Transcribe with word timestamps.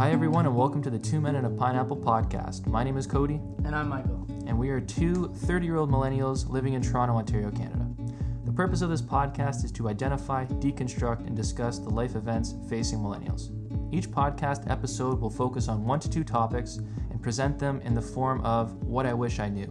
Hi, 0.00 0.12
everyone, 0.12 0.46
and 0.46 0.56
welcome 0.56 0.80
to 0.84 0.88
the 0.88 0.98
Two 0.98 1.20
Men 1.20 1.36
and 1.36 1.46
a 1.46 1.50
Pineapple 1.50 1.98
podcast. 1.98 2.66
My 2.66 2.82
name 2.82 2.96
is 2.96 3.06
Cody, 3.06 3.38
And 3.66 3.76
I'm 3.76 3.90
Michael. 3.90 4.26
and 4.46 4.58
we 4.58 4.70
are 4.70 4.80
two 4.80 5.28
30 5.28 5.66
year 5.66 5.76
old 5.76 5.90
millennials 5.90 6.48
living 6.48 6.72
in 6.72 6.80
Toronto, 6.80 7.16
Ontario, 7.16 7.50
Canada. 7.50 7.86
The 8.46 8.52
purpose 8.52 8.80
of 8.80 8.88
this 8.88 9.02
podcast 9.02 9.62
is 9.62 9.70
to 9.72 9.90
identify, 9.90 10.46
deconstruct, 10.46 11.26
and 11.26 11.36
discuss 11.36 11.78
the 11.78 11.90
life 11.90 12.16
events 12.16 12.54
facing 12.70 13.00
millennials. 13.00 13.50
Each 13.94 14.10
podcast 14.10 14.70
episode 14.70 15.20
will 15.20 15.28
focus 15.28 15.68
on 15.68 15.84
one 15.84 16.00
to 16.00 16.08
two 16.08 16.24
topics 16.24 16.76
and 17.10 17.20
present 17.20 17.58
them 17.58 17.82
in 17.82 17.92
the 17.92 18.00
form 18.00 18.40
of 18.40 18.72
what 18.82 19.04
I 19.04 19.12
wish 19.12 19.38
I 19.38 19.50
knew. 19.50 19.70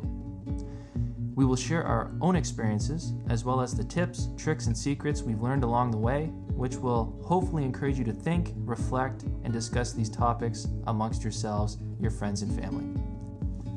We 1.33 1.43
will 1.43 1.55
share 1.55 1.83
our 1.83 2.11
own 2.21 2.35
experiences 2.35 3.13
as 3.29 3.45
well 3.45 3.61
as 3.61 3.75
the 3.75 3.83
tips, 3.83 4.27
tricks, 4.37 4.67
and 4.67 4.77
secrets 4.77 5.23
we've 5.23 5.41
learned 5.41 5.63
along 5.63 5.89
the 5.89 5.97
way, 5.97 6.31
which 6.59 6.75
will 6.75 7.17
hopefully 7.23 7.63
encourage 7.63 7.97
you 7.97 8.03
to 8.03 8.11
think, 8.11 8.51
reflect, 8.57 9.23
and 9.45 9.53
discuss 9.53 9.93
these 9.93 10.09
topics 10.09 10.67
amongst 10.87 11.23
yourselves, 11.23 11.77
your 12.01 12.11
friends, 12.11 12.41
and 12.41 12.53
family. 12.61 13.01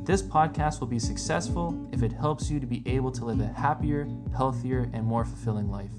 This 0.04 0.20
podcast 0.20 0.80
will 0.80 0.88
be 0.88 0.98
successful 0.98 1.88
if 1.92 2.02
it 2.02 2.10
helps 2.10 2.50
you 2.50 2.58
to 2.58 2.66
be 2.66 2.82
able 2.86 3.12
to 3.12 3.24
live 3.24 3.38
a 3.38 3.46
happier, 3.46 4.08
healthier, 4.36 4.90
and 4.92 5.06
more 5.06 5.24
fulfilling 5.24 5.70
life. 5.70 5.92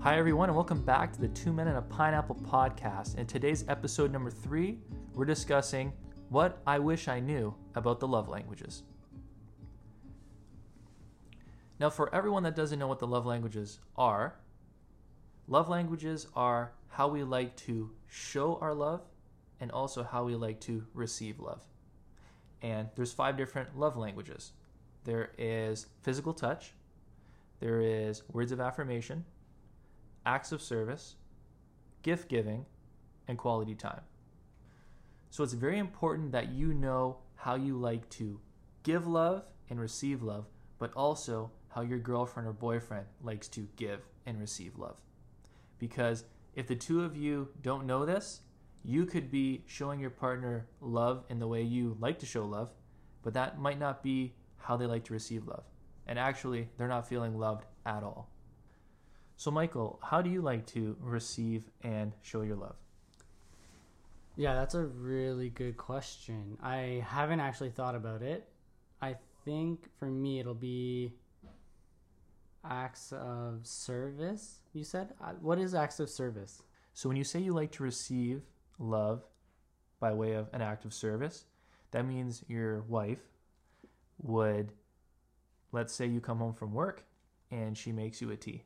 Hi, 0.00 0.16
everyone, 0.16 0.48
and 0.48 0.56
welcome 0.56 0.82
back 0.82 1.12
to 1.12 1.20
the 1.20 1.28
Two 1.28 1.52
Men 1.52 1.68
and 1.68 1.76
a 1.76 1.82
Pineapple 1.82 2.36
podcast. 2.36 3.18
In 3.18 3.26
today's 3.26 3.66
episode 3.68 4.10
number 4.10 4.30
three, 4.30 4.78
we're 5.12 5.26
discussing 5.26 5.92
what 6.30 6.62
I 6.66 6.78
wish 6.78 7.08
I 7.08 7.20
knew 7.20 7.54
about 7.74 8.00
the 8.00 8.08
love 8.08 8.30
languages. 8.30 8.84
Now, 11.80 11.90
for 11.90 12.14
everyone 12.14 12.44
that 12.44 12.54
doesn't 12.54 12.78
know 12.78 12.86
what 12.86 13.00
the 13.00 13.06
love 13.06 13.26
languages 13.26 13.80
are, 13.96 14.36
love 15.48 15.68
languages 15.68 16.26
are 16.34 16.72
how 16.88 17.08
we 17.08 17.24
like 17.24 17.56
to 17.56 17.90
show 18.06 18.56
our 18.60 18.72
love 18.72 19.02
and 19.60 19.70
also 19.72 20.02
how 20.04 20.24
we 20.24 20.36
like 20.36 20.60
to 20.60 20.86
receive 20.94 21.40
love. 21.40 21.62
And 22.62 22.88
there's 22.94 23.12
five 23.12 23.36
different 23.36 23.78
love 23.78 23.96
languages. 23.96 24.52
There 25.04 25.32
is 25.36 25.86
physical 26.02 26.32
touch, 26.32 26.72
there 27.60 27.80
is 27.80 28.22
words 28.32 28.52
of 28.52 28.60
affirmation, 28.60 29.24
acts 30.24 30.52
of 30.52 30.62
service, 30.62 31.16
gift 32.02 32.28
giving, 32.28 32.66
and 33.26 33.36
quality 33.36 33.74
time. 33.74 34.00
So 35.30 35.42
it's 35.42 35.52
very 35.52 35.78
important 35.78 36.32
that 36.32 36.52
you 36.52 36.72
know 36.72 37.18
how 37.34 37.56
you 37.56 37.76
like 37.76 38.08
to 38.10 38.40
give 38.82 39.06
love 39.06 39.44
and 39.68 39.80
receive 39.80 40.22
love, 40.22 40.46
but 40.78 40.92
also 40.94 41.50
how 41.74 41.80
your 41.80 41.98
girlfriend 41.98 42.48
or 42.48 42.52
boyfriend 42.52 43.06
likes 43.22 43.48
to 43.48 43.66
give 43.76 44.00
and 44.26 44.38
receive 44.38 44.78
love. 44.78 45.00
Because 45.78 46.24
if 46.54 46.68
the 46.68 46.76
two 46.76 47.02
of 47.02 47.16
you 47.16 47.48
don't 47.62 47.86
know 47.86 48.06
this, 48.06 48.40
you 48.84 49.06
could 49.06 49.30
be 49.30 49.64
showing 49.66 49.98
your 49.98 50.10
partner 50.10 50.66
love 50.80 51.24
in 51.28 51.38
the 51.40 51.48
way 51.48 51.62
you 51.62 51.96
like 51.98 52.18
to 52.20 52.26
show 52.26 52.44
love, 52.44 52.70
but 53.22 53.34
that 53.34 53.58
might 53.58 53.80
not 53.80 54.02
be 54.02 54.34
how 54.58 54.76
they 54.76 54.86
like 54.86 55.04
to 55.04 55.12
receive 55.12 55.48
love. 55.48 55.64
And 56.06 56.18
actually, 56.18 56.68
they're 56.76 56.86
not 56.86 57.08
feeling 57.08 57.38
loved 57.38 57.64
at 57.84 58.02
all. 58.02 58.30
So, 59.36 59.50
Michael, 59.50 59.98
how 60.02 60.22
do 60.22 60.30
you 60.30 60.42
like 60.42 60.66
to 60.66 60.96
receive 61.00 61.64
and 61.82 62.12
show 62.22 62.42
your 62.42 62.56
love? 62.56 62.76
Yeah, 64.36 64.54
that's 64.54 64.74
a 64.74 64.84
really 64.84 65.48
good 65.48 65.76
question. 65.76 66.56
I 66.62 67.04
haven't 67.06 67.40
actually 67.40 67.70
thought 67.70 67.94
about 67.94 68.22
it. 68.22 68.48
I 69.00 69.16
think 69.44 69.88
for 69.98 70.06
me 70.06 70.40
it'll 70.40 70.54
be 70.54 71.14
acts 72.64 73.12
of 73.12 73.66
service. 73.66 74.60
You 74.72 74.84
said 74.84 75.14
Uh, 75.20 75.32
what 75.40 75.58
is 75.58 75.74
acts 75.74 76.00
of 76.00 76.08
service? 76.08 76.62
So 76.92 77.08
when 77.08 77.16
you 77.16 77.24
say 77.24 77.40
you 77.40 77.52
like 77.52 77.72
to 77.72 77.82
receive 77.82 78.42
love 78.78 79.24
by 80.00 80.12
way 80.12 80.32
of 80.32 80.48
an 80.52 80.62
act 80.62 80.84
of 80.84 80.92
service, 80.92 81.44
that 81.90 82.06
means 82.06 82.44
your 82.48 82.82
wife 82.82 83.20
would 84.18 84.72
let's 85.72 85.92
say 85.92 86.06
you 86.06 86.20
come 86.20 86.38
home 86.38 86.54
from 86.54 86.72
work 86.72 87.04
and 87.50 87.76
she 87.76 87.90
makes 87.92 88.20
you 88.20 88.30
a 88.30 88.36
tea. 88.36 88.62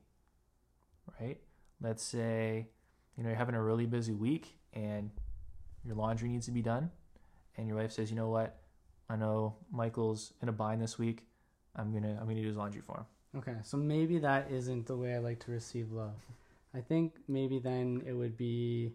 Right? 1.21 1.39
Let's 1.81 2.03
say 2.03 2.69
you 3.17 3.23
know 3.23 3.31
you're 3.31 3.39
having 3.39 3.55
a 3.55 3.63
really 3.63 3.87
busy 3.87 4.15
week 4.15 4.59
and 4.73 5.11
your 5.85 5.95
laundry 5.95 6.29
needs 6.29 6.47
to 6.47 6.53
be 6.53 6.63
done 6.63 6.91
and 7.57 7.67
your 7.67 7.77
wife 7.77 7.93
says, 7.93 8.11
"You 8.11 8.17
know 8.17 8.29
what? 8.29 8.61
I 9.09 9.17
know 9.17 9.57
Michael's 9.71 10.33
in 10.43 10.49
a 10.49 10.53
bind 10.53 10.81
this 10.81 10.99
week. 10.99 11.27
I'm 11.75 11.93
to 11.93 12.09
I'm 12.09 12.29
to 12.29 12.35
do 12.35 12.47
his 12.47 12.57
laundry 12.57 12.81
for 12.81 12.99
him." 12.99 13.07
Okay, 13.37 13.57
so 13.63 13.77
maybe 13.77 14.19
that 14.19 14.51
isn't 14.51 14.87
the 14.87 14.97
way 14.97 15.15
I 15.15 15.19
like 15.19 15.39
to 15.41 15.53
receive 15.53 15.93
love. 15.93 16.17
I 16.75 16.81
think 16.81 17.15
maybe 17.29 17.59
then 17.59 18.03
it 18.07 18.13
would 18.13 18.37
be 18.37 18.93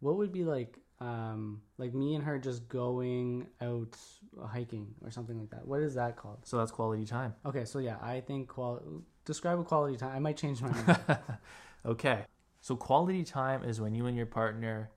what 0.00 0.16
would 0.16 0.32
be 0.32 0.44
like 0.44 0.78
um 1.00 1.60
like 1.78 1.94
me 1.94 2.14
and 2.14 2.24
her 2.24 2.38
just 2.38 2.68
going 2.68 3.46
out 3.60 3.96
hiking 4.44 4.86
or 5.02 5.10
something 5.10 5.38
like 5.38 5.50
that. 5.50 5.66
What 5.66 5.80
is 5.80 5.94
that 5.94 6.16
called? 6.16 6.38
So 6.44 6.58
that's 6.58 6.72
quality 6.72 7.04
time. 7.04 7.34
Okay, 7.46 7.64
so 7.64 7.78
yeah, 7.78 7.96
I 8.02 8.20
think 8.20 8.48
qual 8.48 8.80
describe 9.24 9.58
a 9.58 9.64
quality 9.64 9.96
time. 9.96 10.14
I 10.14 10.18
might 10.18 10.36
change 10.36 10.60
my 10.60 10.70
mind. 10.70 11.18
okay. 11.86 12.24
So 12.60 12.76
quality 12.76 13.24
time 13.24 13.64
is 13.64 13.80
when 13.80 13.94
you 13.94 14.06
and 14.06 14.16
your 14.16 14.26
partner 14.26 14.90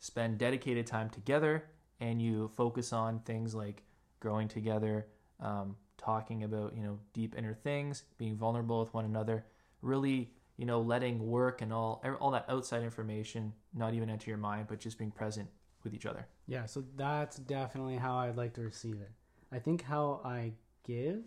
spend 0.00 0.38
dedicated 0.38 0.86
time 0.86 1.08
together 1.08 1.64
and 2.00 2.20
you 2.20 2.48
focus 2.56 2.92
on 2.92 3.20
things 3.20 3.54
like 3.54 3.84
growing 4.18 4.48
together, 4.48 5.06
um, 5.38 5.76
talking 6.04 6.44
about, 6.44 6.74
you 6.76 6.82
know, 6.82 6.98
deep 7.12 7.34
inner 7.36 7.54
things, 7.54 8.04
being 8.18 8.36
vulnerable 8.36 8.80
with 8.80 8.92
one 8.92 9.04
another, 9.04 9.44
really, 9.80 10.32
you 10.56 10.66
know, 10.66 10.80
letting 10.80 11.26
work 11.26 11.62
and 11.62 11.72
all 11.72 12.00
er, 12.04 12.16
all 12.16 12.30
that 12.30 12.44
outside 12.48 12.82
information 12.82 13.52
not 13.74 13.94
even 13.94 14.10
enter 14.10 14.30
your 14.30 14.38
mind, 14.38 14.66
but 14.68 14.78
just 14.78 14.98
being 14.98 15.10
present 15.10 15.48
with 15.84 15.94
each 15.94 16.06
other. 16.06 16.26
Yeah, 16.46 16.66
so 16.66 16.84
that's 16.96 17.36
definitely 17.36 17.96
how 17.96 18.16
I'd 18.16 18.36
like 18.36 18.54
to 18.54 18.62
receive 18.62 19.00
it. 19.00 19.10
I 19.50 19.58
think 19.58 19.82
how 19.82 20.20
I 20.24 20.52
give 20.86 21.22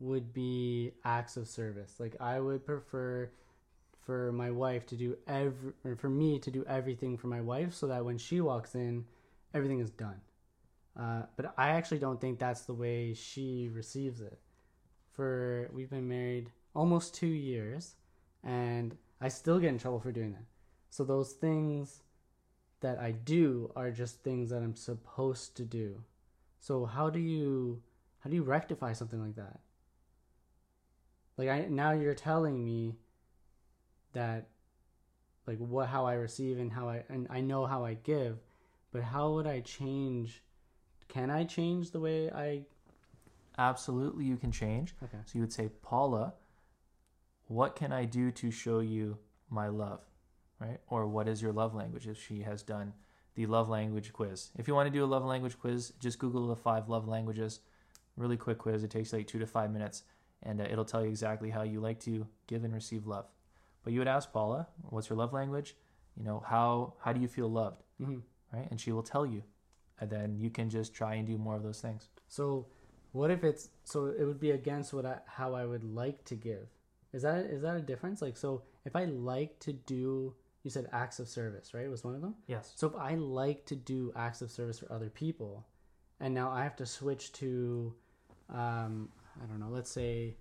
would 0.00 0.32
be 0.32 0.92
acts 1.04 1.36
of 1.36 1.48
service. 1.48 1.94
Like 1.98 2.16
I 2.20 2.40
would 2.40 2.64
prefer 2.64 3.30
for 4.04 4.32
my 4.32 4.50
wife 4.50 4.86
to 4.86 4.96
do 4.96 5.16
every 5.26 5.72
or 5.84 5.96
for 5.96 6.08
me 6.08 6.38
to 6.38 6.50
do 6.50 6.64
everything 6.66 7.16
for 7.16 7.26
my 7.26 7.40
wife 7.40 7.74
so 7.74 7.86
that 7.88 8.04
when 8.04 8.16
she 8.16 8.40
walks 8.40 8.74
in, 8.74 9.04
everything 9.52 9.80
is 9.80 9.90
done. 9.90 10.20
Uh, 10.98 11.22
but 11.36 11.54
I 11.56 11.70
actually 11.70 11.98
don't 11.98 12.20
think 12.20 12.38
that's 12.38 12.62
the 12.62 12.74
way 12.74 13.14
she 13.14 13.70
receives 13.72 14.20
it. 14.20 14.38
For 15.12 15.70
we've 15.72 15.90
been 15.90 16.08
married 16.08 16.50
almost 16.74 17.14
two 17.14 17.26
years, 17.26 17.94
and 18.42 18.96
I 19.20 19.28
still 19.28 19.58
get 19.58 19.68
in 19.68 19.78
trouble 19.78 20.00
for 20.00 20.12
doing 20.12 20.32
that. 20.32 20.44
So 20.90 21.04
those 21.04 21.32
things 21.32 22.02
that 22.80 22.98
I 22.98 23.12
do 23.12 23.72
are 23.76 23.90
just 23.90 24.22
things 24.22 24.50
that 24.50 24.62
I'm 24.62 24.76
supposed 24.76 25.56
to 25.56 25.64
do. 25.64 26.02
So 26.60 26.84
how 26.84 27.10
do 27.10 27.18
you 27.18 27.82
how 28.20 28.30
do 28.30 28.36
you 28.36 28.42
rectify 28.42 28.92
something 28.92 29.20
like 29.20 29.36
that? 29.36 29.60
Like 31.36 31.48
I 31.48 31.66
now 31.68 31.92
you're 31.92 32.14
telling 32.14 32.64
me 32.64 32.96
that 34.12 34.48
like 35.46 35.58
what 35.58 35.88
how 35.88 36.06
I 36.06 36.14
receive 36.14 36.58
and 36.58 36.72
how 36.72 36.88
I 36.88 37.04
and 37.08 37.26
I 37.30 37.40
know 37.40 37.66
how 37.66 37.84
I 37.84 37.94
give, 37.94 38.38
but 38.92 39.02
how 39.02 39.32
would 39.32 39.46
I 39.46 39.60
change 39.60 40.42
can 41.08 41.30
I 41.30 41.44
change 41.44 41.90
the 41.90 42.00
way 42.00 42.30
I 42.30 42.62
Absolutely 43.58 44.24
you 44.24 44.36
can 44.36 44.52
change. 44.52 44.94
Okay. 45.02 45.18
So 45.24 45.32
you 45.34 45.40
would 45.40 45.52
say, 45.52 45.68
Paula, 45.82 46.34
what 47.48 47.74
can 47.74 47.92
I 47.92 48.04
do 48.04 48.30
to 48.30 48.52
show 48.52 48.78
you 48.78 49.18
my 49.50 49.66
love? 49.66 50.00
Right? 50.60 50.78
Or 50.88 51.08
what 51.08 51.26
is 51.26 51.42
your 51.42 51.52
love 51.52 51.74
language 51.74 52.06
if 52.06 52.22
she 52.22 52.42
has 52.42 52.62
done 52.62 52.92
the 53.38 53.46
love 53.46 53.68
language 53.68 54.12
quiz. 54.12 54.50
If 54.56 54.66
you 54.66 54.74
want 54.74 54.88
to 54.88 54.92
do 54.92 55.04
a 55.04 55.06
love 55.06 55.24
language 55.24 55.56
quiz, 55.60 55.92
just 56.00 56.18
Google 56.18 56.48
the 56.48 56.56
five 56.56 56.88
love 56.88 57.06
languages. 57.06 57.60
Really 58.16 58.36
quick 58.36 58.58
quiz. 58.58 58.82
It 58.82 58.90
takes 58.90 59.12
like 59.12 59.28
two 59.28 59.38
to 59.38 59.46
five 59.46 59.70
minutes 59.72 60.02
and 60.42 60.60
uh, 60.60 60.64
it'll 60.64 60.84
tell 60.84 61.04
you 61.04 61.08
exactly 61.08 61.48
how 61.48 61.62
you 61.62 61.80
like 61.80 62.00
to 62.00 62.26
give 62.48 62.64
and 62.64 62.74
receive 62.74 63.06
love. 63.06 63.26
But 63.84 63.92
you 63.92 64.00
would 64.00 64.08
ask 64.08 64.32
Paula, 64.32 64.66
what's 64.90 65.08
your 65.08 65.16
love 65.16 65.32
language? 65.32 65.76
You 66.16 66.24
know, 66.24 66.42
how, 66.44 66.94
how 67.00 67.12
do 67.12 67.20
you 67.20 67.28
feel 67.28 67.48
loved? 67.48 67.84
Mhm. 68.02 68.22
Right? 68.52 68.66
And 68.70 68.80
she 68.80 68.90
will 68.90 69.04
tell 69.04 69.24
you. 69.24 69.44
And 70.00 70.10
then 70.10 70.36
you 70.38 70.50
can 70.50 70.70
just 70.70 70.94
try 70.94 71.14
and 71.14 71.26
do 71.26 71.38
more 71.38 71.56
of 71.56 71.62
those 71.62 71.80
things. 71.80 72.08
So 72.28 72.66
what 73.12 73.30
if 73.30 73.42
it's 73.44 73.70
so 73.84 74.06
it 74.06 74.24
would 74.24 74.40
be 74.40 74.52
against 74.52 74.92
what 74.92 75.06
I 75.06 75.18
how 75.26 75.54
I 75.54 75.64
would 75.64 75.84
like 75.84 76.24
to 76.26 76.34
give. 76.34 76.68
Is 77.12 77.22
that 77.22 77.46
is 77.46 77.62
that 77.62 77.76
a 77.76 77.80
difference? 77.80 78.22
Like 78.22 78.36
so 78.36 78.62
if 78.84 78.94
I 78.94 79.06
like 79.06 79.58
to 79.60 79.72
do 79.72 80.34
you 80.62 80.70
said 80.70 80.88
acts 80.92 81.18
of 81.18 81.28
service, 81.28 81.72
right? 81.72 81.88
Was 81.88 82.04
one 82.04 82.14
of 82.14 82.20
them? 82.20 82.34
Yes. 82.46 82.72
So 82.76 82.86
if 82.86 82.96
I 82.96 83.14
like 83.14 83.64
to 83.66 83.76
do 83.76 84.12
acts 84.14 84.42
of 84.42 84.50
service 84.50 84.78
for 84.78 84.92
other 84.92 85.08
people 85.08 85.66
and 86.20 86.34
now 86.34 86.50
I 86.50 86.62
have 86.62 86.76
to 86.76 86.86
switch 86.86 87.32
to 87.34 87.94
um 88.50 89.08
I 89.42 89.46
don't 89.46 89.60
know, 89.60 89.68
let's 89.70 89.90
say 89.90 90.36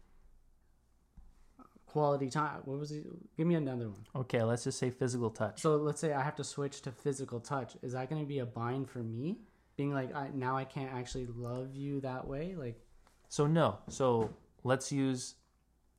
quality 1.88 2.30
time. 2.30 2.62
What 2.66 2.80
was 2.80 2.92
it? 2.92 3.06
Give 3.36 3.48
me 3.48 3.56
another 3.56 3.89
one. 3.89 4.06
Okay, 4.16 4.44
let's 4.44 4.63
just 4.66 4.78
say 4.78 4.89
physical 4.92 5.30
touch. 5.31 5.62
So 5.62 5.78
let's 5.78 6.00
say 6.00 6.13
I 6.13 6.22
have 6.22 6.36
to 6.36 6.44
switch 6.44 6.81
to 6.84 6.92
physical 6.92 7.39
touch. 7.39 7.75
Is 7.81 7.94
that 7.94 8.10
going 8.10 8.22
to 8.22 8.28
be 8.28 8.39
a 8.39 8.45
bind 8.45 8.89
for 8.89 9.00
me? 9.00 9.39
Being 9.78 9.94
like, 9.94 10.13
I, 10.13 10.30
now 10.34 10.56
I 10.57 10.66
can't 10.66 10.94
actually 10.94 11.28
love 11.28 11.74
you 11.74 12.01
that 12.01 12.28
way. 12.28 12.56
Like, 12.56 12.80
So 13.30 13.48
no. 13.48 13.80
So 13.89 14.30
let's 14.63 14.92
use 14.92 15.36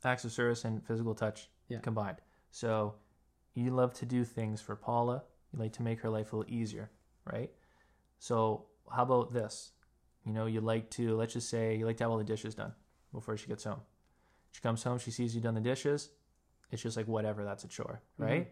acts 0.05 0.25
of 0.25 0.33
service 0.33 0.65
and 0.65 0.85
physical 0.87 1.15
touch 1.15 1.49
Yeah. 1.69 1.79
combined. 1.81 2.19
So 2.51 2.95
you 3.55 3.71
love 3.71 3.93
to 3.95 4.07
do 4.07 4.25
things 4.25 4.61
for 4.61 4.77
Paula. 4.77 5.25
You 5.53 5.59
like 5.59 5.73
to 5.75 5.83
make 5.83 6.01
her 6.01 6.11
life 6.11 6.33
a 6.33 6.37
little 6.37 6.53
easier, 6.53 6.91
right? 7.25 7.51
So 8.19 8.67
how 8.95 9.03
about 9.03 9.33
this? 9.33 9.73
You 10.25 10.33
know, 10.33 10.47
you 10.47 10.61
like 10.61 10.91
to 10.91 11.17
let's 11.17 11.33
just 11.33 11.49
say 11.49 11.77
you 11.77 11.87
like 11.87 11.97
to 11.99 12.05
have 12.05 12.11
all 12.11 12.19
the 12.19 12.25
dishes 12.25 12.55
done 12.55 12.73
before 13.13 13.37
she 13.37 13.47
gets 13.47 13.65
home. 13.65 13.81
She 14.59 14.63
comes 14.63 14.83
home, 14.83 14.99
she 14.99 15.13
sees 15.13 15.37
you 15.37 15.41
done 15.41 15.55
the 15.55 15.61
dishes. 15.61 16.11
It's 16.73 16.83
just 16.83 16.97
like 16.97 17.07
whatever, 17.07 17.45
that's 17.45 17.63
a 17.63 17.69
chore, 17.69 18.03
mm-hmm. 18.15 18.25
right? 18.25 18.49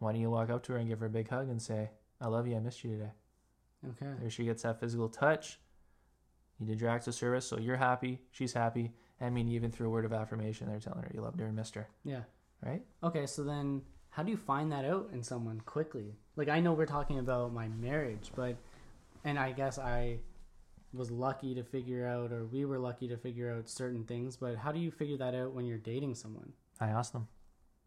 Why 0.00 0.10
don't 0.10 0.20
you 0.20 0.28
walk 0.28 0.50
up 0.50 0.64
to 0.64 0.72
her 0.72 0.78
and 0.78 0.88
give 0.88 0.98
her 0.98 1.06
a 1.06 1.10
big 1.10 1.28
hug 1.28 1.48
and 1.48 1.62
say, 1.62 1.90
"I 2.20 2.26
love 2.26 2.48
you. 2.48 2.56
I 2.56 2.58
missed 2.58 2.82
you 2.82 2.90
today." 2.90 3.12
Okay. 3.90 4.12
There 4.20 4.28
she 4.28 4.44
gets 4.44 4.64
that 4.64 4.80
physical 4.80 5.08
touch. 5.08 5.60
You 6.58 6.66
did 6.66 6.80
your 6.80 6.90
acts 6.90 7.06
of 7.06 7.14
service, 7.14 7.46
so 7.46 7.60
you're 7.60 7.76
happy, 7.76 8.18
she's 8.32 8.52
happy. 8.52 8.90
I 9.20 9.30
mean, 9.30 9.46
even 9.46 9.70
through 9.70 9.86
a 9.86 9.90
word 9.90 10.04
of 10.04 10.12
affirmation, 10.12 10.66
they're 10.66 10.80
telling 10.80 11.02
her 11.02 11.12
you 11.14 11.20
loved 11.20 11.38
her 11.38 11.46
and 11.46 11.54
missed 11.54 11.76
her, 11.76 11.86
Yeah. 12.02 12.22
right? 12.60 12.82
Okay, 13.04 13.24
so 13.26 13.44
then 13.44 13.82
how 14.08 14.24
do 14.24 14.32
you 14.32 14.36
find 14.36 14.72
that 14.72 14.84
out 14.84 15.10
in 15.12 15.22
someone 15.22 15.60
quickly? 15.60 16.16
Like 16.34 16.48
I 16.48 16.58
know 16.58 16.72
we're 16.72 16.86
talking 16.86 17.20
about 17.20 17.52
my 17.52 17.68
marriage, 17.68 18.32
but 18.34 18.56
and 19.22 19.38
I 19.38 19.52
guess 19.52 19.78
I 19.78 20.18
was 20.92 21.10
lucky 21.10 21.54
to 21.54 21.62
figure 21.62 22.06
out 22.06 22.32
or 22.32 22.44
we 22.46 22.64
were 22.64 22.78
lucky 22.78 23.08
to 23.08 23.16
figure 23.16 23.52
out 23.52 23.68
certain 23.68 24.04
things, 24.04 24.36
but 24.36 24.56
how 24.56 24.72
do 24.72 24.78
you 24.80 24.90
figure 24.90 25.16
that 25.18 25.34
out 25.34 25.52
when 25.52 25.64
you're 25.66 25.78
dating 25.78 26.14
someone? 26.14 26.52
I 26.80 26.88
asked 26.88 27.12
them. 27.12 27.28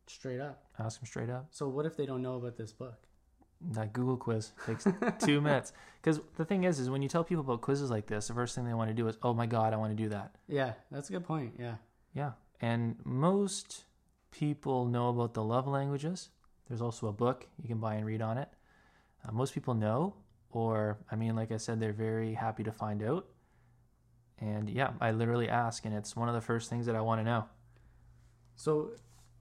Straight 0.07 0.39
up. 0.39 0.63
I 0.77 0.83
asked 0.83 0.99
them 0.99 1.07
straight 1.07 1.29
up. 1.29 1.47
So 1.51 1.67
what 1.67 1.85
if 1.85 1.97
they 1.97 2.05
don't 2.05 2.21
know 2.21 2.35
about 2.35 2.57
this 2.57 2.71
book? 2.71 2.95
That 3.71 3.93
Google 3.93 4.17
quiz 4.17 4.51
takes 4.65 4.85
two 5.19 5.39
minutes. 5.47 5.71
Because 6.01 6.19
the 6.35 6.43
thing 6.43 6.65
is, 6.65 6.79
is 6.79 6.89
when 6.89 7.01
you 7.01 7.07
tell 7.07 7.23
people 7.23 7.43
about 7.43 7.61
quizzes 7.61 7.89
like 7.89 8.07
this, 8.07 8.27
the 8.27 8.33
first 8.33 8.55
thing 8.55 8.65
they 8.65 8.73
want 8.73 8.89
to 8.89 8.93
do 8.93 9.07
is, 9.07 9.17
"Oh 9.23 9.33
my 9.33 9.45
God, 9.45 9.73
I 9.73 9.77
want 9.77 9.95
to 9.95 10.03
do 10.03 10.09
that." 10.09 10.35
Yeah, 10.49 10.73
that's 10.91 11.09
a 11.09 11.13
good 11.13 11.23
point. 11.23 11.53
Yeah. 11.57 11.75
Yeah, 12.13 12.31
and 12.59 12.97
most 13.05 13.85
people 14.31 14.85
know 14.85 15.07
about 15.07 15.33
the 15.33 15.43
love 15.43 15.65
languages. 15.65 16.29
There's 16.67 16.81
also 16.81 17.07
a 17.07 17.13
book 17.13 17.47
you 17.61 17.69
can 17.69 17.77
buy 17.77 17.95
and 17.95 18.05
read 18.05 18.21
on 18.21 18.37
it. 18.37 18.49
Uh, 19.25 19.31
most 19.31 19.53
people 19.53 19.73
know, 19.73 20.15
or 20.55 20.97
I 21.11 21.15
mean, 21.15 21.35
like 21.35 21.51
I 21.51 21.57
said, 21.57 21.79
they're 21.79 21.93
very 21.93 22.33
happy 22.33 22.63
to 22.63 22.71
find 22.71 23.03
out. 23.03 23.27
And 24.39 24.69
yeah, 24.69 24.91
I 24.99 25.11
literally 25.11 25.47
ask, 25.49 25.85
and 25.85 25.93
it's 25.95 26.15
one 26.15 26.27
of 26.27 26.35
the 26.35 26.41
first 26.41 26.69
things 26.69 26.85
that 26.87 26.95
I 26.95 27.01
want 27.01 27.19
to 27.21 27.23
know. 27.25 27.45
So 28.55 28.91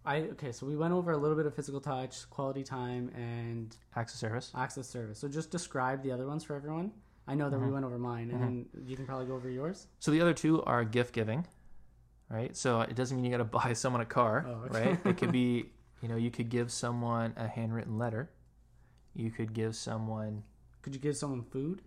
I 0.04 0.18
okay, 0.34 0.52
so 0.52 0.66
we 0.66 0.76
went 0.76 0.92
over 0.94 1.12
a 1.12 1.16
little 1.16 1.36
bit 1.36 1.46
of 1.46 1.54
physical 1.54 1.80
touch, 1.80 2.28
quality 2.30 2.62
time, 2.62 3.10
and 3.14 3.76
access 3.96 4.18
service. 4.20 4.52
access 4.54 4.88
service. 4.88 5.18
So 5.18 5.28
just 5.28 5.50
describe 5.50 6.02
the 6.02 6.12
other 6.12 6.26
ones 6.26 6.44
for 6.44 6.56
everyone. 6.56 6.92
I 7.26 7.34
know 7.36 7.48
that 7.50 7.58
we 7.58 7.66
Mhm. 7.68 7.72
went 7.72 7.84
over 7.84 7.98
mine, 7.98 8.30
and 8.30 8.42
then 8.42 8.66
you 8.84 8.96
can 8.96 9.06
probably 9.06 9.26
go 9.26 9.34
over 9.34 9.48
yours. 9.48 9.86
So 10.00 10.10
the 10.10 10.20
other 10.20 10.34
two 10.34 10.62
are 10.64 10.84
gift 10.84 11.14
giving, 11.14 11.46
right? 12.28 12.56
So 12.56 12.80
it 12.80 12.96
doesn't 12.96 13.16
mean 13.16 13.24
you 13.24 13.30
got 13.30 13.38
to 13.38 13.44
buy 13.68 13.72
someone 13.74 14.00
a 14.02 14.06
car, 14.06 14.44
Oh, 14.46 14.50
okay. 14.66 14.86
right? 14.88 15.06
It 15.06 15.16
could 15.18 15.30
be, 15.30 15.70
you 16.02 16.08
know, 16.08 16.16
you 16.16 16.30
could 16.32 16.48
give 16.48 16.72
someone 16.72 17.32
a 17.36 17.46
handwritten 17.46 17.96
letter. 17.96 18.30
You 19.14 19.30
could 19.30 19.52
give 19.52 19.76
someone, 19.76 20.42
Could 20.82 20.94
you 20.94 21.00
give 21.00 21.16
someone 21.16 21.42
food? 21.42 21.82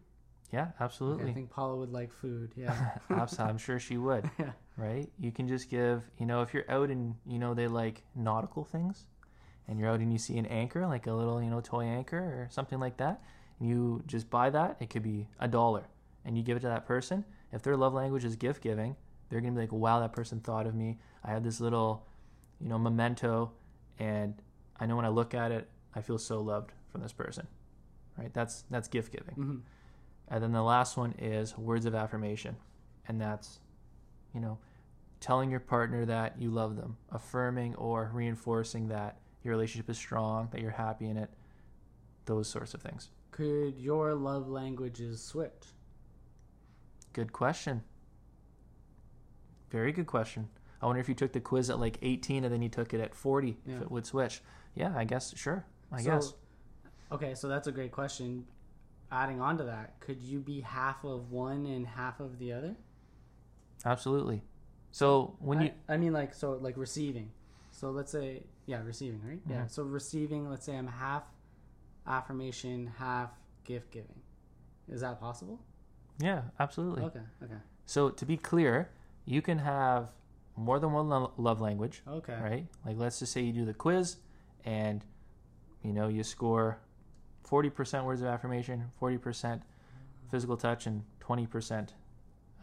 yeah, 0.52 0.62
Okay, 0.62 0.72
absolutely. 0.80 1.32
I 1.32 1.34
think 1.34 1.50
Paula 1.50 1.76
would 1.76 1.92
like 1.92 2.12
food. 2.14 2.52
Yeah. 2.56 2.98
I'm 3.40 3.58
sure 3.58 3.80
she 3.80 3.98
would, 3.98 4.30
yeah. 4.40 4.52
right? 4.78 5.10
You 5.20 5.32
can 5.32 5.48
just 5.48 5.70
give, 5.70 6.04
you 6.18 6.26
know, 6.26 6.42
if 6.42 6.54
you're 6.54 6.70
out 6.70 6.90
and, 6.90 7.16
you 7.26 7.40
know, 7.40 7.54
they 7.54 7.68
like 7.68 8.04
nautical 8.16 8.64
things 8.64 9.06
and 9.68 9.80
you're 9.80 9.90
out 9.90 10.00
and 10.00 10.12
you 10.14 10.20
see 10.20 10.38
an 10.38 10.46
anchor, 10.46 10.86
like 10.88 11.08
a 11.08 11.12
little, 11.14 11.42
you 11.42 11.50
know, 11.50 11.60
toy 11.62 11.84
anchor 11.84 12.18
or 12.20 12.48
something 12.52 12.80
like 12.80 12.98
that, 12.98 13.22
and 13.60 13.68
you 13.68 14.02
just 14.06 14.30
buy 14.30 14.50
that, 14.50 14.78
it 14.80 14.90
could 14.90 15.04
be 15.04 15.28
a 15.40 15.48
dollar 15.48 15.84
and 16.24 16.38
you 16.38 16.44
give 16.44 16.58
it 16.58 16.62
to 16.62 16.68
that 16.68 16.86
person. 16.86 17.26
If 17.52 17.62
their 17.62 17.76
love 17.76 17.94
language 17.94 18.24
is 18.24 18.36
gift 18.36 18.62
giving, 18.62 18.96
they're 19.30 19.42
going 19.42 19.54
to 19.54 19.58
be 19.60 19.64
like, 19.64 19.72
wow, 19.72 20.00
that 20.00 20.14
person 20.14 20.40
thought 20.40 20.68
of 20.68 20.76
me. 20.76 21.00
I 21.24 21.32
have 21.32 21.44
this 21.44 21.60
little, 21.60 22.06
you 22.62 22.70
know, 22.70 22.78
memento 22.78 23.52
and 24.00 24.36
I 24.80 24.86
know 24.86 24.96
when 24.96 25.06
I 25.06 25.10
look 25.10 25.34
at 25.34 25.52
it, 25.52 25.68
I 25.94 26.02
feel 26.02 26.18
so 26.18 26.42
loved 26.42 26.72
from 26.92 27.02
this 27.02 27.14
person, 27.14 27.48
right? 28.18 28.34
That's, 28.34 28.64
that's 28.70 28.88
gift 28.88 29.12
giving. 29.12 29.36
hmm 29.36 29.56
And 30.28 30.44
then 30.44 30.52
the 30.52 30.64
last 30.64 30.98
one 30.98 31.14
is 31.20 31.58
words 31.58 31.86
of 31.86 31.96
affirmation. 31.96 32.56
And 33.08 33.20
that's, 33.22 33.60
you 34.34 34.40
know, 34.42 34.58
telling 35.20 35.50
your 35.52 35.60
partner 35.60 36.06
that 36.06 36.40
you 36.40 36.50
love 36.52 36.76
them, 36.76 36.98
affirming 37.12 37.76
or 37.76 38.10
reinforcing 38.14 38.88
that 38.90 39.18
your 39.44 39.54
relationship 39.54 39.90
is 39.90 39.98
strong, 39.98 40.50
that 40.52 40.62
you're 40.62 40.72
happy 40.72 41.08
in 41.08 41.18
it, 41.18 41.30
those 42.26 42.48
sorts 42.50 42.74
of 42.74 42.82
things. 42.82 43.10
Could 43.32 43.78
your 43.80 44.14
love 44.16 44.48
languages 44.48 45.22
switch? 45.24 45.52
Good 47.14 47.32
question. 47.32 47.84
Very 49.70 49.92
good 49.92 50.08
question. 50.08 50.48
I 50.82 50.86
wonder 50.86 51.02
if 51.02 51.10
you 51.10 51.16
took 51.16 51.32
the 51.34 51.40
quiz 51.40 51.70
at 51.70 51.80
like 51.80 51.98
18 52.02 52.44
and 52.44 52.54
then 52.54 52.62
you 52.62 52.70
took 52.70 52.94
it 52.94 53.00
at 53.00 53.16
40, 53.16 53.58
Yeah. 53.66 53.76
if 53.76 53.82
it 53.84 53.92
would 53.92 54.06
switch. 54.06 54.42
Yeah, 54.76 54.94
I 54.96 55.04
guess, 55.04 55.36
sure. 55.38 55.66
I 55.92 56.02
So- 56.02 56.12
guess. 56.12 56.34
Okay, 57.12 57.36
so 57.36 57.48
that's 57.48 57.68
a 57.68 57.72
great 57.72 57.92
question. 57.92 58.46
Adding 59.12 59.40
on 59.40 59.58
to 59.60 59.64
that, 59.66 60.00
could 60.00 60.22
you 60.22 60.40
be 60.40 60.62
half 60.62 61.04
of 61.04 61.32
one 61.32 61.66
and 61.66 61.86
half 61.86 62.20
of 62.20 62.40
the 62.40 62.52
other? 62.54 62.76
Absolutely. 63.86 64.42
So 64.92 65.36
when 65.40 65.62
you, 65.62 65.72
I, 65.88 65.94
I 65.94 65.98
mean, 65.98 66.14
like, 66.14 66.34
so, 66.34 66.54
like 66.54 66.76
receiving. 66.78 67.32
So 67.72 67.92
let's 67.92 68.12
say, 68.12 68.44
yeah, 68.66 68.82
receiving, 68.84 69.22
right? 69.24 69.40
Yeah. 69.48 69.64
Mhm. 69.64 69.70
So 69.72 69.84
receiving, 69.84 70.50
let's 70.50 70.66
say 70.66 70.76
I'm 70.78 70.88
half 70.88 71.24
affirmation, 72.08 72.92
half 72.98 73.32
gift 73.64 73.92
giving. 73.92 74.22
Is 74.88 75.02
that 75.02 75.20
possible? 75.20 75.60
yeah, 76.20 76.44
absolutely. 76.60 77.04
Okay, 77.04 77.20
okay, 77.44 77.56
So 77.86 78.10
to 78.10 78.26
be 78.26 78.38
clear, 78.38 78.90
you 79.26 79.42
can 79.42 79.58
have 79.60 80.10
more 80.56 80.80
than 80.80 80.94
one 80.94 81.10
lo- 81.10 81.34
love 81.38 81.60
language. 81.60 82.02
okay. 82.08 82.38
right? 82.42 82.68
Like 82.86 82.98
let's 82.98 83.20
just 83.20 83.34
say 83.34 83.42
you 83.42 83.52
do 83.52 83.66
the 83.66 83.74
quiz 83.74 84.18
and 84.64 85.04
you 85.84 85.92
know 85.92 86.08
you 86.08 86.24
score 86.24 86.80
40% 87.50 88.04
words 88.06 88.22
of 88.22 88.28
affirmation, 88.28 88.86
40% 89.02 89.62
physical 90.32 90.58
touch 90.58 90.88
and 90.88 91.04
20% 91.22 91.90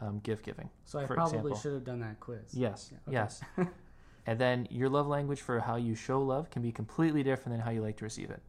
um, 0.01 0.19
gift 0.21 0.45
giving. 0.45 0.69
So 0.85 0.99
I 0.99 1.05
probably 1.05 1.39
example. 1.39 1.57
should 1.57 1.73
have 1.75 1.85
done 1.85 2.01
that 2.01 2.19
quiz. 2.21 2.41
Yes. 2.53 2.91
Yeah, 2.91 2.99
okay. 3.07 3.13
Yes. 3.13 3.69
and 4.27 4.39
then 4.39 4.67
your 4.71 4.89
love 4.89 5.07
language 5.07 5.41
for 5.41 5.61
how 5.61 5.77
you 5.77 5.95
show 5.95 6.21
love 6.21 6.51
can 6.51 6.63
be 6.63 6.73
completely 6.73 7.23
different 7.23 7.57
than 7.57 7.61
how 7.61 7.71
you 7.71 7.83
like 7.83 7.97
to 7.99 8.05
receive 8.05 8.31
it. 8.31 8.43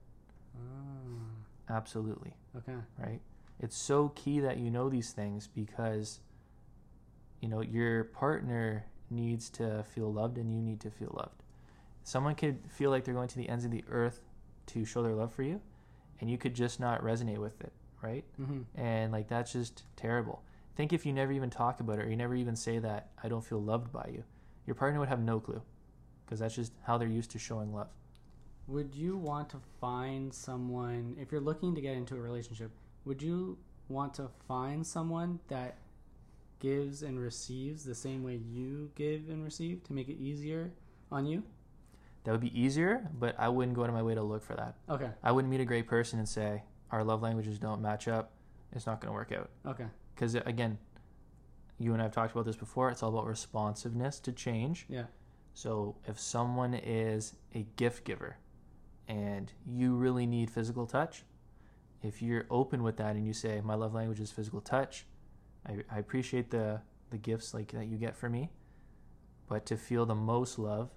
Ah, 0.58 1.76
Absolutely, 1.76 2.34
okay. 2.58 2.78
right? 2.98 3.22
It's 3.60 3.78
so 3.78 4.10
key 4.16 4.40
that 4.40 4.58
you 4.58 4.70
know 4.70 4.90
these 4.90 5.12
things 5.12 5.48
because 5.48 6.20
you 7.40 7.48
know 7.48 7.62
your 7.62 8.06
partner 8.06 8.86
needs 9.10 9.50
to 9.52 9.84
feel 9.84 10.12
loved 10.12 10.38
and 10.38 10.52
you 10.52 10.62
need 10.62 10.80
to 10.82 10.90
feel 10.90 11.14
loved. 11.16 11.44
Someone 12.04 12.36
could 12.36 12.60
feel 12.68 12.90
like 12.90 13.06
they're 13.06 13.14
going 13.14 13.30
to 13.30 13.38
the 13.38 13.48
ends 13.48 13.64
of 13.64 13.72
the 13.72 13.84
earth 13.90 14.22
to 14.66 14.84
show 14.84 15.04
their 15.04 15.14
love 15.14 15.32
for 15.32 15.44
you 15.44 15.62
and 16.20 16.30
you 16.30 16.38
could 16.38 16.54
just 16.54 16.80
not 16.80 17.02
resonate 17.04 17.38
with 17.38 17.60
it, 17.62 17.74
right? 18.02 18.24
hmm 18.38 18.62
And 18.76 19.12
like 19.12 19.28
that's 19.28 19.54
just 19.54 19.84
terrible. 19.96 20.44
Think 20.76 20.92
if 20.94 21.06
you 21.06 21.14
never 21.14 21.32
even 21.32 21.50
talk 21.50 21.80
about 21.80 22.00
it 22.00 22.06
or 22.06 22.10
you 22.10 22.16
never 22.16 22.36
even 22.36 22.56
say 22.56 22.80
that 22.80 23.10
I 23.24 23.28
don't 23.28 23.44
feel 23.46 23.62
loved 23.62 23.92
by 23.92 24.10
you. 24.12 24.24
Your 24.66 24.76
partner 24.76 25.00
would 25.00 25.10
have 25.10 25.20
no 25.22 25.40
clue 25.40 25.62
because 26.26 26.40
that's 26.40 26.56
just 26.56 26.74
how 26.84 26.98
they're 26.98 27.08
used 27.08 27.32
to 27.32 27.40
showing 27.40 27.74
love. 27.74 27.90
Would 28.68 28.96
you 28.96 29.18
want 29.18 29.50
to 29.50 29.58
find 29.82 30.34
someone 30.34 31.16
if 31.20 31.32
you're 31.32 31.42
looking 31.42 31.76
to 31.76 31.82
get 31.82 31.96
into 31.96 32.16
a 32.16 32.20
relationship? 32.20 32.72
Would 33.06 33.22
you 33.22 33.58
want 33.90 34.14
to 34.16 34.30
find 34.48 34.88
someone 34.88 35.40
that 35.50 35.78
gives 36.60 37.04
and 37.04 37.20
receives 37.20 37.84
the 37.84 37.94
same 37.94 38.24
way 38.24 38.36
you 38.36 38.90
give 38.96 39.28
and 39.30 39.44
receive 39.44 39.84
to 39.84 39.94
make 39.94 40.08
it 40.08 40.18
easier 40.18 40.72
on 41.12 41.26
you? 41.26 41.44
That 42.24 42.32
would 42.32 42.42
be 42.42 42.58
easier, 42.60 43.10
but 43.20 43.36
I 43.38 43.50
wouldn't 43.50 43.76
go 43.76 43.84
out 43.84 43.90
of 43.90 43.96
my 43.96 44.04
way 44.04 44.16
to 44.16 44.22
look 44.22 44.44
for 44.44 44.56
that. 44.56 44.76
Okay. 44.90 45.10
I 45.22 45.32
wouldn't 45.32 45.52
meet 45.52 45.60
a 45.60 45.66
great 45.66 45.88
person 45.88 46.20
and 46.20 46.28
say 46.28 46.64
our 46.92 47.04
love 47.04 47.22
languages 47.22 47.60
don't 47.60 47.82
match 47.82 48.08
up. 48.08 48.32
It's 48.72 48.86
not 48.86 49.02
going 49.02 49.10
to 49.10 49.14
work 49.14 49.32
out. 49.32 49.50
Okay. 49.66 49.86
Because 50.16 50.36
uh, 50.36 50.42
again, 50.46 50.78
you 51.80 51.92
and 51.94 52.02
I 52.02 52.06
have 52.06 52.14
talked 52.14 52.32
about 52.32 52.46
this 52.46 52.56
before. 52.56 52.90
It's 52.90 53.04
all 53.04 53.10
about 53.10 53.28
responsiveness 53.28 54.20
to 54.22 54.32
change. 54.32 54.86
Yeah. 54.88 55.06
So 55.54 55.98
if 56.08 56.20
someone 56.20 56.74
is 56.74 57.34
a 57.54 57.66
gift 57.76 58.06
giver 58.06 58.38
and 59.08 59.52
you 59.68 59.96
really 59.96 60.26
need 60.26 60.50
physical 60.50 60.88
touch, 60.88 61.24
if 62.02 62.22
you're 62.22 62.46
open 62.50 62.84
with 62.84 62.98
that 62.98 63.16
and 63.16 63.26
you 63.26 63.34
say 63.34 63.62
my 63.62 63.76
love 63.76 63.94
language 63.94 64.20
is 64.20 64.32
physical 64.32 64.62
touch, 64.62 65.06
I, 65.68 65.78
I 65.92 66.00
appreciate 66.00 66.52
the 66.52 66.82
the 67.12 67.18
gifts 67.18 67.54
like 67.54 67.72
that 67.74 67.86
you 67.86 67.98
get 67.98 68.16
for 68.16 68.28
me, 68.28 68.50
but 69.48 69.68
to 69.68 69.78
feel 69.78 70.06
the 70.06 70.16
most 70.16 70.58
love, 70.58 70.90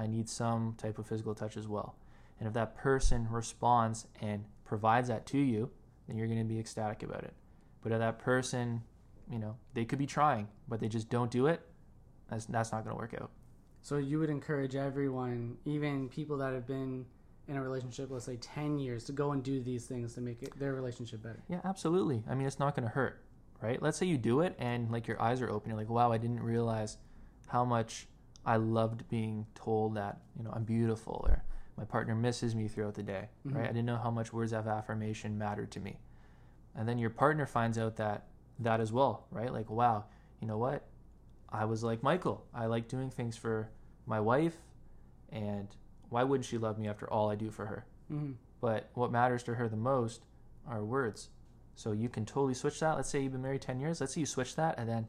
I 0.00 0.06
need 0.06 0.28
some 0.28 0.74
type 0.78 0.98
of 0.98 1.06
physical 1.06 1.34
touch 1.34 1.56
as 1.56 1.68
well. 1.68 1.96
And 2.38 2.48
if 2.48 2.54
that 2.54 2.74
person 2.74 3.28
responds 3.30 4.06
and 4.20 4.46
provides 4.64 5.08
that 5.08 5.26
to 5.26 5.38
you, 5.38 5.70
then 6.06 6.16
you're 6.16 6.26
going 6.26 6.38
to 6.38 6.44
be 6.44 6.58
ecstatic 6.58 7.02
about 7.02 7.22
it. 7.22 7.34
But 7.82 7.92
if 7.92 7.98
that 7.98 8.18
person, 8.18 8.82
you 9.30 9.38
know, 9.38 9.56
they 9.74 9.84
could 9.84 9.98
be 9.98 10.06
trying, 10.06 10.48
but 10.68 10.80
they 10.80 10.88
just 10.88 11.10
don't 11.10 11.30
do 11.30 11.46
it, 11.46 11.60
that's 12.30 12.46
that's 12.46 12.72
not 12.72 12.84
going 12.84 12.96
to 12.96 12.98
work 12.98 13.14
out. 13.20 13.30
So 13.82 13.98
you 13.98 14.18
would 14.18 14.30
encourage 14.30 14.74
everyone, 14.74 15.58
even 15.66 16.08
people 16.08 16.38
that 16.38 16.54
have 16.54 16.66
been 16.66 17.04
in 17.48 17.56
a 17.56 17.62
relationship, 17.62 18.10
let's 18.10 18.24
say 18.24 18.36
10 18.36 18.78
years, 18.78 19.04
to 19.04 19.12
go 19.12 19.32
and 19.32 19.42
do 19.42 19.60
these 19.60 19.86
things 19.86 20.14
to 20.14 20.20
make 20.20 20.42
it, 20.42 20.58
their 20.58 20.74
relationship 20.74 21.22
better. 21.22 21.42
Yeah, 21.48 21.60
absolutely. 21.64 22.22
I 22.28 22.34
mean, 22.34 22.46
it's 22.46 22.58
not 22.58 22.74
going 22.74 22.86
to 22.88 22.94
hurt, 22.94 23.22
right? 23.60 23.82
Let's 23.82 23.98
say 23.98 24.06
you 24.06 24.18
do 24.18 24.40
it 24.40 24.56
and 24.58 24.90
like 24.90 25.06
your 25.06 25.20
eyes 25.20 25.42
are 25.42 25.50
open. 25.50 25.70
You're 25.70 25.78
like, 25.78 25.90
wow, 25.90 26.10
I 26.10 26.18
didn't 26.18 26.40
realize 26.40 26.96
how 27.48 27.64
much 27.64 28.06
I 28.44 28.56
loved 28.56 29.08
being 29.08 29.46
told 29.54 29.94
that, 29.96 30.20
you 30.36 30.42
know, 30.42 30.50
I'm 30.54 30.64
beautiful 30.64 31.24
or 31.28 31.44
my 31.76 31.84
partner 31.84 32.14
misses 32.14 32.54
me 32.54 32.68
throughout 32.68 32.94
the 32.94 33.02
day, 33.02 33.28
Mhm. 33.46 33.54
right? 33.54 33.64
I 33.64 33.68
didn't 33.68 33.86
know 33.86 33.96
how 33.96 34.10
much 34.10 34.32
words 34.32 34.52
of 34.52 34.66
affirmation 34.66 35.38
mattered 35.38 35.70
to 35.72 35.80
me. 35.80 35.98
And 36.74 36.88
then 36.88 36.98
your 36.98 37.10
partner 37.10 37.46
finds 37.46 37.78
out 37.78 37.96
that 37.96 38.26
that 38.58 38.80
as 38.80 38.92
well, 38.92 39.24
right? 39.30 39.50
Like, 39.52 39.70
wow, 39.70 40.04
you 40.40 40.46
know 40.46 40.58
what? 40.58 40.86
I 41.48 41.64
was 41.64 41.82
like 41.82 42.02
Michael. 42.02 42.46
I 42.52 42.66
like 42.66 42.88
doing 42.88 43.08
things 43.10 43.36
for 43.36 43.70
my 44.04 44.20
wife, 44.20 44.60
and 45.30 45.74
why 46.10 46.24
wouldn't 46.24 46.44
she 46.44 46.58
love 46.58 46.78
me 46.78 46.86
after 46.86 47.10
all 47.10 47.30
I 47.30 47.36
do 47.36 47.50
for 47.50 47.66
her? 47.66 47.86
Mm-hmm. 48.12 48.32
But 48.60 48.90
what 48.94 49.10
matters 49.10 49.42
to 49.44 49.54
her 49.54 49.66
the 49.68 49.76
most 49.76 50.26
are 50.66 50.84
words. 50.84 51.30
So 51.74 51.92
you 51.92 52.10
can 52.10 52.26
totally 52.26 52.52
switch 52.52 52.80
that. 52.80 52.96
Let's 52.96 53.08
say 53.08 53.22
you've 53.22 53.32
been 53.32 53.40
married 53.42 53.62
10 53.62 53.80
years. 53.80 54.00
Let's 54.00 54.12
say 54.14 54.20
you 54.20 54.26
switch 54.26 54.56
that, 54.56 54.78
and 54.78 54.86
then 54.88 55.08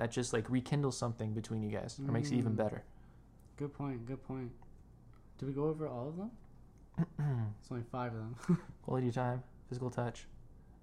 that 0.00 0.10
just 0.10 0.32
like 0.32 0.48
rekindles 0.48 0.96
something 0.96 1.34
between 1.34 1.62
you 1.62 1.70
guys 1.70 2.00
or 2.08 2.10
makes 2.10 2.30
it 2.30 2.36
even 2.36 2.54
Mm. 2.54 2.56
better. 2.56 2.82
Good 3.58 3.74
point. 3.74 4.06
Good 4.06 4.22
point. 4.22 4.50
Did 5.36 5.44
we 5.46 5.52
go 5.52 5.64
over 5.64 5.86
all 5.86 6.08
of 6.08 6.16
them? 6.16 6.30
It's 7.60 7.70
only 7.70 7.84
five 7.84 8.14
of 8.14 8.18
them. 8.20 8.58
Quality 8.82 9.10
time, 9.12 9.42
physical 9.68 9.90
touch, 9.90 10.26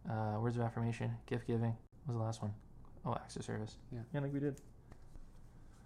uh, 0.08 0.38
words 0.40 0.56
of 0.56 0.62
affirmation, 0.62 1.18
gift 1.26 1.48
giving. 1.48 1.76
What 2.06 2.14
was 2.14 2.18
the 2.18 2.24
last 2.24 2.42
one? 2.44 2.54
Oh, 3.08 3.16
acts 3.16 3.36
of 3.38 3.44
service. 3.44 3.78
Yeah. 3.92 4.02
Yeah, 4.14 4.20
like 4.20 4.32
we 4.34 4.40
did. 4.40 4.62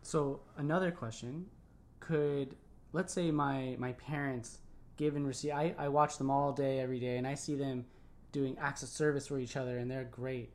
So 0.01 0.41
another 0.57 0.91
question: 0.91 1.45
Could 2.01 2.55
let's 2.91 3.13
say 3.13 3.31
my 3.31 3.77
my 3.79 3.93
parents 3.93 4.59
give 4.97 5.15
and 5.15 5.25
receive? 5.25 5.51
I 5.53 5.73
I 5.77 5.88
watch 5.88 6.17
them 6.17 6.29
all 6.29 6.51
day, 6.51 6.79
every 6.81 7.00
day, 7.00 7.15
and 7.17 7.25
I 7.25 7.35
see 7.35 7.55
them 7.55 7.85
doing 8.33 8.57
acts 8.59 8.83
of 8.83 8.89
service 8.89 9.27
for 9.27 9.39
each 9.39 9.55
other, 9.55 9.77
and 9.77 9.89
they're 9.89 10.03
great. 10.03 10.51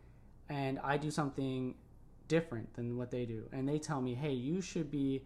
And 0.50 0.78
I 0.80 0.99
do 0.99 1.11
something 1.11 1.75
different 2.28 2.75
than 2.75 2.97
what 2.97 3.11
they 3.11 3.25
do, 3.25 3.49
and 3.52 3.68
they 3.68 3.78
tell 3.78 4.00
me, 4.00 4.14
"Hey, 4.14 4.33
you 4.33 4.61
should 4.61 4.90
be." 4.90 5.23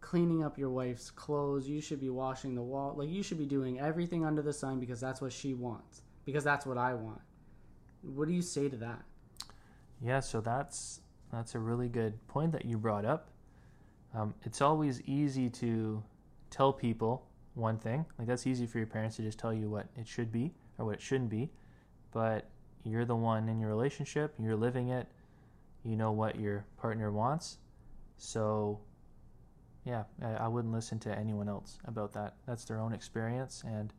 cleaning 0.00 0.42
up 0.42 0.56
your 0.56 0.70
wife's 0.70 1.10
clothes 1.10 1.68
you 1.68 1.78
should 1.78 2.00
be 2.00 2.08
washing 2.08 2.54
the 2.54 2.62
wall 2.62 2.94
like 2.96 3.10
you 3.10 3.22
should 3.22 3.36
be 3.36 3.44
doing 3.44 3.78
everything 3.78 4.24
under 4.24 4.40
the 4.40 4.50
sun 4.50 4.80
because 4.80 4.98
that's 4.98 5.20
what 5.20 5.30
she 5.30 5.52
wants 5.52 6.00
because 6.24 6.42
that's 6.42 6.64
what 6.64 6.78
i 6.78 6.94
want 6.94 7.20
what 8.00 8.26
do 8.26 8.32
you 8.32 8.40
say 8.40 8.66
to 8.66 8.78
that 8.78 9.02
Yeah, 10.00 10.20
so 10.20 10.40
that's 10.40 11.00
that's 11.32 11.54
a 11.54 11.58
really 11.58 11.88
good 11.88 12.26
point 12.26 12.52
that 12.52 12.64
you 12.64 12.76
brought 12.78 13.04
up. 13.04 13.28
Um, 14.14 14.34
it's 14.42 14.60
always 14.60 15.00
easy 15.02 15.48
to 15.50 16.02
tell 16.50 16.72
people 16.72 17.26
one 17.54 17.78
thing. 17.78 18.04
Like 18.18 18.26
that's 18.26 18.46
easy 18.46 18.66
for 18.66 18.78
your 18.78 18.86
parents 18.86 19.16
to 19.16 19.22
just 19.22 19.38
tell 19.38 19.52
you 19.52 19.68
what 19.70 19.86
it 19.96 20.08
should 20.08 20.32
be 20.32 20.52
or 20.78 20.86
what 20.86 20.94
it 20.94 21.00
shouldn't 21.02 21.30
be. 21.30 21.50
But 22.12 22.48
you're 22.82 23.04
the 23.04 23.14
one 23.14 23.48
in 23.48 23.60
your 23.60 23.68
relationship. 23.68 24.34
You're 24.38 24.56
living 24.56 24.88
it. 24.88 25.06
You 25.84 25.96
know 25.96 26.12
what 26.12 26.38
your 26.38 26.64
partner 26.76 27.10
wants. 27.10 27.58
So, 28.16 28.80
yeah, 29.84 30.04
I, 30.22 30.44
I 30.44 30.48
wouldn't 30.48 30.72
listen 30.74 30.98
to 31.00 31.18
anyone 31.18 31.48
else 31.48 31.78
about 31.86 32.12
that. 32.12 32.34
That's 32.46 32.64
their 32.64 32.78
own 32.78 32.92
experience, 32.92 33.62
and 33.66 33.92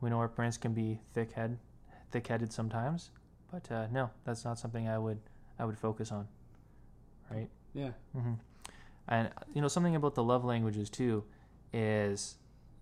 we 0.00 0.10
know 0.10 0.18
our 0.18 0.28
parents 0.28 0.56
can 0.56 0.72
be 0.74 1.00
thick-head, 1.14 1.58
thick-headed 2.10 2.52
sometimes. 2.52 3.10
But 3.50 3.70
uh, 3.70 3.86
no, 3.90 4.10
that's 4.24 4.44
not 4.44 4.58
something 4.58 4.88
I 4.88 4.98
would 4.98 5.18
I 5.58 5.64
would 5.64 5.78
focus 5.78 6.10
on. 6.12 6.28
Right. 7.30 7.48
yeah 7.74 7.92
hmm 8.12 8.34
And 9.08 9.30
you 9.54 9.60
know 9.62 9.68
something 9.68 9.96
about 9.96 10.14
the 10.14 10.22
love 10.22 10.44
languages 10.44 10.90
too 10.90 11.24
is 11.72 12.36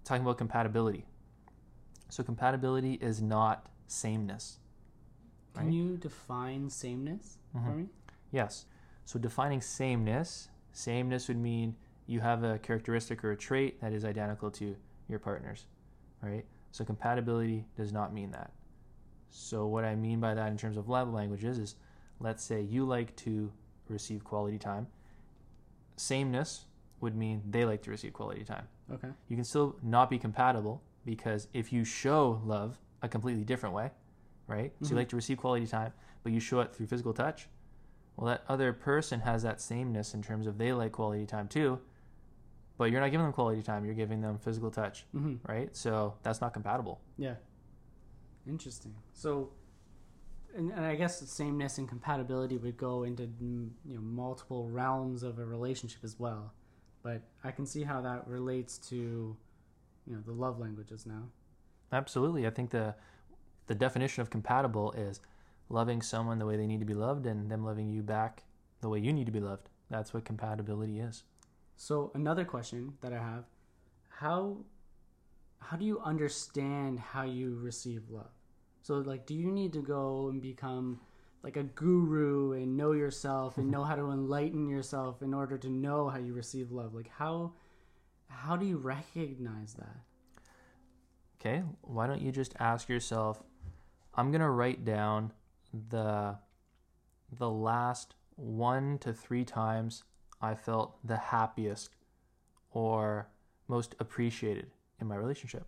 talking 0.04 0.22
about 0.22 0.38
compatibility. 0.38 1.04
So 2.08 2.22
compatibility 2.24 2.94
is 2.94 3.20
not 3.22 3.66
sameness. 3.86 4.58
can 5.54 5.72
you 5.72 5.96
define 5.96 6.70
sameness 6.70 7.38
for 7.52 7.58
Mhm. 7.58 7.76
me 7.76 7.88
Yes. 8.30 8.66
So 9.04 9.18
defining 9.18 9.60
sameness, 9.60 10.48
sameness 10.72 11.28
would 11.28 11.38
mean 11.38 11.76
you 12.06 12.20
have 12.20 12.42
a 12.44 12.58
characteristic 12.58 13.24
or 13.24 13.32
a 13.32 13.36
trait 13.36 13.80
that 13.80 13.92
is 13.92 14.04
identical 14.04 14.50
to 14.52 14.76
your 15.08 15.18
partner's, 15.18 15.66
right? 16.22 16.44
So 16.72 16.84
compatibility 16.84 17.66
does 17.76 17.92
not 17.92 18.12
mean 18.12 18.30
that. 18.32 18.52
So 19.30 19.66
what 19.66 19.84
I 19.84 19.94
mean 19.94 20.20
by 20.20 20.34
that 20.34 20.50
in 20.50 20.56
terms 20.56 20.76
of 20.76 20.88
love 20.88 21.12
languages 21.12 21.58
is 21.58 21.76
let's 22.20 22.42
say 22.42 22.60
you 22.60 22.84
like 22.84 23.14
to 23.16 23.52
receive 23.88 24.24
quality 24.24 24.58
time. 24.58 24.86
Sameness 25.96 26.66
would 27.00 27.16
mean 27.16 27.42
they 27.48 27.64
like 27.64 27.82
to 27.82 27.90
receive 27.90 28.12
quality 28.12 28.44
time. 28.44 28.66
okay 28.92 29.08
You 29.28 29.36
can 29.36 29.44
still 29.44 29.76
not 29.82 30.10
be 30.10 30.18
compatible 30.18 30.82
because 31.04 31.48
if 31.52 31.72
you 31.72 31.84
show 31.84 32.40
love 32.44 32.78
a 33.02 33.08
completely 33.08 33.44
different 33.44 33.74
way, 33.74 33.90
right? 34.46 34.72
So 34.82 34.86
Mhm. 34.86 34.90
you 34.90 34.96
like 34.96 35.08
to 35.10 35.16
receive 35.16 35.38
quality 35.38 35.66
time, 35.66 35.92
but 36.22 36.32
you 36.32 36.40
show 36.40 36.60
it 36.60 36.74
through 36.74 36.86
physical 36.86 37.12
touch. 37.14 37.48
Well, 38.20 38.28
that 38.28 38.44
other 38.50 38.74
person 38.74 39.20
has 39.20 39.44
that 39.44 39.62
sameness 39.62 40.12
in 40.12 40.22
terms 40.22 40.46
of 40.46 40.58
they 40.58 40.74
like 40.74 40.92
quality 40.92 41.24
time 41.24 41.48
too, 41.48 41.80
but 42.76 42.90
you're 42.90 43.00
not 43.00 43.10
giving 43.10 43.24
them 43.24 43.32
quality 43.32 43.62
time, 43.62 43.86
you're 43.86 43.94
giving 43.94 44.20
them 44.20 44.38
physical 44.38 44.70
touch, 44.70 45.06
mm-hmm. 45.16 45.36
right? 45.50 45.74
So 45.74 46.12
that's 46.22 46.42
not 46.42 46.52
compatible. 46.52 47.00
Yeah. 47.16 47.36
Interesting. 48.46 48.94
So, 49.14 49.52
and, 50.54 50.70
and 50.70 50.84
I 50.84 50.96
guess 50.96 51.18
the 51.18 51.26
sameness 51.26 51.78
and 51.78 51.88
compatibility 51.88 52.58
would 52.58 52.76
go 52.76 53.04
into 53.04 53.22
mm, 53.22 53.70
you 53.86 53.94
know 53.94 54.02
multiple 54.02 54.68
realms 54.68 55.22
of 55.22 55.38
a 55.38 55.44
relationship 55.46 56.04
as 56.04 56.20
well, 56.20 56.52
but 57.02 57.22
I 57.42 57.52
can 57.52 57.64
see 57.64 57.84
how 57.84 58.02
that 58.02 58.28
relates 58.28 58.76
to 58.90 58.96
you 60.06 60.14
know 60.14 60.20
the 60.26 60.32
love 60.32 60.60
languages 60.60 61.06
now. 61.06 61.22
Absolutely. 61.90 62.46
I 62.46 62.50
think 62.50 62.68
the 62.68 62.94
the 63.66 63.74
definition 63.74 64.20
of 64.20 64.28
compatible 64.28 64.92
is 64.92 65.20
loving 65.70 66.02
someone 66.02 66.38
the 66.38 66.44
way 66.44 66.56
they 66.56 66.66
need 66.66 66.80
to 66.80 66.86
be 66.86 66.94
loved 66.94 67.26
and 67.26 67.50
them 67.50 67.64
loving 67.64 67.88
you 67.88 68.02
back 68.02 68.42
the 68.82 68.88
way 68.88 68.98
you 68.98 69.12
need 69.12 69.26
to 69.26 69.32
be 69.32 69.40
loved. 69.40 69.68
That's 69.88 70.12
what 70.12 70.24
compatibility 70.24 71.00
is. 71.00 71.22
So 71.76 72.10
another 72.14 72.44
question 72.44 72.94
that 73.00 73.12
I 73.12 73.18
have, 73.18 73.44
how 74.08 74.58
how 75.60 75.76
do 75.76 75.84
you 75.84 76.00
understand 76.00 76.98
how 76.98 77.22
you 77.22 77.58
receive 77.62 78.02
love? 78.10 78.32
So 78.82 78.94
like 78.96 79.26
do 79.26 79.34
you 79.34 79.50
need 79.50 79.72
to 79.74 79.82
go 79.82 80.28
and 80.28 80.42
become 80.42 81.00
like 81.42 81.56
a 81.56 81.62
guru 81.62 82.52
and 82.52 82.76
know 82.76 82.92
yourself 82.92 83.56
and 83.56 83.70
know 83.70 83.84
how 83.84 83.94
to 83.94 84.10
enlighten 84.10 84.68
yourself 84.68 85.22
in 85.22 85.32
order 85.32 85.56
to 85.56 85.70
know 85.70 86.08
how 86.08 86.18
you 86.18 86.34
receive 86.34 86.72
love? 86.72 86.94
Like 86.94 87.08
how 87.08 87.52
how 88.26 88.56
do 88.56 88.66
you 88.66 88.76
recognize 88.76 89.74
that? 89.74 89.96
Okay, 91.40 91.62
why 91.82 92.06
don't 92.06 92.20
you 92.20 92.32
just 92.32 92.54
ask 92.58 92.88
yourself 92.88 93.42
I'm 94.14 94.30
going 94.30 94.40
to 94.40 94.50
write 94.50 94.84
down 94.84 95.32
the 95.88 96.36
the 97.38 97.50
last 97.50 98.14
1 98.36 98.98
to 98.98 99.12
3 99.12 99.44
times 99.44 100.02
I 100.40 100.54
felt 100.54 100.96
the 101.06 101.16
happiest 101.16 101.90
or 102.72 103.28
most 103.68 103.94
appreciated 104.00 104.70
in 105.00 105.06
my 105.06 105.16
relationship. 105.16 105.66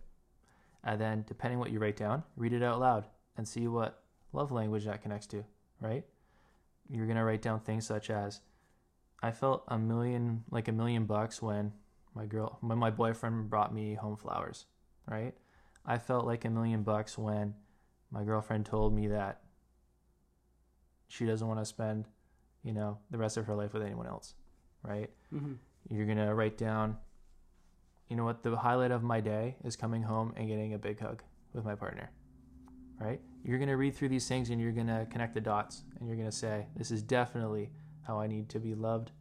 And 0.83 0.99
then 0.99 1.23
depending 1.27 1.59
what 1.59 1.71
you 1.71 1.79
write 1.79 1.95
down, 1.95 2.23
read 2.35 2.53
it 2.53 2.63
out 2.63 2.79
loud 2.79 3.05
and 3.37 3.47
see 3.47 3.67
what 3.67 4.03
love 4.33 4.51
language 4.51 4.85
that 4.85 5.01
connects 5.01 5.27
to, 5.27 5.45
right? 5.79 6.03
You're 6.89 7.05
going 7.05 7.17
to 7.17 7.23
write 7.23 7.41
down 7.41 7.61
things 7.61 7.85
such 7.85 8.09
as 8.09 8.41
I 9.21 9.31
felt 9.31 9.63
a 9.69 9.77
million 9.77 10.43
like 10.51 10.67
a 10.67 10.73
million 10.73 11.05
bucks 11.05 11.41
when 11.41 11.71
my 12.13 12.25
girl 12.25 12.57
when 12.59 12.77
my 12.77 12.89
boyfriend 12.89 13.49
brought 13.49 13.73
me 13.73 13.93
home 13.93 14.17
flowers, 14.17 14.65
right? 15.07 15.33
I 15.85 15.97
felt 15.97 16.25
like 16.25 16.43
a 16.43 16.49
million 16.49 16.83
bucks 16.83 17.17
when 17.17 17.55
my 18.11 18.23
girlfriend 18.23 18.65
told 18.65 18.93
me 18.93 19.07
that 19.07 19.42
she 21.13 21.27
doesn't 21.27 21.47
want 21.47 21.59
to 21.59 21.65
spend, 21.65 22.07
you 22.63 22.73
know, 22.73 22.97
the 23.11 23.19
rest 23.19 23.37
of 23.37 23.45
her 23.45 23.53
life 23.53 23.71
with 23.73 23.83
anyone 23.83 24.07
else, 24.07 24.33
right? 24.81 25.11
Mm-hmm. 25.31 25.53
You're 25.91 26.07
going 26.07 26.17
to 26.17 26.33
write 26.33 26.57
down, 26.57 26.97
you 28.09 28.15
know 28.15 28.25
what, 28.25 28.41
the 28.41 28.55
highlight 28.55 28.89
of 28.89 29.03
my 29.03 29.21
day 29.21 29.55
is 29.63 29.75
coming 29.75 30.01
home 30.01 30.33
and 30.35 30.47
getting 30.47 30.73
a 30.73 30.79
big 30.79 30.99
hug 30.99 31.21
with 31.53 31.65
my 31.65 31.75
partner, 31.75 32.09
right? 32.99 33.21
You're 33.43 33.59
going 33.59 33.69
to 33.69 33.77
read 33.77 33.95
through 33.95 34.09
these 34.09 34.27
things 34.27 34.49
and 34.49 34.59
you're 34.59 34.71
going 34.71 34.87
to 34.87 35.05
connect 35.11 35.35
the 35.35 35.41
dots 35.41 35.83
and 35.99 36.07
you're 36.07 36.17
going 36.17 36.29
to 36.29 36.35
say, 36.35 36.65
this 36.75 36.89
is 36.89 37.03
definitely 37.03 37.69
how 38.01 38.19
I 38.19 38.25
need 38.25 38.49
to 38.49 38.59
be 38.59 38.73
loved. 38.73 39.11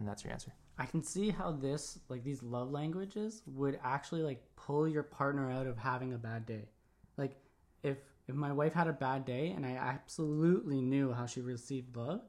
And 0.00 0.08
that's 0.08 0.24
your 0.24 0.32
answer. 0.32 0.52
I 0.76 0.86
can 0.86 1.04
see 1.04 1.30
how 1.30 1.52
this 1.52 2.00
like 2.08 2.24
these 2.24 2.42
love 2.42 2.72
languages 2.72 3.42
would 3.46 3.78
actually 3.84 4.22
like 4.22 4.42
pull 4.56 4.88
your 4.88 5.04
partner 5.04 5.52
out 5.52 5.68
of 5.68 5.78
having 5.78 6.14
a 6.14 6.18
bad 6.18 6.46
day. 6.46 6.68
Like 7.16 7.36
if 7.84 7.98
if 8.28 8.34
my 8.34 8.52
wife 8.52 8.72
had 8.72 8.88
a 8.88 8.92
bad 8.92 9.24
day 9.24 9.52
and 9.54 9.64
I 9.64 9.72
absolutely 9.72 10.80
knew 10.80 11.12
how 11.12 11.26
she 11.26 11.40
received 11.40 11.96
love, 11.96 12.22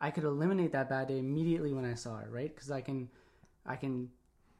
I 0.00 0.10
could 0.10 0.24
eliminate 0.24 0.72
that 0.72 0.88
bad 0.88 1.08
day 1.08 1.18
immediately 1.18 1.72
when 1.72 1.84
I 1.84 1.94
saw 1.94 2.16
her, 2.16 2.28
right? 2.30 2.54
Cuz 2.54 2.70
I 2.70 2.80
can 2.80 3.08
I 3.64 3.76
can 3.76 4.10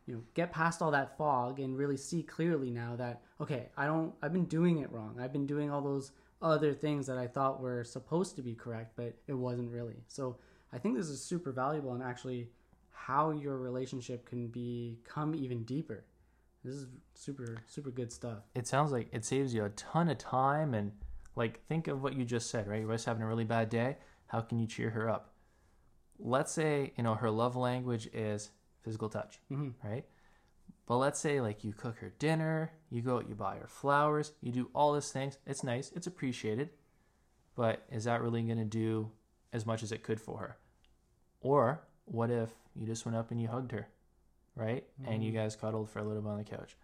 you 0.06 0.14
know 0.14 0.22
get 0.34 0.52
past 0.52 0.80
all 0.82 0.92
that 0.92 1.16
fog 1.18 1.60
and 1.60 1.76
really 1.76 1.96
see 1.96 2.22
clearly 2.22 2.70
now 2.70 2.96
that 2.96 3.22
okay, 3.40 3.68
I 3.76 3.86
don't 3.86 4.14
I've 4.22 4.32
been 4.32 4.46
doing 4.46 4.78
it 4.78 4.92
wrong. 4.92 5.18
I've 5.20 5.32
been 5.32 5.46
doing 5.46 5.70
all 5.70 5.82
those 5.82 6.12
other 6.40 6.74
things 6.74 7.06
that 7.06 7.18
I 7.18 7.26
thought 7.26 7.60
were 7.60 7.82
supposed 7.82 8.36
to 8.36 8.42
be 8.42 8.54
correct, 8.54 8.92
but 8.96 9.14
it 9.26 9.34
wasn't 9.34 9.70
really. 9.70 10.04
So 10.06 10.38
I 10.72 10.78
think 10.78 10.96
this 10.96 11.08
is 11.08 11.22
super 11.22 11.52
valuable 11.52 11.92
and 11.94 12.02
actually 12.02 12.50
how 12.90 13.30
your 13.30 13.56
relationship 13.56 14.26
can 14.26 14.48
become 14.48 15.34
even 15.34 15.64
deeper. 15.64 16.04
This 16.66 16.74
is 16.74 16.86
super 17.14 17.56
super 17.66 17.90
good 17.90 18.12
stuff. 18.12 18.38
it 18.54 18.66
sounds 18.66 18.90
like 18.92 19.08
it 19.12 19.24
saves 19.24 19.54
you 19.54 19.64
a 19.64 19.70
ton 19.70 20.08
of 20.08 20.18
time 20.18 20.74
and 20.74 20.92
like 21.36 21.64
think 21.68 21.86
of 21.88 22.02
what 22.02 22.14
you 22.16 22.24
just 22.24 22.50
said 22.50 22.66
right 22.66 22.80
your 22.80 22.88
wife's 22.88 23.04
having 23.04 23.22
a 23.22 23.26
really 23.26 23.44
bad 23.44 23.68
day 23.70 23.96
how 24.26 24.40
can 24.40 24.58
you 24.58 24.66
cheer 24.66 24.90
her 24.90 25.08
up 25.08 25.32
let's 26.18 26.52
say 26.52 26.92
you 26.96 27.02
know 27.04 27.14
her 27.14 27.30
love 27.30 27.54
language 27.56 28.08
is 28.12 28.50
physical 28.82 29.08
touch 29.08 29.38
Mhm. 29.50 29.74
right 29.84 30.04
But 30.86 30.96
let's 30.98 31.20
say 31.20 31.40
like 31.40 31.64
you 31.64 31.72
cook 31.72 31.96
her 31.98 32.10
dinner, 32.18 32.72
you 32.90 33.00
go 33.02 33.16
out, 33.18 33.28
you 33.28 33.34
buy 33.34 33.56
her 33.56 33.66
flowers, 33.68 34.32
you 34.40 34.52
do 34.52 34.70
all 34.72 34.92
these 34.94 35.10
things. 35.10 35.38
It's 35.44 35.64
nice, 35.64 35.90
it's 35.96 36.06
appreciated. 36.06 36.68
But 37.56 37.84
is 37.90 38.04
that 38.04 38.22
really 38.22 38.42
going 38.42 38.58
to 38.58 38.64
do 38.84 39.10
as 39.52 39.66
much 39.66 39.82
as 39.82 39.90
it 39.90 40.04
could 40.04 40.20
for 40.20 40.38
her? 40.38 40.52
Or 41.40 41.80
what 42.04 42.30
if 42.30 42.50
you 42.76 42.86
just 42.86 43.04
went 43.04 43.16
up 43.18 43.30
and 43.32 43.40
you 43.40 43.48
hugged 43.48 43.72
her, 43.72 43.88
right? 44.56 44.84
And 45.06 45.22
you 45.22 45.30
guys 45.30 45.54
cuddled 45.54 45.88
for 45.90 46.00
a 46.00 46.04
little 46.04 46.22
bit 46.22 46.28
on 46.30 46.38
the 46.38 46.44
couch. 46.44 46.76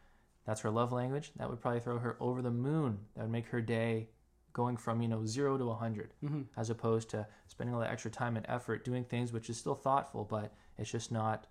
That's 0.47 0.61
her 0.61 0.71
love 0.71 0.93
language. 0.93 1.33
That 1.37 1.49
would 1.51 1.61
probably 1.61 1.81
throw 1.81 1.99
her 1.99 2.17
over 2.21 2.43
the 2.43 2.51
moon. 2.51 2.99
That 3.17 3.23
would 3.23 3.31
make 3.33 3.47
her 3.47 3.61
day 3.61 4.09
going 4.53 4.77
from, 4.77 5.01
you 5.01 5.09
know, 5.09 5.25
0 5.25 5.57
to 5.57 5.65
100 5.67 6.13
Mhm. 6.23 6.47
as 6.57 6.69
opposed 6.69 7.09
to 7.11 7.27
spending 7.47 7.75
all 7.75 7.81
that 7.81 7.91
extra 7.91 8.11
time 8.11 8.37
and 8.37 8.45
effort 8.49 8.85
doing 8.85 9.05
things 9.05 9.33
which 9.33 9.49
is 9.49 9.57
still 9.57 9.75
thoughtful, 9.75 10.25
but 10.25 10.53
it's 10.77 10.91
just 10.91 11.11
not 11.11 11.47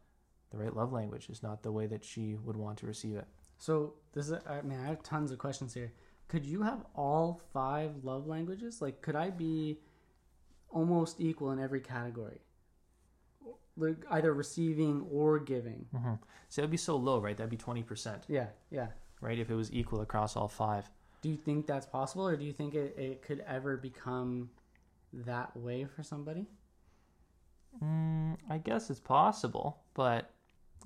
the 0.52 0.58
right 0.58 0.76
love 0.76 0.92
language. 0.94 1.28
It's 1.30 1.42
not 1.42 1.64
the 1.64 1.72
way 1.72 1.88
that 1.88 2.04
she 2.04 2.36
would 2.36 2.56
want 2.58 2.78
to 2.80 2.86
receive 2.88 3.16
it. 3.16 3.28
So 3.58 3.96
this 4.12 4.30
is. 4.30 4.40
I 4.46 4.62
mean, 4.62 4.80
I 4.80 4.86
have 4.88 5.02
tons 5.02 5.32
of 5.32 5.40
questions 5.40 5.74
here. 5.74 5.94
Could 6.28 6.46
you 6.46 6.62
have 6.62 6.86
all 6.96 7.42
five 7.54 8.04
love 8.04 8.28
languages? 8.28 8.82
Like, 8.82 9.02
could 9.02 9.16
I 9.16 9.30
be 9.32 9.80
almost 10.70 11.20
equal 11.20 11.52
in 11.52 11.60
every 11.60 11.82
category? 11.82 12.42
Either 14.10 14.34
receiving 14.34 15.06
or 15.12 15.40
giving. 15.40 15.86
Mm-hmm. 15.96 16.14
So 16.50 16.62
it 16.62 16.66
would 16.66 16.72
be 16.72 16.78
so 16.78 16.96
low, 16.96 17.20
right? 17.20 17.36
That'd 17.38 17.50
be 17.50 17.58
20%, 17.58 18.24
Yeah, 18.28 18.48
yeah. 18.70 18.88
right? 19.22 19.40
If 19.40 19.50
it 19.50 19.56
was 19.56 19.72
equal 19.74 20.02
across 20.02 20.36
all 20.36 20.48
five. 20.48 20.90
Do 21.22 21.30
you 21.30 21.38
think 21.38 21.68
that's 21.68 21.86
possible, 21.86 22.28
or 22.28 22.36
do 22.36 22.44
you 22.44 22.54
think 22.54 22.74
it, 22.74 22.96
it 22.98 23.22
could 23.22 23.44
ever 23.48 23.78
become 23.78 24.50
that 25.14 25.56
way 25.56 25.86
for 25.86 26.04
somebody? 26.04 26.48
Mm, 27.84 28.38
I 28.50 28.58
guess 28.58 28.90
it's 28.90 29.00
possible, 29.00 29.82
but 29.94 30.32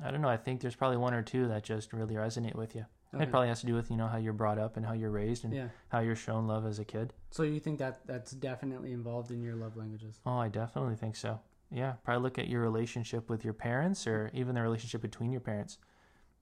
I 0.04 0.12
don't 0.12 0.22
know. 0.22 0.30
I 0.30 0.38
think 0.38 0.62
there's 0.62 0.76
probably 0.76 0.98
one 0.98 1.14
or 1.14 1.22
two 1.22 1.48
that 1.48 1.64
just 1.64 1.94
really 1.94 2.16
resonate 2.16 2.56
with 2.56 2.76
you. 2.76 2.86
Okay. 3.14 3.24
It 3.24 3.30
probably 3.30 3.48
has 3.48 3.62
to 3.62 3.66
do 3.66 3.74
with, 3.76 3.90
you 3.90 3.96
know, 3.98 4.08
how 4.08 4.18
you're 4.18 4.34
brought 4.34 4.60
up 4.60 4.76
and 4.78 4.86
how 4.86 4.92
you're 4.94 5.10
raised 5.10 5.46
and 5.46 5.54
Yeah. 5.54 5.68
how 5.88 6.00
you're 6.00 6.18
shown 6.18 6.48
love 6.48 6.66
as 6.66 6.80
a 6.80 6.86
kid. 6.86 7.14
So 7.32 7.44
you 7.44 7.60
think 7.62 7.80
that 7.80 8.06
that's 8.06 8.32
definitely 8.32 8.92
involved 8.92 9.32
in 9.32 9.42
your 9.42 9.56
love 9.56 9.78
languages? 9.78 10.20
Oh, 10.26 10.38
I 10.38 10.50
definitely 10.50 10.96
think 10.96 11.16
so. 11.16 11.40
Yeah, 11.72 11.94
probably 12.04 12.24
look 12.24 12.40
at 12.40 12.48
your 12.48 12.62
relationship 12.62 13.30
with 13.30 13.44
your 13.44 13.54
parents 13.54 14.08
or 14.08 14.30
even 14.34 14.56
the 14.56 14.62
relationship 14.62 15.02
between 15.02 15.32
your 15.32 15.42
parents. 15.42 15.78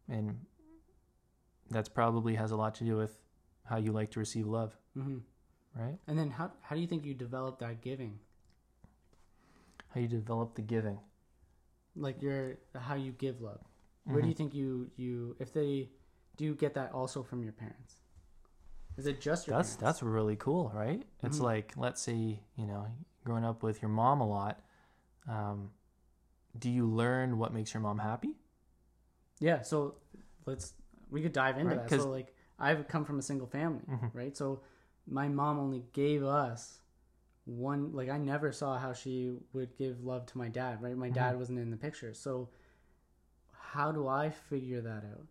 And 0.07 0.45
that's 1.69 1.89
probably 1.89 2.35
has 2.35 2.51
a 2.51 2.55
lot 2.55 2.75
to 2.75 2.83
do 2.83 2.97
with 2.97 3.17
how 3.63 3.77
you 3.77 3.91
like 3.91 4.11
to 4.11 4.19
receive 4.19 4.45
love, 4.47 4.77
hmm 4.93 5.19
right? 5.75 5.97
And 6.07 6.19
then 6.19 6.29
how 6.29 6.51
how 6.61 6.75
do 6.75 6.81
you 6.81 6.87
think 6.87 7.05
you 7.05 7.13
develop 7.13 7.59
that 7.59 7.81
giving? 7.81 8.19
How 9.93 10.01
you 10.01 10.07
develop 10.07 10.55
the 10.55 10.61
giving. 10.61 10.99
Like 11.95 12.21
your 12.21 12.57
how 12.75 12.95
you 12.95 13.11
give 13.11 13.41
love. 13.41 13.61
Where 14.05 14.21
do 14.21 14.27
you 14.27 14.33
think 14.33 14.53
you 14.53 14.89
you 14.97 15.35
if 15.39 15.53
they 15.53 15.89
do 16.35 16.45
you 16.45 16.55
get 16.55 16.73
that 16.73 16.91
also 16.91 17.23
from 17.23 17.43
your 17.43 17.53
parents? 17.53 17.95
Is 18.97 19.07
it 19.07 19.21
just 19.21 19.47
your 19.47 19.55
that's 19.55 19.75
parents? 19.75 19.83
that's 19.83 20.03
really 20.03 20.35
cool, 20.35 20.71
right? 20.75 21.03
It's 21.23 21.39
Mhm. 21.39 21.43
like 21.43 21.73
let's 21.77 22.01
say 22.01 22.41
you 22.55 22.65
know 22.65 22.87
growing 23.23 23.45
up 23.45 23.63
with 23.63 23.81
your 23.81 23.89
mom 23.89 24.21
a 24.21 24.27
lot. 24.27 24.59
Um, 25.27 25.71
do 26.57 26.69
you 26.69 26.85
learn 26.87 27.37
what 27.37 27.53
makes 27.53 27.73
your 27.73 27.81
mom 27.81 27.99
happy? 27.99 28.35
Yeah, 29.39 29.61
so 29.61 29.95
let's 30.45 30.73
we 31.09 31.21
could 31.21 31.33
dive 31.33 31.57
into 31.57 31.75
Right, 31.75 31.87
that. 31.87 32.01
So 32.01 32.09
like 32.09 32.33
I've 32.59 32.87
come 32.87 33.05
from 33.05 33.19
a 33.19 33.21
single 33.21 33.47
family, 33.47 33.83
Mhm. 33.87 34.11
right? 34.13 34.35
So 34.37 34.61
my 35.07 35.27
mom 35.27 35.59
only 35.59 35.83
gave 35.93 36.23
us 36.23 36.79
one 37.45 37.91
like 37.93 38.09
I 38.09 38.17
never 38.17 38.51
saw 38.51 38.77
how 38.77 38.93
she 38.93 39.37
would 39.53 39.75
give 39.75 40.03
love 40.03 40.25
to 40.27 40.37
my 40.37 40.47
dad, 40.49 40.81
right? 40.81 40.95
My 40.95 41.09
dad 41.09 41.37
wasn't 41.37 41.59
in 41.59 41.71
the 41.71 41.77
picture. 41.77 42.13
So 42.13 42.49
how 43.51 43.91
do 43.91 44.07
I 44.07 44.29
figure 44.29 44.81
that 44.81 45.03
out? 45.03 45.27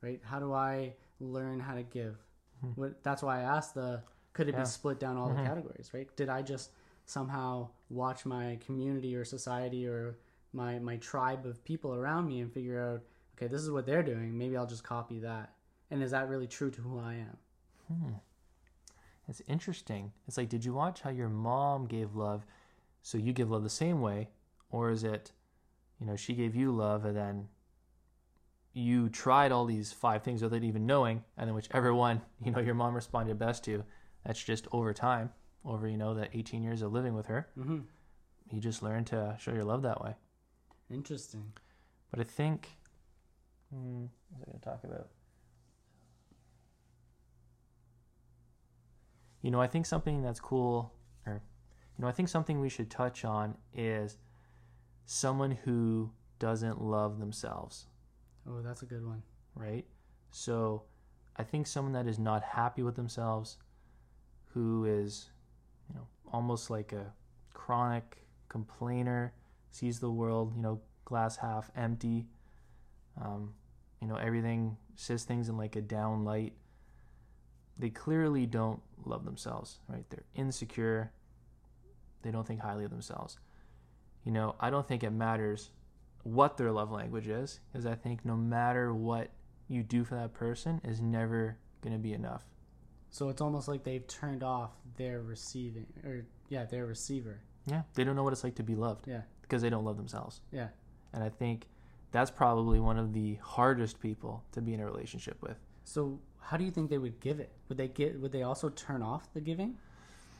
Right? 0.00 0.20
How 0.24 0.38
do 0.40 0.52
I 0.52 0.94
learn 1.18 1.60
how 1.60 1.74
to 1.74 1.82
give? 1.82 2.16
Mhm. 2.64 2.76
What 2.76 3.02
that's 3.02 3.22
why 3.22 3.40
I 3.40 3.42
asked 3.42 3.74
the 3.74 4.02
could 4.32 4.48
it 4.48 4.54
Yeah. 4.54 4.60
be 4.62 4.66
split 4.66 4.98
down 5.00 5.16
all 5.16 5.28
the 5.28 5.42
categories, 5.42 5.92
right? 5.92 6.14
Did 6.16 6.28
I 6.28 6.42
just 6.42 6.70
somehow 7.06 7.68
watch 7.88 8.24
my 8.24 8.58
community 8.64 9.14
or 9.14 9.24
society 9.24 9.86
or 9.86 10.18
my 10.52 10.78
my 10.78 10.96
tribe 10.96 11.46
of 11.46 11.64
people 11.64 11.94
around 11.94 12.26
me 12.26 12.40
and 12.40 12.52
figure 12.52 12.80
out 12.80 13.02
okay, 13.36 13.46
this 13.46 13.62
is 13.62 13.70
what 13.70 13.86
they're 13.86 14.02
doing, 14.02 14.36
maybe 14.36 14.56
I'll 14.56 14.66
just 14.66 14.84
copy 14.84 15.18
that. 15.20 15.54
And 15.90 16.02
is 16.02 16.10
that 16.10 16.28
really 16.28 16.46
true 16.46 16.70
to 16.70 16.80
who 16.80 16.98
I 16.98 17.14
am? 17.14 17.36
Hmm. 17.88 18.12
It's 19.28 19.42
interesting. 19.48 20.12
It's 20.28 20.36
like, 20.36 20.48
did 20.48 20.64
you 20.64 20.74
watch 20.74 21.00
how 21.00 21.10
your 21.10 21.28
mom 21.28 21.86
gave 21.86 22.14
love, 22.14 22.44
so 23.02 23.16
you 23.16 23.32
give 23.32 23.50
love 23.50 23.62
the 23.62 23.70
same 23.70 24.00
way, 24.00 24.28
or 24.70 24.90
is 24.90 25.04
it, 25.04 25.32
you 25.98 26.06
know, 26.06 26.16
she 26.16 26.34
gave 26.34 26.54
you 26.54 26.70
love 26.70 27.04
and 27.04 27.16
then 27.16 27.48
you 28.72 29.08
tried 29.08 29.52
all 29.52 29.64
these 29.64 29.92
five 29.92 30.22
things 30.22 30.42
without 30.42 30.62
even 30.62 30.86
knowing, 30.86 31.24
and 31.36 31.48
then 31.48 31.54
whichever 31.54 31.94
one 31.94 32.20
you 32.44 32.52
know 32.52 32.60
your 32.60 32.74
mom 32.74 32.94
responded 32.94 33.38
best 33.38 33.64
to, 33.64 33.84
that's 34.24 34.42
just 34.42 34.68
over 34.70 34.92
time, 34.92 35.30
over 35.64 35.86
you 35.88 35.96
know 35.96 36.14
the 36.14 36.28
18 36.36 36.62
years 36.62 36.82
of 36.82 36.92
living 36.92 37.14
with 37.14 37.26
her, 37.26 37.48
Mm-hmm. 37.58 37.80
you 38.50 38.60
just 38.60 38.82
learn 38.82 39.04
to 39.06 39.36
show 39.38 39.52
your 39.52 39.64
love 39.64 39.82
that 39.82 40.02
way. 40.02 40.14
Interesting. 40.90 41.52
But 42.10 42.20
I 42.20 42.24
think, 42.24 42.68
hmm, 43.72 44.04
what 44.30 44.38
was 44.38 44.42
I 44.42 44.44
going 44.46 44.58
to 44.58 44.64
talk 44.64 44.84
about? 44.84 45.08
You 49.42 49.50
know, 49.50 49.60
I 49.60 49.66
think 49.66 49.86
something 49.86 50.22
that's 50.22 50.40
cool, 50.40 50.92
or, 51.26 51.34
you 51.96 52.02
know, 52.02 52.08
I 52.08 52.12
think 52.12 52.28
something 52.28 52.60
we 52.60 52.68
should 52.68 52.90
touch 52.90 53.24
on 53.24 53.56
is 53.74 54.18
someone 55.06 55.52
who 55.52 56.10
doesn't 56.38 56.80
love 56.82 57.18
themselves, 57.18 57.86
Oh, 58.48 58.60
that's 58.62 58.82
a 58.82 58.86
good 58.86 59.06
one. 59.06 59.22
right? 59.54 59.84
So 60.30 60.82
I 61.36 61.42
think 61.42 61.66
someone 61.66 61.92
that 61.94 62.06
is 62.06 62.18
not 62.18 62.42
happy 62.42 62.82
with 62.82 62.96
themselves, 62.96 63.58
who 64.54 64.84
is, 64.84 65.30
you 65.90 65.98
know, 65.98 66.06
almost 66.32 66.70
like 66.70 66.92
a 66.92 67.12
chronic 67.52 68.18
complainer, 68.48 69.32
sees 69.70 70.00
the 70.00 70.10
world, 70.10 70.52
you 70.56 70.62
know, 70.62 70.80
glass 71.04 71.36
half 71.36 71.70
empty, 71.76 72.26
um, 73.20 73.54
you 74.00 74.08
know, 74.08 74.16
everything 74.16 74.76
says 74.94 75.24
things 75.24 75.48
in 75.48 75.56
like 75.56 75.76
a 75.76 75.80
down 75.80 76.24
light. 76.24 76.54
They 77.78 77.90
clearly 77.90 78.46
don't 78.46 78.80
love 79.04 79.24
themselves, 79.24 79.78
right? 79.88 80.04
They're 80.10 80.24
insecure. 80.34 81.12
They 82.22 82.30
don't 82.30 82.46
think 82.46 82.60
highly 82.60 82.84
of 82.84 82.90
themselves. 82.90 83.38
You 84.24 84.32
know, 84.32 84.54
I 84.60 84.70
don't 84.70 84.86
think 84.86 85.02
it 85.02 85.10
matters 85.10 85.70
what 86.22 86.56
their 86.56 86.70
love 86.70 86.90
language 86.90 87.28
is, 87.28 87.60
because 87.72 87.86
I 87.86 87.94
think 87.94 88.24
no 88.24 88.36
matter 88.36 88.92
what 88.92 89.30
you 89.68 89.82
do 89.82 90.04
for 90.04 90.16
that 90.16 90.34
person 90.34 90.80
is 90.84 91.00
never 91.00 91.56
going 91.80 91.94
to 91.94 91.98
be 91.98 92.12
enough. 92.12 92.44
So 93.10 93.28
it's 93.28 93.40
almost 93.40 93.68
like 93.68 93.82
they've 93.84 94.06
turned 94.06 94.42
off 94.42 94.70
their 94.96 95.20
receiving 95.20 95.86
or 96.04 96.24
yeah, 96.48 96.64
their 96.64 96.86
receiver. 96.86 97.40
Yeah, 97.66 97.82
they 97.94 98.04
don't 98.04 98.16
know 98.16 98.22
what 98.24 98.32
it's 98.32 98.44
like 98.44 98.54
to 98.56 98.62
be 98.62 98.74
loved 98.74 99.06
Yeah. 99.06 99.22
because 99.42 99.62
they 99.62 99.70
don't 99.70 99.84
love 99.84 99.96
themselves. 99.96 100.40
Yeah. 100.52 100.68
And 101.12 101.22
I 101.22 101.28
think 101.28 101.66
that's 102.12 102.30
probably 102.30 102.80
one 102.80 102.98
of 102.98 103.12
the 103.12 103.34
hardest 103.42 104.00
people 104.00 104.42
to 104.52 104.60
be 104.60 104.74
in 104.74 104.80
a 104.80 104.84
relationship 104.86 105.40
with. 105.42 105.56
So 105.84 106.18
how 106.40 106.56
do 106.56 106.64
you 106.64 106.70
think 106.70 106.88
they 106.90 106.98
would 106.98 107.20
give 107.20 107.40
it? 107.40 107.50
Would 107.68 107.78
they 107.78 107.88
get 107.88 108.18
would 108.20 108.32
they 108.32 108.42
also 108.42 108.68
turn 108.70 109.02
off 109.02 109.32
the 109.34 109.40
giving? 109.40 109.76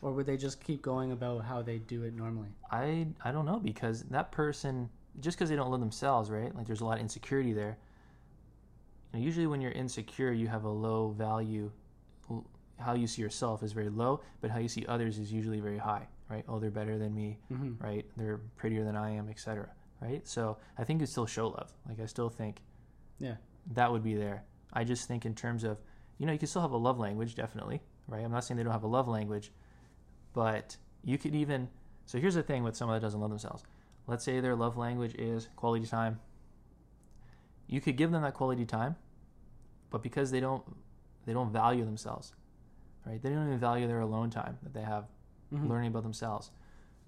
Or 0.03 0.13
would 0.13 0.25
they 0.25 0.39
just 0.39 0.65
keep 0.65 0.81
going 0.81 1.13
about 1.13 1.45
how 1.45 1.61
they 1.61 1.79
do 1.79 2.05
it 2.05 2.15
normally? 2.15 2.49
I 2.71 3.09
I 3.23 3.33
don't 3.33 3.45
know 3.47 3.59
because 3.59 4.05
that 4.05 4.33
person 4.33 4.89
just 5.21 5.37
because 5.37 5.51
they 5.51 5.57
don't 5.57 5.71
love 5.71 5.81
themselves, 5.81 6.31
right? 6.31 6.55
Like 6.55 6.67
there's 6.67 6.81
a 6.81 6.85
lot 6.85 6.95
of 6.95 7.01
insecurity 7.01 7.53
there. 7.53 7.77
You 9.13 9.19
know, 9.19 9.25
usually 9.25 9.47
when 9.49 9.61
you're 9.61 9.73
insecure, 9.73 10.33
you 10.33 10.47
have 10.49 10.65
a 10.65 10.71
low 10.71 11.11
value. 11.11 11.71
How 12.81 12.95
you 12.95 13.07
see 13.07 13.23
yourself 13.23 13.63
is 13.63 13.73
very 13.73 13.89
low, 13.91 14.21
but 14.41 14.51
how 14.51 14.59
you 14.59 14.69
see 14.69 14.85
others 14.87 15.19
is 15.19 15.33
usually 15.33 15.61
very 15.61 15.79
high, 15.79 16.07
right? 16.31 16.45
Oh, 16.49 16.59
they're 16.59 16.71
better 16.71 16.97
than 16.99 17.15
me, 17.15 17.39
Mm-hmm. 17.53 17.85
right? 17.85 18.07
They're 18.17 18.39
prettier 18.57 18.85
than 18.85 18.97
I 18.97 19.11
am, 19.11 19.29
etc. 19.29 19.69
Right? 20.01 20.27
So 20.27 20.57
I 20.79 20.85
think 20.85 21.01
you 21.01 21.07
still 21.07 21.27
show 21.27 21.49
love. 21.49 21.73
Like 21.89 22.01
I 22.01 22.07
still 22.07 22.31
think 22.31 22.63
Yeah. 23.19 23.35
that 23.75 23.93
would 23.93 24.03
be 24.03 24.15
there. 24.15 24.45
I 24.73 24.85
just 24.85 25.07
think 25.09 25.27
in 25.27 25.35
terms 25.35 25.63
of, 25.65 25.79
you 26.19 26.27
know, 26.27 26.33
you 26.33 26.39
can 26.39 26.49
still 26.49 26.63
have 26.63 26.73
a 26.73 26.77
love 26.77 26.99
language, 26.99 27.35
definitely, 27.35 27.83
right? 28.09 28.25
I'm 28.25 28.31
not 28.31 28.45
saying 28.45 28.57
they 28.57 28.63
don't 28.65 28.73
have 28.73 28.83
a 28.85 28.87
love 28.89 29.09
language, 29.09 29.53
but 30.33 30.77
you 31.05 31.19
could 31.19 31.35
even. 31.35 31.69
So 32.07 32.19
here's 32.19 32.35
the 32.35 32.43
thing 32.43 32.63
with 32.63 32.77
someone 32.77 32.97
that 32.97 33.05
doesn't 33.07 33.21
love 33.21 33.31
themselves. 33.31 33.63
Let's 34.07 34.25
say 34.25 34.41
their 34.41 34.57
love 34.57 34.77
language 34.77 35.15
is 35.17 35.49
quality 35.57 35.87
time. 35.87 36.19
You 37.67 37.81
could 37.81 37.97
give 37.97 38.11
them 38.11 38.23
that 38.23 38.35
quality 38.35 38.65
time, 38.65 38.97
but 39.91 40.03
because 40.03 40.31
they 40.31 40.41
don't, 40.41 40.65
they 41.27 41.33
don't 41.33 41.53
value 41.53 41.85
themselves, 41.85 42.33
right? 43.11 43.21
They 43.23 43.31
don't 43.31 43.47
even 43.47 43.59
value 43.59 43.87
their 43.87 44.01
alone 44.01 44.31
time 44.31 44.59
that 44.63 44.73
they 44.73 44.83
have 44.83 45.09
Mhm. 45.53 45.69
learning 45.69 45.89
about 45.89 46.05
themselves. 46.05 46.51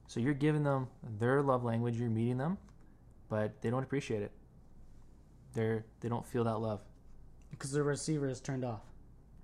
So 0.09 0.21
you're 0.21 0.35
giving 0.35 0.65
them 0.65 0.89
their 1.03 1.43
love 1.43 1.65
language, 1.65 1.97
you're 1.99 2.11
meeting 2.11 2.39
them, 2.39 2.59
but 3.29 3.63
they 3.63 3.71
don't 3.71 3.83
appreciate 3.85 4.23
it. 4.23 4.33
They're 5.55 5.85
they 6.01 6.09
don't 6.09 6.27
feel 6.27 6.45
that 6.45 6.59
love. 6.59 6.81
Because 7.51 7.71
the 7.73 7.83
receiver 7.83 8.27
is 8.29 8.41
turned 8.41 8.65
off. 8.65 8.81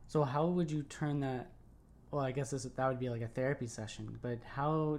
So 0.06 0.24
how 0.24 0.46
would 0.46 0.70
you 0.70 0.82
turn 0.82 1.20
that 1.20 1.52
well, 2.10 2.22
I 2.24 2.32
guess 2.32 2.50
this 2.50 2.62
that 2.64 2.88
would 2.88 2.98
be 2.98 3.10
like 3.10 3.20
a 3.22 3.28
therapy 3.28 3.66
session, 3.66 4.18
but 4.22 4.42
how 4.42 4.98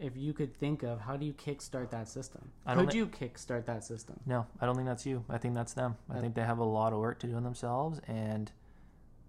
if 0.00 0.16
you 0.16 0.32
could 0.34 0.54
think 0.54 0.82
of 0.82 1.00
how 1.00 1.16
do 1.16 1.24
you 1.24 1.32
kickstart 1.34 1.90
that 1.90 2.08
system? 2.08 2.50
Could 2.66 2.90
thi- 2.90 2.98
you 2.98 3.06
kickstart 3.06 3.64
that 3.66 3.84
system? 3.84 4.18
No, 4.26 4.46
I 4.60 4.66
don't 4.66 4.74
think 4.74 4.86
that's 4.88 5.06
you. 5.06 5.24
I 5.28 5.38
think 5.38 5.54
that's 5.54 5.74
them. 5.74 5.96
I 6.10 6.20
think 6.20 6.34
they 6.34 6.42
have 6.44 6.58
a 6.58 6.64
lot 6.64 6.92
of 6.92 6.98
work 6.98 7.18
to 7.20 7.26
do 7.26 7.34
on 7.36 7.44
themselves, 7.44 8.00
and 8.08 8.50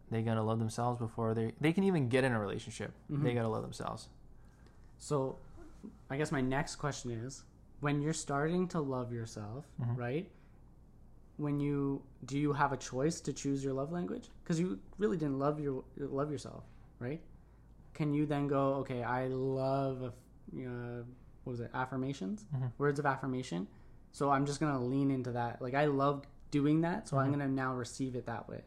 they 0.09 0.21
gotta 0.21 0.41
love 0.41 0.59
themselves 0.59 0.97
before 0.99 1.33
they 1.33 1.53
they 1.59 1.73
can 1.73 1.83
even 1.83 2.09
get 2.09 2.23
in 2.23 2.31
a 2.31 2.39
relationship. 2.39 2.93
They 3.09 3.31
Mhm. 3.31 3.35
gotta 3.35 3.49
love 3.49 3.61
themselves. 3.63 4.09
So, 4.97 5.37
I 6.09 6.17
guess 6.17 6.31
my 6.31 6.41
next 6.41 6.77
question 6.77 7.11
is 7.11 7.43
when 7.81 8.01
you're 8.01 8.13
starting 8.13 8.67
to 8.69 8.79
love 8.79 9.11
yourself, 9.13 9.65
Mhm. 9.79 9.97
right? 9.97 10.31
When 11.37 11.59
you 11.59 12.01
do 12.25 12.37
you 12.37 12.53
have 12.53 12.71
a 12.73 12.77
choice 12.77 13.21
to 13.21 13.33
choose 13.33 13.63
your 13.63 13.73
love 13.73 13.91
language? 13.91 14.31
Because 14.43 14.59
you 14.59 14.79
really 14.97 15.17
didn't 15.17 15.37
love 15.39 15.59
your 15.59 15.83
love 15.97 16.31
yourself, 16.31 16.63
right? 16.99 17.21
Can 17.93 18.13
you 18.13 18.25
then 18.25 18.47
go, 18.47 18.75
okay, 18.75 19.03
I 19.03 19.27
love, 19.27 20.03
uh, 20.03 20.11
you 20.51 20.67
know, 20.69 21.05
what 21.43 21.51
was 21.51 21.59
it, 21.59 21.71
affirmations, 21.73 22.45
Mhm. 22.55 22.71
words 22.77 22.99
of 22.99 23.05
affirmation. 23.05 23.67
So 24.11 24.31
I'm 24.31 24.45
just 24.45 24.59
gonna 24.59 24.83
lean 24.83 25.11
into 25.11 25.31
that. 25.33 25.61
Like 25.61 25.73
I 25.75 25.85
love 25.85 26.25
doing 26.49 26.81
that, 26.81 27.07
so 27.07 27.17
I'm 27.17 27.27
Mhm. 27.27 27.31
gonna 27.33 27.47
now 27.49 27.75
receive 27.75 28.15
it 28.15 28.25
that 28.25 28.47
way. 28.49 28.63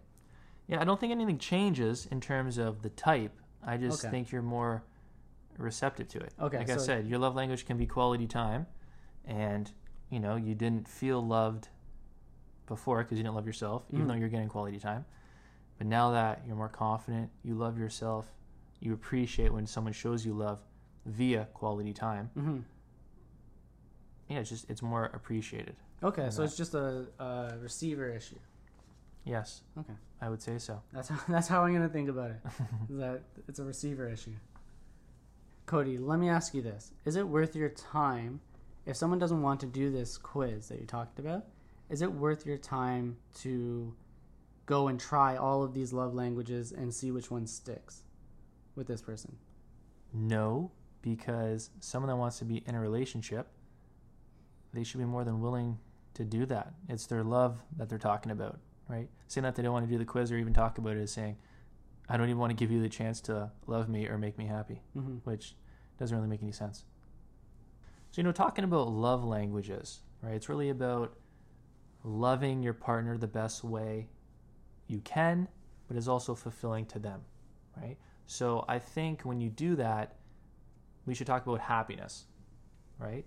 Yeah, 0.70 0.80
I 0.80 0.85
don't 0.85 1.00
think 1.00 1.11
anything 1.11 1.38
changes 1.38 2.06
in 2.06 2.20
terms 2.20 2.56
of 2.56 2.83
the 2.83 2.90
type. 2.90 3.33
I 3.62 3.76
just 3.76 4.04
Okay. 4.04 4.11
think 4.11 4.30
you're 4.30 4.40
more 4.40 4.85
receptive 5.59 6.06
to 6.09 6.20
it. 6.20 6.33
Okay, 6.40 6.59
Like 6.59 6.70
I 6.70 6.76
said, 6.76 7.06
your 7.09 7.18
love 7.18 7.35
language 7.35 7.66
can 7.66 7.76
be 7.76 7.87
quality 7.87 8.28
time, 8.28 8.68
and 9.24 9.70
you 10.11 10.20
know 10.20 10.37
you 10.37 10.54
didn't 10.54 10.87
feel 10.88 11.20
loved 11.26 11.68
before 12.66 12.98
because 13.02 13.18
you 13.18 13.24
didn't 13.24 13.35
love 13.35 13.46
yourself, 13.46 13.85
even 13.90 14.04
Mhm. 14.04 14.09
though 14.09 14.14
you're 14.14 14.28
getting 14.28 14.48
quality 14.48 14.78
time. 14.78 15.04
But 15.76 15.88
now 15.88 16.12
that 16.12 16.42
you're 16.46 16.54
more 16.56 16.68
confident, 16.68 17.30
you 17.42 17.54
love 17.56 17.76
yourself, 17.76 18.33
you 18.78 18.92
appreciate 18.94 19.52
when 19.52 19.66
someone 19.66 19.92
shows 19.92 20.24
you 20.24 20.35
love 20.35 20.61
via 21.04 21.46
quality 21.52 21.92
time. 21.92 22.30
Mm-hmm. 22.37 22.61
Yeah, 24.28 24.38
it's 24.38 24.50
just 24.50 24.70
it's 24.70 24.83
more 24.83 25.06
appreciated. 25.06 25.74
Okay, 26.00 26.30
so 26.30 26.42
that- 26.42 26.44
it's 26.48 26.56
just 26.56 26.74
a, 26.74 27.09
a 27.18 27.59
receiver 27.59 28.09
issue. 28.09 28.38
Yes. 29.24 29.62
Okay. 29.78 29.92
I 30.20 30.28
would 30.28 30.42
say 30.42 30.59
so. 30.59 30.83
That's 30.92 31.09
how, 31.09 31.20
that's 31.28 31.48
how 31.48 31.62
I'm 31.62 31.72
gonna 31.72 31.88
think 31.88 32.09
about 32.09 32.30
it. 32.30 32.40
that 32.90 33.22
it's 33.48 33.59
a 33.59 33.64
receiver 33.64 34.09
issue. 34.09 34.33
Cody, 35.66 35.98
let 35.98 36.18
me 36.18 36.28
ask 36.28 36.54
you 36.54 36.62
this: 36.62 36.92
Is 37.04 37.16
it 37.16 37.26
worth 37.26 37.54
your 37.54 37.68
time 37.70 38.40
if 38.87 38.96
someone 38.96 39.18
doesn't 39.18 39.42
want 39.42 39.61
to 39.61 39.66
do 39.66 39.90
this 39.90 40.18
quiz 40.18 40.68
that 40.68 40.80
you 40.80 40.87
talked 40.87 41.18
about? 41.18 41.44
Is 41.88 42.02
it 42.02 42.12
worth 42.12 42.46
your 42.46 42.56
time 42.56 43.16
to 43.40 43.94
go 44.66 44.87
and 44.88 45.00
try 45.00 45.37
all 45.37 45.62
of 45.62 45.74
these 45.74 45.92
love 45.92 46.14
languages 46.14 46.70
and 46.70 46.94
see 46.94 47.11
which 47.11 47.30
one 47.30 47.46
sticks 47.46 48.02
with 48.76 48.87
this 48.87 49.02
person? 49.02 49.37
No, 50.12 50.70
because 51.02 51.70
someone 51.80 52.09
that 52.09 52.16
wants 52.16 52.38
to 52.38 52.44
be 52.44 52.62
in 52.66 52.74
a 52.74 52.80
relationship, 52.80 53.48
they 54.72 54.85
should 54.85 54.98
be 54.98 55.04
more 55.04 55.24
than 55.24 55.40
willing 55.40 55.78
to 56.14 56.24
do 56.24 56.46
that. 56.46 56.74
It's 56.88 57.06
their 57.06 57.24
love 57.24 57.61
that 57.76 57.88
they're 57.88 57.98
talking 57.98 58.30
about, 58.30 58.61
right? 58.90 59.09
Saying 59.29 59.44
that 59.44 59.55
they 59.55 59.62
don't 59.62 59.72
want 59.72 59.87
to 59.87 59.92
do 59.92 59.98
the 59.98 60.05
quiz 60.05 60.33
or 60.33 60.37
even 60.37 60.53
talk 60.53 60.79
about 60.79 60.96
it 60.96 61.00
is 61.00 61.12
saying, 61.12 61.37
I 62.09 62.16
don't 62.16 62.29
even 62.29 62.38
want 62.38 62.50
to 62.50 62.57
give 62.57 62.72
you 62.72 62.83
the 62.83 62.88
chance 62.88 63.20
to 63.22 63.53
love 63.66 63.88
me 63.88 64.09
or 64.09 64.18
make 64.18 64.37
me 64.37 64.46
happy, 64.46 64.83
Mm-hmm. 64.96 65.18
which 65.24 65.55
doesn't 65.98 66.16
really 66.16 66.29
make 66.29 66.42
any 66.42 66.53
sense. 66.53 66.85
So, 68.11 68.20
you 68.20 68.24
know, 68.24 68.33
talking 68.33 68.64
about 68.64 68.88
love 68.88 69.22
languages, 69.22 70.00
right? 70.22 70.35
It's 70.35 70.48
really 70.48 70.70
about 70.70 71.16
loving 72.03 72.62
your 72.62 72.72
partner 72.72 73.16
the 73.16 73.29
best 73.29 73.62
way 73.62 74.09
you 74.88 74.98
can, 75.00 75.46
but 75.87 75.96
is 75.96 76.09
also 76.09 76.35
fulfilling 76.35 76.87
to 76.87 76.98
them, 76.98 77.20
right? 77.76 77.96
So 78.26 78.64
I 78.68 78.81
think 78.81 79.22
when 79.22 79.40
you 79.40 79.50
do 79.50 79.76
that, 79.76 80.16
we 81.07 81.14
should 81.14 81.29
talk 81.29 81.46
about 81.46 81.61
happiness, 81.61 82.26
right? 82.98 83.24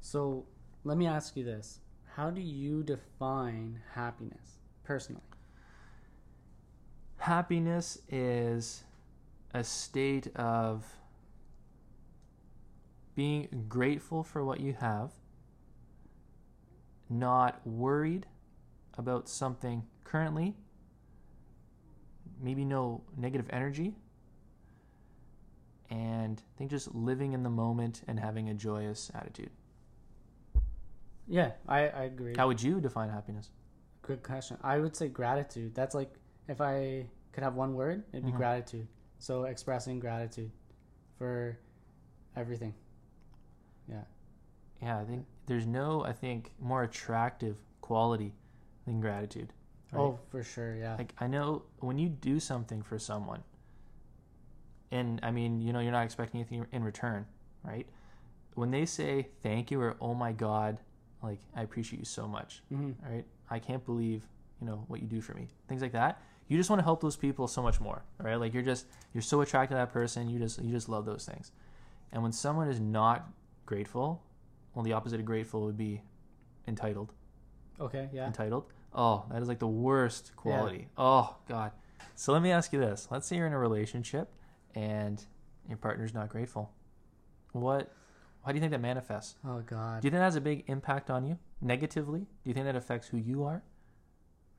So 0.00 0.46
let 0.84 0.96
me 0.96 1.06
ask 1.06 1.36
you 1.36 1.44
this: 1.44 1.80
How 2.18 2.30
do 2.30 2.40
you 2.40 2.82
define 2.82 3.78
happiness 3.94 4.58
personally? 4.82 5.22
Happiness 7.18 7.98
is 8.08 8.82
a 9.54 9.62
state 9.62 10.26
of 10.34 10.84
being 13.14 13.66
grateful 13.68 14.24
for 14.24 14.44
what 14.44 14.58
you 14.58 14.72
have, 14.72 15.12
not 17.08 17.64
worried 17.64 18.26
about 18.94 19.28
something 19.28 19.84
currently, 20.02 20.56
maybe 22.42 22.64
no 22.64 23.04
negative 23.16 23.46
energy, 23.50 23.94
and 25.88 26.42
I 26.44 26.58
think 26.58 26.70
just 26.70 26.92
living 26.96 27.32
in 27.32 27.44
the 27.44 27.48
moment 27.48 28.02
and 28.08 28.18
having 28.18 28.48
a 28.48 28.54
joyous 28.54 29.08
attitude. 29.14 29.50
Yeah, 31.28 31.52
I, 31.68 31.88
I 31.88 32.02
agree. 32.04 32.34
How 32.36 32.46
would 32.48 32.62
you 32.62 32.80
define 32.80 33.10
happiness? 33.10 33.50
Good 34.02 34.22
question. 34.22 34.56
I 34.62 34.78
would 34.78 34.96
say 34.96 35.08
gratitude. 35.08 35.74
That's 35.74 35.94
like 35.94 36.10
if 36.48 36.60
I 36.60 37.06
could 37.32 37.42
have 37.44 37.54
one 37.54 37.74
word, 37.74 38.04
it'd 38.12 38.24
be 38.24 38.32
Mhm. 38.32 38.36
gratitude. 38.36 38.88
So 39.18 39.44
expressing 39.44 40.00
gratitude 40.00 40.50
for 41.18 41.58
everything. 42.36 42.74
Yeah. 43.88 44.04
Yeah, 44.80 44.98
I 45.00 45.04
think 45.04 45.26
there's 45.46 45.66
no, 45.66 46.04
I 46.04 46.12
think, 46.12 46.52
more 46.60 46.82
attractive 46.84 47.56
quality 47.80 48.34
than 48.86 49.00
gratitude. 49.00 49.52
right? 49.92 50.00
Oh, 50.00 50.18
for 50.30 50.42
sure. 50.42 50.76
Yeah. 50.76 50.96
Like, 50.96 51.14
I 51.18 51.26
know 51.26 51.62
when 51.80 51.98
you 51.98 52.08
do 52.10 52.38
something 52.40 52.82
for 52.82 52.98
someone, 52.98 53.42
and 54.90 55.18
I 55.22 55.30
mean, 55.30 55.60
you 55.60 55.72
know, 55.72 55.80
you're 55.80 55.92
not 55.92 56.04
expecting 56.04 56.40
anything 56.40 56.66
in 56.72 56.84
return, 56.84 57.26
right? 57.62 57.86
When 58.54 58.70
they 58.70 58.84
say 58.86 59.28
thank 59.42 59.70
you 59.70 59.80
or 59.80 59.96
oh 60.00 60.14
my 60.14 60.32
God, 60.32 60.80
like, 61.22 61.38
I 61.54 61.62
appreciate 61.62 61.98
you 61.98 62.04
so 62.04 62.26
much, 62.28 62.62
hmm 62.68 62.92
right? 63.08 63.24
I 63.50 63.58
can't 63.58 63.84
believe, 63.84 64.26
you 64.60 64.66
know, 64.66 64.84
what 64.88 65.00
you 65.00 65.06
do 65.06 65.20
for 65.20 65.34
me. 65.34 65.48
Things 65.68 65.82
like 65.82 65.92
that. 65.92 66.20
You 66.48 66.56
just 66.56 66.70
want 66.70 66.80
to 66.80 66.84
help 66.84 67.00
those 67.00 67.16
people 67.16 67.46
so 67.46 67.62
much 67.62 67.80
more, 67.80 68.02
right? 68.18 68.36
Like 68.36 68.54
you're 68.54 68.62
just 68.62 68.86
you're 69.12 69.22
so 69.22 69.40
attracted 69.42 69.74
to 69.74 69.78
that 69.78 69.92
person, 69.92 70.28
you 70.28 70.38
just 70.38 70.62
you 70.62 70.70
just 70.70 70.88
love 70.88 71.04
those 71.04 71.24
things. 71.26 71.52
And 72.12 72.22
when 72.22 72.32
someone 72.32 72.68
is 72.68 72.80
not 72.80 73.28
grateful, 73.66 74.22
well 74.74 74.82
the 74.82 74.92
opposite 74.94 75.20
of 75.20 75.26
grateful 75.26 75.62
would 75.62 75.76
be 75.76 76.02
entitled. 76.66 77.12
Okay. 77.80 78.08
Yeah. 78.12 78.26
Entitled. 78.26 78.64
Oh, 78.94 79.24
that 79.30 79.42
is 79.42 79.48
like 79.48 79.58
the 79.58 79.66
worst 79.66 80.32
quality. 80.36 80.78
Yeah. 80.78 80.86
Oh 80.96 81.36
god. 81.48 81.72
So 82.14 82.32
let 82.32 82.42
me 82.42 82.50
ask 82.50 82.72
you 82.72 82.80
this. 82.80 83.08
Let's 83.10 83.26
say 83.26 83.36
you're 83.36 83.46
in 83.46 83.52
a 83.52 83.58
relationship 83.58 84.32
and 84.74 85.22
your 85.68 85.76
partner's 85.76 86.14
not 86.14 86.28
grateful. 86.30 86.72
What 87.52 87.92
how 88.44 88.52
do 88.52 88.56
you 88.56 88.60
think 88.60 88.72
that 88.72 88.80
manifests? 88.80 89.36
Oh 89.44 89.60
God. 89.60 90.00
Do 90.00 90.06
you 90.06 90.10
think 90.10 90.20
that 90.20 90.24
has 90.24 90.36
a 90.36 90.40
big 90.40 90.64
impact 90.68 91.10
on 91.10 91.24
you 91.24 91.38
negatively? 91.60 92.20
Do 92.20 92.50
you 92.50 92.54
think 92.54 92.66
that 92.66 92.76
affects 92.76 93.08
who 93.08 93.18
you 93.18 93.44
are? 93.44 93.62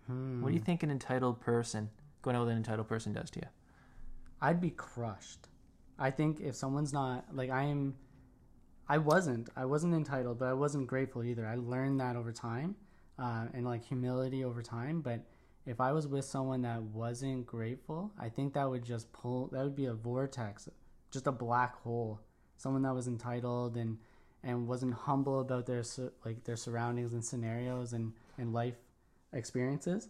Hmm. 0.08 0.42
What 0.42 0.50
do 0.50 0.56
you 0.56 0.62
think 0.62 0.84
an 0.84 0.92
entitled 0.92 1.40
person 1.40 1.90
going 2.22 2.36
out 2.36 2.42
with 2.42 2.50
an 2.50 2.58
entitled 2.58 2.88
person 2.88 3.14
does 3.14 3.30
to 3.32 3.40
you? 3.40 3.48
I'd 4.42 4.62
be 4.62 4.72
crushed. 4.72 5.48
I 5.98 6.12
think 6.12 6.40
if 6.40 6.56
someone's 6.56 6.94
not 6.94 7.26
like 7.34 7.50
I'm, 7.50 7.96
I 8.88 8.98
wasn't. 8.98 9.50
I 9.56 9.66
wasn't 9.66 9.94
entitled, 9.94 10.40
but 10.40 10.48
I 10.48 10.54
wasn't 10.54 10.88
grateful 10.88 11.24
either. 11.24 11.46
I 11.46 11.56
learned 11.56 12.00
that 12.00 12.16
over 12.16 12.32
time, 12.32 12.76
uh, 13.18 13.46
and 13.54 13.66
like 13.66 13.84
humility 13.84 14.44
over 14.46 14.64
time. 14.64 15.02
But 15.02 15.26
if 15.66 15.82
I 15.82 15.92
was 15.92 16.08
with 16.08 16.26
someone 16.26 16.62
that 16.62 16.82
wasn't 16.82 17.46
grateful, 17.46 18.12
I 18.20 18.30
think 18.30 18.54
that 18.54 18.70
would 18.70 18.84
just 18.84 19.12
pull. 19.12 19.50
That 19.52 19.64
would 19.64 19.76
be 19.76 19.86
a 19.86 19.94
vortex, 19.94 20.70
just 21.12 21.28
a 21.28 21.32
black 21.32 21.76
hole. 21.76 22.22
Someone 22.60 22.82
that 22.84 22.94
was 22.94 23.08
entitled 23.08 23.78
and 23.78 23.98
and 24.44 24.68
wasn't 24.68 24.94
humble 24.94 25.40
about 25.40 25.66
their 25.66 25.84
like 26.26 26.44
their 26.44 26.56
surroundings 26.56 27.14
and 27.14 27.24
scenarios 27.24 27.94
and 27.94 28.14
and 28.38 28.54
life 28.54 28.76
experiences. 29.34 30.10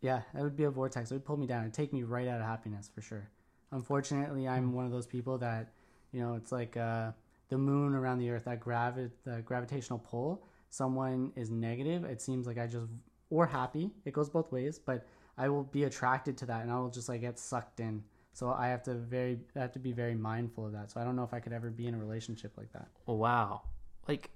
Yeah, 0.00 0.22
that 0.34 0.42
would 0.42 0.56
be 0.56 0.64
a 0.64 0.70
vortex. 0.70 1.10
It 1.10 1.14
would 1.14 1.24
pull 1.24 1.36
me 1.36 1.46
down 1.46 1.64
and 1.64 1.72
take 1.72 1.92
me 1.92 2.02
right 2.02 2.26
out 2.26 2.40
of 2.40 2.46
happiness 2.46 2.90
for 2.92 3.02
sure. 3.02 3.28
Unfortunately, 3.70 4.48
I'm 4.48 4.72
one 4.72 4.84
of 4.84 4.90
those 4.90 5.06
people 5.06 5.38
that, 5.38 5.72
you 6.12 6.20
know, 6.20 6.34
it's 6.34 6.50
like 6.50 6.76
uh, 6.76 7.12
the 7.50 7.56
moon 7.56 7.94
around 7.94 8.18
the 8.18 8.30
earth, 8.30 8.44
that 8.46 8.58
gravi- 8.58 9.10
the 9.24 9.42
gravitational 9.42 9.98
pull. 9.98 10.44
Someone 10.70 11.32
is 11.36 11.50
negative, 11.50 12.04
it 12.04 12.20
seems 12.20 12.46
like 12.46 12.58
I 12.58 12.66
just, 12.66 12.86
or 13.30 13.46
happy, 13.46 13.90
it 14.04 14.12
goes 14.12 14.28
both 14.28 14.50
ways, 14.50 14.78
but 14.78 15.06
I 15.38 15.48
will 15.50 15.64
be 15.64 15.84
attracted 15.84 16.36
to 16.38 16.46
that 16.46 16.62
and 16.62 16.72
I 16.72 16.78
will 16.80 16.90
just 16.90 17.08
like 17.08 17.20
get 17.20 17.38
sucked 17.38 17.78
in. 17.78 18.02
So 18.32 18.50
I 18.50 18.68
have 18.68 18.82
to 18.84 18.94
very, 18.94 19.38
I 19.54 19.60
have 19.60 19.72
to 19.72 19.78
be 19.78 19.92
very 19.92 20.14
mindful 20.14 20.66
of 20.66 20.72
that. 20.72 20.90
So 20.90 21.00
I 21.00 21.04
don't 21.04 21.16
know 21.16 21.24
if 21.24 21.34
I 21.34 21.40
could 21.40 21.52
ever 21.52 21.70
be 21.70 21.86
in 21.86 21.94
a 21.94 21.98
relationship 21.98 22.52
like 22.56 22.72
that. 22.72 22.88
Oh, 23.06 23.14
wow. 23.14 23.62
Like, 24.08 24.30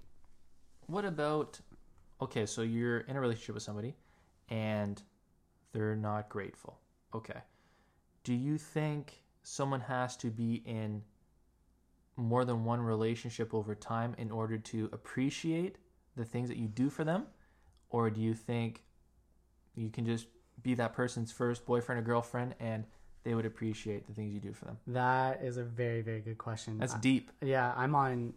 what 0.87 1.05
about, 1.05 1.59
okay, 2.21 2.47
so 2.47 2.63
you're 2.63 3.01
in 3.01 3.17
a 3.17 3.21
relationship 3.21 3.55
with 3.55 3.63
somebody 3.63 3.95
and 4.51 5.03
they're 5.73 5.97
not 5.97 6.29
grateful. 6.29 6.79
Okay. 7.15 7.41
Do 8.23 8.35
you 8.35 8.59
think 8.59 9.23
someone 9.43 9.81
has 9.81 10.17
to 10.19 10.31
be 10.31 10.63
in 10.67 11.03
more 12.17 12.45
than 12.45 12.65
one 12.65 12.81
relationship 12.81 13.55
over 13.55 13.75
time 13.75 14.15
in 14.19 14.31
order 14.31 14.59
to 14.59 14.89
appreciate 14.93 15.79
the 16.17 16.25
things 16.25 16.49
that 16.49 16.59
you 16.59 16.69
do 16.69 16.91
for 16.91 17.05
them? 17.05 17.27
Or 17.91 18.11
do 18.11 18.21
you 18.21 18.35
think 18.35 18.83
you 19.75 19.91
can 19.91 20.05
just 20.05 20.27
be 20.63 20.75
that 20.75 20.93
person's 20.93 21.33
first 21.33 21.65
boyfriend 21.67 22.01
or 22.01 22.03
girlfriend 22.03 22.55
and 22.59 22.85
they 23.27 23.35
would 23.35 23.45
appreciate 23.45 24.07
the 24.07 24.15
things 24.15 24.33
you 24.33 24.41
do 24.41 24.53
for 24.53 24.67
them? 24.67 24.79
That 24.87 25.43
is 25.43 25.57
a 25.57 25.65
very 25.65 26.01
very 26.01 26.21
good 26.21 26.39
question. 26.39 26.79
That's 26.79 26.95
I- 26.95 27.01
deep. 27.01 27.33
yeah, 27.43 27.75
I'm 27.77 27.95
on 27.95 28.33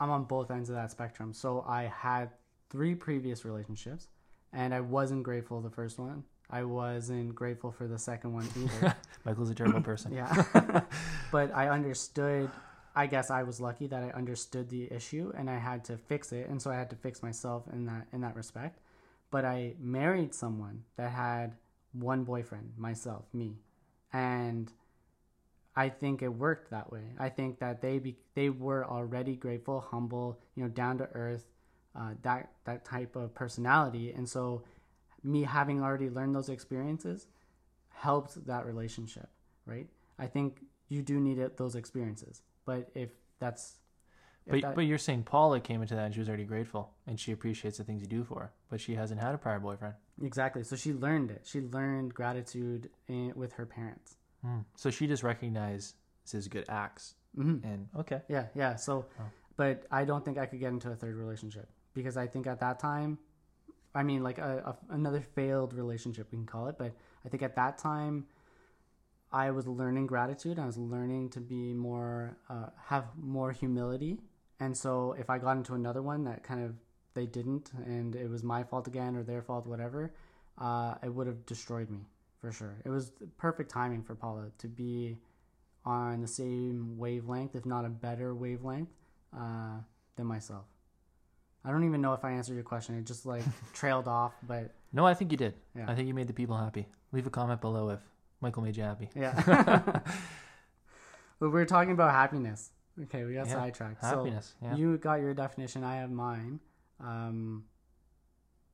I'm 0.00 0.10
on 0.10 0.24
both 0.24 0.50
ends 0.50 0.68
of 0.68 0.74
that 0.74 0.90
spectrum. 0.90 1.32
So 1.32 1.64
I 1.66 1.84
had 1.84 2.30
three 2.68 2.94
previous 2.94 3.44
relationships 3.44 4.08
and 4.52 4.74
I 4.74 4.80
wasn't 4.80 5.22
grateful 5.22 5.60
the 5.60 5.70
first 5.70 5.98
one. 5.98 6.24
I 6.50 6.64
wasn't 6.64 7.34
grateful 7.34 7.70
for 7.72 7.86
the 7.86 7.98
second 7.98 8.32
one 8.34 8.48
either. 8.56 8.94
Michael's 9.24 9.50
a 9.50 9.54
terrible 9.54 9.80
person. 9.80 10.12
yeah. 10.12 10.82
but 11.32 11.54
I 11.54 11.68
understood 11.68 12.50
I 12.96 13.06
guess 13.06 13.30
I 13.30 13.42
was 13.44 13.60
lucky 13.60 13.86
that 13.88 14.02
I 14.02 14.10
understood 14.10 14.68
the 14.70 14.90
issue 14.92 15.32
and 15.36 15.48
I 15.48 15.58
had 15.58 15.84
to 15.84 15.96
fix 15.96 16.32
it 16.32 16.48
and 16.48 16.60
so 16.60 16.70
I 16.70 16.74
had 16.74 16.90
to 16.90 16.96
fix 16.96 17.22
myself 17.22 17.62
in 17.72 17.86
that 17.86 18.08
in 18.12 18.20
that 18.22 18.34
respect. 18.34 18.80
But 19.30 19.44
I 19.44 19.74
married 19.78 20.34
someone 20.34 20.82
that 20.96 21.12
had 21.12 21.56
one 21.92 22.24
boyfriend, 22.24 22.72
myself, 22.76 23.24
me. 23.32 23.56
And 24.12 24.72
I 25.74 25.90
think 25.90 26.22
it 26.22 26.28
worked 26.28 26.70
that 26.70 26.90
way. 26.90 27.12
I 27.18 27.28
think 27.28 27.58
that 27.58 27.82
they 27.82 27.98
be, 27.98 28.16
they 28.34 28.48
were 28.48 28.84
already 28.84 29.36
grateful, 29.36 29.80
humble, 29.80 30.40
you 30.54 30.62
know, 30.62 30.70
down 30.70 30.98
to 30.98 31.08
earth, 31.12 31.44
uh, 31.94 32.10
that 32.22 32.50
that 32.64 32.84
type 32.84 33.16
of 33.16 33.34
personality, 33.34 34.12
and 34.12 34.28
so 34.28 34.62
me 35.22 35.42
having 35.42 35.82
already 35.82 36.10
learned 36.10 36.34
those 36.34 36.48
experiences 36.48 37.26
helped 37.88 38.46
that 38.46 38.66
relationship, 38.66 39.28
right? 39.64 39.86
I 40.18 40.26
think 40.26 40.60
you 40.88 41.02
do 41.02 41.18
need 41.18 41.38
it, 41.38 41.56
those 41.56 41.74
experiences, 41.74 42.42
but 42.64 42.90
if 42.94 43.10
that's 43.38 43.76
But, 44.48 44.60
that- 44.62 44.74
but 44.76 44.82
you're 44.82 44.98
saying 44.98 45.24
Paula 45.24 45.60
came 45.60 45.82
into 45.82 45.94
that 45.94 46.04
and 46.04 46.14
she 46.14 46.20
was 46.20 46.28
already 46.28 46.44
grateful 46.44 46.92
and 47.06 47.18
she 47.18 47.32
appreciates 47.32 47.78
the 47.78 47.84
things 47.84 48.00
you 48.02 48.06
do 48.08 48.22
for 48.24 48.40
her, 48.40 48.52
but 48.70 48.80
she 48.80 48.94
hasn't 48.94 49.20
had 49.20 49.34
a 49.34 49.38
prior 49.38 49.58
boyfriend. 49.58 49.94
exactly, 50.22 50.62
so 50.62 50.76
she 50.76 50.92
learned 50.92 51.30
it. 51.30 51.42
She 51.44 51.60
learned 51.60 52.14
gratitude 52.14 52.88
in, 53.08 53.32
with 53.34 53.52
her 53.54 53.66
parents. 53.66 54.16
Mm. 54.46 54.64
So 54.76 54.90
she 54.90 55.06
just 55.08 55.22
recognizes 55.22 55.94
good 56.48 56.64
acts. 56.68 57.14
hmm 57.34 57.56
And 57.64 57.88
okay. 57.98 58.22
Yeah, 58.28 58.46
yeah. 58.54 58.76
So, 58.76 59.06
Oh. 59.20 59.24
but 59.56 59.84
I 59.90 60.04
don't 60.04 60.24
think 60.24 60.38
I 60.38 60.46
could 60.46 60.60
get 60.60 60.70
into 60.72 60.90
a 60.90 60.94
third 60.96 61.16
relationship 61.16 61.68
because 61.94 62.16
I 62.16 62.26
think 62.28 62.46
at 62.46 62.60
that 62.60 62.78
time, 62.78 63.18
I 63.94 64.02
mean, 64.02 64.22
like 64.22 64.38
a, 64.38 64.76
a, 64.90 64.94
another 64.94 65.20
failed 65.22 65.72
relationship, 65.74 66.28
we 66.30 66.36
can 66.38 66.46
call 66.46 66.68
it. 66.68 66.76
But 66.78 66.92
I 67.24 67.28
think 67.30 67.42
at 67.42 67.56
that 67.56 67.78
time, 67.78 68.26
I 69.32 69.50
was 69.50 69.66
learning 69.66 70.06
gratitude. 70.06 70.58
I 70.58 70.66
was 70.66 70.78
learning 70.78 71.30
to 71.30 71.40
be 71.40 71.72
more, 71.74 72.36
uh, 72.48 72.68
have 72.86 73.06
more 73.18 73.50
humility. 73.52 74.20
And 74.60 74.76
so, 74.76 75.14
if 75.18 75.28
I 75.28 75.38
got 75.38 75.56
into 75.56 75.74
another 75.74 76.02
one 76.02 76.24
that 76.24 76.42
kind 76.42 76.64
of 76.64 76.74
they 77.14 77.26
didn't, 77.26 77.72
and 77.84 78.14
it 78.14 78.28
was 78.28 78.42
my 78.42 78.62
fault 78.62 78.86
again 78.86 79.16
or 79.16 79.22
their 79.22 79.42
fault, 79.42 79.66
whatever, 79.66 80.14
uh, 80.58 80.94
it 81.02 81.08
would 81.12 81.26
have 81.26 81.44
destroyed 81.46 81.90
me 81.90 82.00
for 82.40 82.52
sure. 82.52 82.76
It 82.84 82.90
was 82.90 83.12
perfect 83.38 83.70
timing 83.70 84.02
for 84.02 84.14
Paula 84.14 84.50
to 84.58 84.68
be 84.68 85.18
on 85.84 86.20
the 86.20 86.26
same 86.28 86.96
wavelength, 86.98 87.54
if 87.54 87.64
not 87.64 87.84
a 87.84 87.88
better 87.88 88.34
wavelength, 88.34 88.88
uh, 89.36 89.78
than 90.16 90.26
myself. 90.26 90.64
I 91.64 91.70
don't 91.70 91.84
even 91.84 92.00
know 92.00 92.12
if 92.12 92.24
I 92.24 92.30
answered 92.32 92.54
your 92.54 92.62
question. 92.62 92.96
It 92.96 93.06
just 93.06 93.26
like 93.26 93.42
trailed 93.72 94.08
off, 94.08 94.34
but 94.46 94.74
No, 94.92 95.06
I 95.06 95.14
think 95.14 95.32
you 95.32 95.36
did. 95.36 95.54
Yeah. 95.76 95.86
I 95.88 95.94
think 95.94 96.08
you 96.08 96.14
made 96.14 96.28
the 96.28 96.32
people 96.32 96.56
happy. 96.56 96.86
Leave 97.12 97.26
a 97.26 97.30
comment 97.30 97.60
below 97.60 97.90
if 97.90 98.00
Michael 98.40 98.62
made 98.62 98.76
you 98.76 98.82
happy. 98.84 99.10
yeah. 99.14 99.32
but 99.94 100.02
we 101.40 101.48
were 101.48 101.64
talking 101.64 101.92
about 101.92 102.12
happiness. 102.12 102.70
Okay, 103.04 103.24
we 103.24 103.34
got 103.34 103.46
Yeah, 103.46 103.54
sidetracked. 103.54 104.00
Happiness. 104.00 104.54
So 104.60 104.66
yeah. 104.66 104.76
you 104.76 104.96
got 104.98 105.20
your 105.20 105.34
definition. 105.34 105.84
I 105.84 105.96
have 105.96 106.10
mine. 106.10 106.60
Um, 107.00 107.64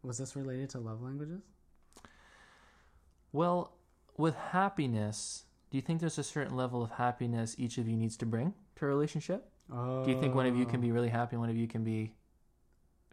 was 0.03 0.19
this 0.19 0.37
related 0.37 0.71
to 0.71 0.79
love 0.79 1.03
languages? 1.03 1.43
Well, 3.33 3.73
with 4.17 4.35
happiness, 4.35 5.45
do 5.71 5.79
you 5.79 5.83
think 5.83 6.01
there's 6.01 6.19
a 6.19 6.23
certain 6.23 6.57
level 6.57 6.83
of 6.83 6.91
happiness 6.93 7.55
each 7.59 7.79
of 7.79 7.89
you 7.89 7.97
needs 7.97 8.17
to 8.19 8.27
bring 8.27 8.55
to 8.77 8.85
a 8.85 8.89
relationship? 8.89 9.49
Oh. 9.73 10.05
Do 10.05 10.11
you 10.11 10.21
think 10.21 10.35
one 10.35 10.47
of 10.47 10.57
you 10.57 10.67
can 10.67 10.81
be 10.81 10.93
really 10.93 11.09
happy, 11.09 11.35
and 11.35 11.41
one 11.41 11.49
of 11.49 11.57
you 11.57 11.67
can 11.67 11.83
be 11.83 12.13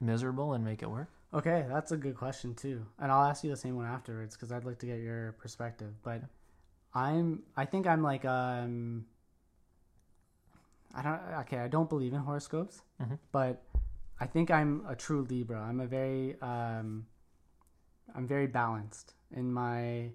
miserable 0.01 0.53
and 0.53 0.63
make 0.63 0.83
it 0.83 0.89
work? 0.89 1.07
Okay, 1.33 1.65
that's 1.69 1.91
a 1.91 1.97
good 1.97 2.15
question 2.15 2.55
too, 2.55 2.85
and 2.99 3.11
I'll 3.11 3.23
ask 3.23 3.43
you 3.43 3.49
the 3.49 3.57
same 3.57 3.75
one 3.75 3.85
afterwards 3.85 4.35
because 4.35 4.51
I'd 4.51 4.65
like 4.65 4.79
to 4.79 4.87
get 4.87 4.99
your 4.99 5.33
perspective. 5.33 5.93
But 6.03 6.23
I'm, 6.93 7.43
I 7.55 7.65
think 7.65 7.85
I'm 7.87 8.01
like, 8.01 8.25
um, 8.25 9.05
I 10.93 11.01
don't. 11.01 11.19
Okay, 11.41 11.57
I 11.59 11.67
don't 11.67 11.89
believe 11.89 12.13
in 12.13 12.19
horoscopes, 12.19 12.81
Mhm. 13.01 13.19
but 13.31 13.63
I 14.19 14.25
think 14.25 14.49
I'm 14.51 14.85
a 14.87 14.95
true 14.95 15.21
Libra. 15.21 15.61
I'm 15.61 15.79
a 15.79 15.87
very, 15.87 16.39
um, 16.41 17.05
I'm 18.15 18.27
very 18.27 18.47
balanced 18.47 19.13
in 19.31 19.51
my 19.53 20.11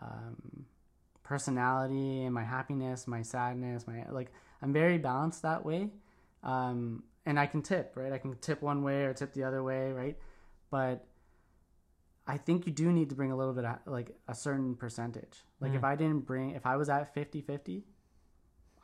um, 0.00 0.66
personality 1.22 2.24
and 2.24 2.34
my 2.34 2.42
happiness, 2.44 3.06
my 3.06 3.22
sadness, 3.22 3.86
my 3.86 4.06
like. 4.10 4.32
I'm 4.62 4.72
very 4.72 4.96
balanced 4.98 5.42
that 5.42 5.64
way, 5.64 5.92
um, 6.42 7.04
and 7.26 7.38
I 7.38 7.46
can 7.46 7.60
tip 7.62 7.92
right. 7.96 8.12
I 8.12 8.18
can 8.18 8.34
tip 8.38 8.62
one 8.62 8.82
way 8.82 9.04
or 9.04 9.12
tip 9.12 9.34
the 9.34 9.44
other 9.44 9.62
way, 9.62 9.92
right? 9.92 10.18
But 10.70 11.06
I 12.26 12.38
think 12.38 12.66
you 12.66 12.72
do 12.72 12.90
need 12.90 13.10
to 13.10 13.14
bring 13.14 13.30
a 13.30 13.36
little 13.36 13.52
bit 13.52 13.66
of 13.66 13.76
like 13.86 14.16
a 14.26 14.34
certain 14.34 14.74
percentage. 14.74 15.44
Like 15.60 15.74
if 15.74 15.82
Mm. 15.82 15.88
I 15.92 15.96
didn't 15.96 16.20
bring, 16.20 16.50
if 16.52 16.64
I 16.64 16.76
was 16.76 16.88
at 16.88 17.12
50 17.12 17.42
50, 17.42 17.84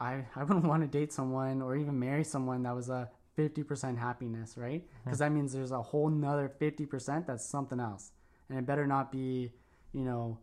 I, 0.01 0.25
I 0.35 0.45
wouldn't 0.45 0.65
want 0.65 0.83
to 0.83 0.89
date 0.89 1.13
someone 1.13 1.61
or 1.61 1.77
even 1.77 1.99
marry 1.99 2.25
someone 2.25 2.63
that 2.63 2.75
was 2.75 2.89
a 2.89 3.11
50% 3.37 3.99
happiness, 3.99 4.55
right? 4.57 4.81
Hmm. 4.81 5.05
Because 5.05 5.19
that 5.19 5.31
means 5.33 5.53
there's 5.53 5.73
a 5.73 5.83
whole 5.83 6.09
nother 6.09 6.51
50% 6.61 7.27
that's 7.27 7.45
something 7.45 7.81
else. 7.81 8.13
And 8.49 8.59
it 8.59 8.67
better 8.67 8.87
not 8.87 9.13
be, 9.13 9.53
you 9.93 10.05
know, 10.05 10.39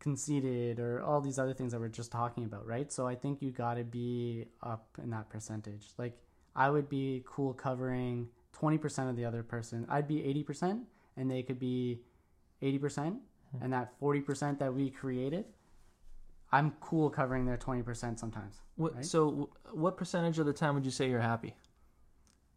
conceited 0.00 0.80
or 0.80 1.02
all 1.02 1.20
these 1.20 1.38
other 1.38 1.54
things 1.54 1.72
that 1.72 1.80
we're 1.80 1.88
just 1.88 2.10
talking 2.10 2.44
about, 2.44 2.66
right? 2.66 2.90
So 2.92 3.06
I 3.06 3.14
think 3.14 3.42
you 3.42 3.50
got 3.50 3.74
to 3.74 3.84
be 3.84 4.46
up 4.62 4.88
in 5.02 5.10
that 5.10 5.28
percentage. 5.30 5.86
Like 5.98 6.18
I 6.56 6.70
would 6.70 6.88
be 6.88 7.22
cool 7.26 7.52
covering 7.52 8.28
20% 8.60 9.10
of 9.10 9.16
the 9.16 9.24
other 9.24 9.42
person. 9.42 9.86
I'd 9.88 10.08
be 10.08 10.16
80% 10.46 10.82
and 11.16 11.30
they 11.30 11.42
could 11.42 11.58
be 11.58 12.00
80% 12.62 12.80
hmm. 12.96 13.62
and 13.62 13.72
that 13.72 13.98
40% 14.00 14.58
that 14.58 14.74
we 14.74 14.90
created, 14.90 15.44
I'm 16.56 16.70
cool 16.80 17.10
covering 17.10 17.44
their 17.46 17.56
20% 17.56 18.18
sometimes. 18.18 18.54
What, 18.76 18.94
Right. 18.94 19.04
So, 19.04 19.50
what 19.72 19.96
percentage 19.96 20.38
of 20.38 20.46
the 20.46 20.52
time 20.52 20.74
would 20.74 20.84
you 20.84 20.90
say 20.90 21.08
you're 21.10 21.20
happy? 21.20 21.54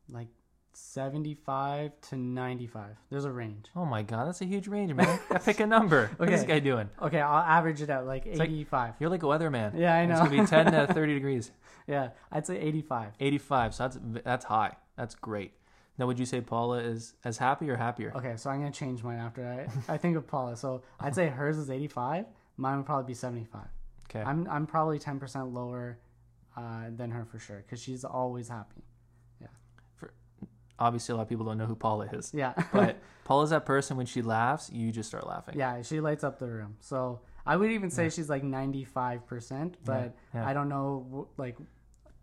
Like 0.10 0.28
75 0.74 1.92
to 2.10 2.16
95. 2.16 2.96
There's 3.10 3.26
a 3.26 3.32
range. 3.32 3.66
Oh 3.76 3.86
my 3.86 4.04
god, 4.04 4.28
that's 4.28 4.42
a 4.42 4.46
huge 4.46 4.68
range, 4.68 4.94
man. 4.94 5.20
Gotta 5.30 5.44
pick 5.46 5.60
a 5.60 5.66
number. 5.66 6.12
What's 6.18 6.32
this 6.32 6.42
Okay. 6.44 6.54
guy 6.54 6.60
doing? 6.60 6.90
Okay, 7.02 7.20
I'll 7.20 7.44
average 7.44 7.82
it 7.82 7.90
out 7.90 8.06
like 8.06 8.26
like- 8.26 8.50
85. 8.50 8.94
You're 9.00 9.10
like 9.10 9.24
a 9.24 9.26
weatherman. 9.26 9.74
yeah, 9.78 9.96
I 9.96 10.06
know. 10.06 10.14
It's 10.14 10.22
gonna 10.30 10.42
be 10.42 10.48
10 10.48 10.72
to 10.88 10.88
30 10.94 11.14
degrees. 11.16 11.52
yeah, 11.88 12.10
I'd 12.32 12.46
say 12.46 12.60
85. 12.60 13.14
85. 13.20 13.74
So 13.76 13.84
that's 13.84 14.00
that's 14.24 14.46
high. 14.46 14.76
That's 14.96 15.16
great. 15.16 15.54
Now, 16.00 16.06
would 16.06 16.20
you 16.20 16.26
say 16.28 16.42
Paula 16.42 16.78
is 16.80 17.16
as 17.24 17.40
happy 17.40 17.70
or 17.72 17.76
happier? 17.76 18.14
Okay, 18.16 18.36
so 18.38 18.50
I'm 18.52 18.60
gonna 18.60 18.72
change 18.72 19.04
mine 19.04 19.18
after 19.18 19.44
I, 19.90 19.94
I 19.94 19.98
think 19.98 20.16
of 20.16 20.28
Paula. 20.28 20.56
So 20.56 20.84
I'd 21.00 21.16
say 21.16 21.28
hers 21.28 21.58
is 21.58 21.70
85. 21.72 22.26
Mine 22.58 22.78
would 22.78 22.86
probably 22.86 23.08
be 23.08 23.14
75. 23.16 23.62
Okay. 24.10 24.22
I'm 24.22 24.48
I'm 24.50 24.66
probably 24.68 25.00
10% 25.00 25.54
lower 25.54 25.98
uh, 26.56 26.86
than 26.96 27.12
her 27.12 27.26
for 27.26 27.40
sure 27.40 27.58
because 27.58 27.82
she's 27.82 28.04
always 28.04 28.48
happy. 28.50 28.84
Yeah. 29.42 29.48
For, 29.98 30.14
obviously, 30.80 31.14
a 31.14 31.16
lot 31.18 31.24
of 31.24 31.30
people 31.30 31.46
don't 31.46 31.58
know 31.58 31.66
who 31.66 31.76
Paula 31.76 32.06
is, 32.14 32.32
Yeah, 32.34 32.54
but 32.74 32.98
Paula's 33.26 33.50
that 33.52 33.66
person 33.66 33.98
when 33.98 34.06
she 34.06 34.22
laughs, 34.22 34.70
you 34.72 34.92
just 34.92 35.10
start 35.10 35.28
laughing. 35.28 35.56
yeah, 35.58 35.82
she 35.82 36.00
lights 36.00 36.24
up 36.24 36.40
the 36.40 36.48
room. 36.48 36.78
So 36.80 37.20
I 37.46 37.56
would 37.58 37.72
even 37.72 37.90
say 37.90 38.04
Yeah. 38.04 38.10
she's 38.10 38.30
like 38.30 38.44
95%, 38.44 39.74
but 39.86 40.16
yeah. 40.34 40.48
I 40.48 40.54
don't 40.54 40.70
know 40.70 41.28
like 41.38 41.58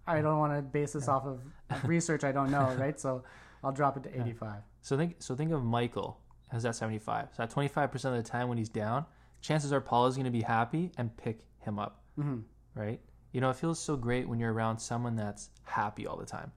I 0.07 0.21
don't 0.21 0.39
want 0.39 0.55
to 0.55 0.63
base 0.63 0.93
this 0.93 1.09
off 1.09 1.25
of 1.27 1.41
research 1.85 2.25
I 2.25 2.33
don't 2.33 2.51
know, 2.51 2.75
right? 2.79 2.99
So 2.99 3.25
I'll 3.63 3.73
drop 3.73 3.97
it 3.97 4.03
to 4.05 4.11
85. 4.21 4.63
So 4.83 4.97
think 4.97 5.17
so 5.21 5.35
think 5.35 5.53
of 5.53 5.65
Michael 5.65 6.19
as 6.53 6.63
that 6.65 6.77
75. 6.77 7.29
So 7.37 7.43
at 7.43 7.51
25% 7.51 7.93
of 8.05 8.13
the 8.15 8.23
time 8.23 8.49
when 8.49 8.59
he's 8.59 8.69
down, 8.69 9.07
chances 9.41 9.73
are 9.73 9.81
Paula's 9.81 10.15
going 10.17 10.27
to 10.27 10.31
be 10.31 10.43
happy 10.43 10.93
and 10.99 11.15
pick 11.17 11.41
him 11.65 11.79
up, 11.79 12.03
hmm 12.17 12.41
right? 12.75 13.01
You 13.33 13.41
know, 13.41 13.51
it 13.51 13.57
feels 13.57 13.79
so 13.81 13.97
great 13.97 14.29
when 14.29 14.39
you're 14.39 14.53
around 14.53 14.79
someone 14.79 15.17
that's 15.17 15.51
happy 15.65 16.07
all 16.07 16.17
the 16.17 16.27
time, 16.27 16.53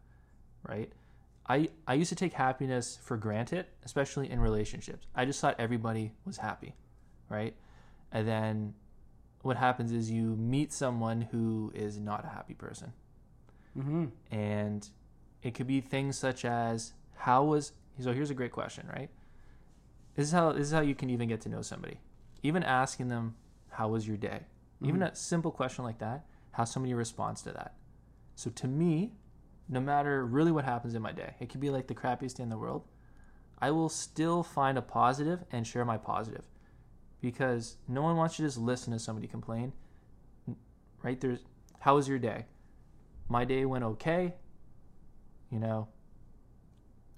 right? 0.67 0.91
I 1.47 1.69
I 1.87 1.93
used 1.95 2.09
to 2.09 2.15
take 2.15 2.33
happiness 2.33 2.99
for 3.01 3.17
granted, 3.17 3.65
especially 3.83 4.29
in 4.29 4.39
relationships. 4.39 5.07
I 5.15 5.25
just 5.25 5.39
thought 5.41 5.55
everybody 5.59 6.11
was 6.25 6.37
happy, 6.37 6.75
right? 7.29 7.55
And 8.11 8.27
then 8.27 8.73
what 9.41 9.57
happens 9.57 9.91
is 9.91 10.11
you 10.11 10.35
meet 10.35 10.73
someone 10.73 11.21
who 11.21 11.71
is 11.73 11.97
not 11.97 12.25
a 12.25 12.27
happy 12.27 12.53
person 12.53 12.91
hmm 13.73 14.05
and 14.31 14.89
it 15.43 15.53
could 15.53 15.67
be 15.67 15.79
things 15.79 16.17
such 16.17 16.43
as 16.43 16.93
how 17.15 17.43
was 17.43 17.71
so 18.01 18.11
here's 18.11 18.29
a 18.29 18.33
great 18.33 18.51
question 18.51 18.89
right 18.93 19.09
this 20.15 20.27
is 20.27 20.31
how 20.31 20.51
this 20.51 20.67
is 20.67 20.73
how 20.73 20.81
you 20.81 20.95
can 20.95 21.09
even 21.09 21.27
get 21.27 21.41
to 21.41 21.49
know 21.49 21.61
somebody 21.61 21.99
even 22.43 22.63
asking 22.63 23.07
them 23.07 23.35
how 23.69 23.87
was 23.87 24.07
your 24.07 24.17
day 24.17 24.41
even 24.81 24.95
mm-hmm. 24.95 25.13
a 25.13 25.15
simple 25.15 25.51
question 25.51 25.83
like 25.83 25.99
that 25.99 26.25
how 26.51 26.63
somebody 26.63 26.93
responds 26.93 27.41
to 27.41 27.51
that 27.51 27.75
so 28.35 28.49
to 28.49 28.67
me 28.67 29.11
no 29.69 29.79
matter 29.79 30.25
really 30.25 30.51
what 30.51 30.65
happens 30.65 30.95
in 30.95 31.01
my 31.01 31.11
day 31.11 31.33
it 31.39 31.49
could 31.49 31.61
be 31.61 31.69
like 31.69 31.87
the 31.87 31.95
crappiest 31.95 32.37
day 32.37 32.43
in 32.43 32.49
the 32.49 32.57
world 32.57 32.83
i 33.59 33.71
will 33.71 33.89
still 33.89 34.43
find 34.43 34.77
a 34.77 34.81
positive 34.81 35.43
and 35.51 35.65
share 35.65 35.85
my 35.85 35.97
positive 35.97 36.45
because 37.21 37.77
no 37.87 38.01
one 38.01 38.15
wants 38.15 38.37
you 38.37 38.43
to 38.43 38.47
just 38.47 38.57
listen 38.57 38.93
to 38.93 38.99
somebody 38.99 39.27
complain. 39.27 39.73
Right? 41.03 41.19
There's 41.19 41.39
how 41.79 41.95
was 41.95 42.07
your 42.07 42.19
day? 42.19 42.45
My 43.29 43.45
day 43.45 43.65
went 43.65 43.83
okay. 43.83 44.35
You 45.51 45.59
know, 45.59 45.87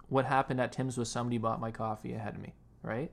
what 0.08 0.26
happened 0.26 0.62
at 0.62 0.72
Tim's 0.72 0.98
was 0.98 1.10
somebody 1.10 1.38
bought 1.38 1.60
my 1.60 1.72
coffee 1.72 2.14
ahead 2.14 2.36
of 2.36 2.42
me, 2.42 2.54
right? 2.84 3.12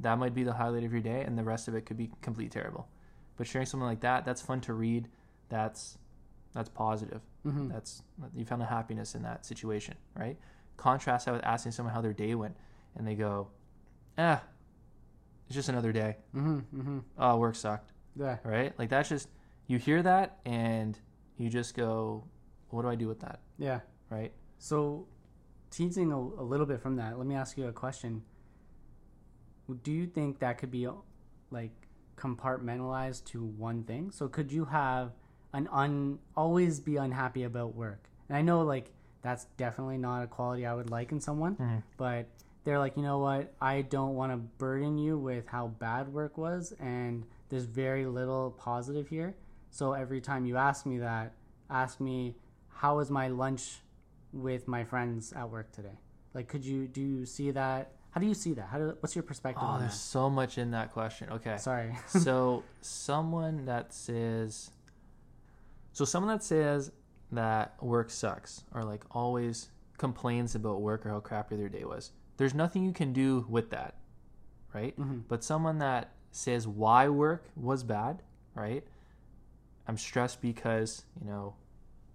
That 0.00 0.18
might 0.18 0.34
be 0.34 0.44
the 0.44 0.54
highlight 0.54 0.84
of 0.84 0.92
your 0.92 1.02
day, 1.02 1.22
and 1.22 1.36
the 1.38 1.44
rest 1.44 1.68
of 1.68 1.74
it 1.74 1.86
could 1.86 1.96
be 1.96 2.10
complete 2.22 2.52
terrible. 2.52 2.88
But 3.36 3.46
sharing 3.46 3.66
something 3.66 3.86
like 3.86 4.00
that, 4.00 4.24
that's 4.24 4.40
fun 4.42 4.60
to 4.62 4.72
read. 4.72 5.08
That's 5.48 5.98
that's 6.54 6.68
positive. 6.70 7.20
Mm-hmm. 7.46 7.68
That's 7.68 8.02
you 8.34 8.44
found 8.44 8.62
a 8.62 8.66
happiness 8.66 9.14
in 9.14 9.22
that 9.22 9.44
situation, 9.44 9.94
right? 10.16 10.38
Contrast 10.76 11.26
that 11.26 11.32
with 11.32 11.44
asking 11.44 11.72
someone 11.72 11.94
how 11.94 12.00
their 12.00 12.12
day 12.12 12.34
went, 12.34 12.56
and 12.96 13.06
they 13.06 13.14
go, 13.14 13.48
"Ah, 14.16 14.42
it's 15.46 15.54
just 15.54 15.68
another 15.68 15.92
day. 15.92 16.16
Mm-hmm. 16.34 16.80
Mm-hmm. 16.80 16.98
Oh, 17.18 17.36
work 17.36 17.54
sucked." 17.54 17.92
Yeah. 18.16 18.38
Right? 18.42 18.76
Like 18.78 18.88
that's 18.88 19.08
just 19.08 19.28
you 19.66 19.78
hear 19.78 20.02
that 20.02 20.38
and 20.46 20.98
you 21.36 21.50
just 21.50 21.76
go, 21.76 22.24
"What 22.70 22.82
do 22.82 22.88
I 22.88 22.94
do 22.94 23.06
with 23.06 23.20
that?" 23.20 23.40
Yeah. 23.58 23.80
Right? 24.08 24.32
So, 24.58 25.06
teasing 25.70 26.12
a, 26.12 26.16
a 26.18 26.44
little 26.44 26.66
bit 26.66 26.80
from 26.80 26.96
that, 26.96 27.18
let 27.18 27.26
me 27.26 27.34
ask 27.34 27.58
you 27.58 27.66
a 27.66 27.72
question. 27.72 28.22
Do 29.82 29.92
you 29.92 30.06
think 30.06 30.38
that 30.38 30.58
could 30.58 30.70
be 30.70 30.88
like 31.50 31.85
compartmentalized 32.16 33.24
to 33.26 33.44
one 33.44 33.84
thing? 33.84 34.10
So, 34.10 34.28
could 34.28 34.50
you 34.52 34.64
have 34.66 35.12
an 35.52 35.68
un 35.72 36.18
always 36.36 36.80
be 36.80 36.96
unhappy 36.96 37.44
about 37.44 37.74
work? 37.74 38.08
And 38.28 38.36
I 38.36 38.42
know 38.42 38.62
like 38.62 38.90
that's 39.22 39.44
definitely 39.56 39.98
not 39.98 40.22
a 40.22 40.26
quality 40.26 40.66
I 40.66 40.74
would 40.74 40.90
like 40.90 41.12
in 41.12 41.20
someone, 41.20 41.56
Mhm. 41.56 41.82
but 41.96 42.26
they're 42.64 42.78
like, 42.78 42.96
you 42.96 43.02
know 43.02 43.18
what? 43.18 43.54
I 43.60 43.82
don't 43.82 44.14
want 44.14 44.32
to 44.32 44.36
burden 44.36 44.98
you 44.98 45.18
with 45.18 45.46
how 45.46 45.68
bad 45.68 46.12
work 46.12 46.36
was, 46.36 46.72
and 46.80 47.24
there's 47.48 47.64
very 47.64 48.06
little 48.06 48.50
positive 48.52 49.08
here. 49.08 49.36
So 49.70 49.92
every 49.92 50.20
time 50.20 50.46
you 50.46 50.56
ask 50.56 50.86
me 50.86 50.98
that, 50.98 51.32
ask 51.70 52.00
me, 52.00 52.36
how 52.68 52.96
was 52.96 53.10
my 53.10 53.28
lunch 53.28 53.82
with 54.32 54.66
my 54.68 54.84
friends 54.84 55.32
at 55.32 55.50
work 55.50 55.72
today? 55.72 55.98
Like, 56.34 56.48
could 56.48 56.64
you 56.64 56.86
do 56.86 57.00
you 57.00 57.24
see 57.26 57.50
that? 57.52 57.92
How 58.16 58.20
do 58.20 58.26
you 58.26 58.32
see 58.32 58.54
that? 58.54 58.68
How 58.68 58.78
do, 58.78 58.96
what's 59.00 59.14
your 59.14 59.24
perspective 59.24 59.62
Oh, 59.62 59.72
on 59.72 59.80
there's 59.80 59.92
that? 59.92 59.98
so 59.98 60.30
much 60.30 60.56
in 60.56 60.70
that 60.70 60.90
question. 60.90 61.28
Okay. 61.32 61.58
Sorry. 61.58 61.92
so 62.06 62.62
someone 62.80 63.66
that 63.66 63.92
says 63.92 64.70
so 65.92 66.06
someone 66.06 66.32
that 66.34 66.42
says 66.42 66.92
that 67.32 67.74
work 67.82 68.08
sucks 68.08 68.64
or 68.72 68.84
like 68.84 69.04
always 69.10 69.68
complains 69.98 70.54
about 70.54 70.80
work 70.80 71.04
or 71.04 71.10
how 71.10 71.20
crappy 71.20 71.56
their 71.56 71.68
day 71.68 71.84
was 71.84 72.12
there's 72.38 72.54
nothing 72.54 72.84
you 72.84 72.92
can 72.92 73.12
do 73.12 73.44
with 73.50 73.68
that 73.70 73.96
right 74.72 74.98
Mhm. 74.98 75.24
but 75.28 75.42
someone 75.44 75.78
that 75.80 76.12
says 76.32 76.66
why 76.68 77.08
work 77.08 77.44
was 77.56 77.82
bad 77.82 78.22
right 78.54 78.84
i'm 79.88 79.96
stressed 79.96 80.40
because 80.42 81.04
you 81.20 81.26
know 81.26 81.54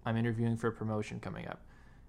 i'm 0.06 0.16
interviewing 0.16 0.56
for 0.56 0.68
a 0.68 0.72
promotion 0.72 1.18
coming 1.20 1.46
up 1.48 1.60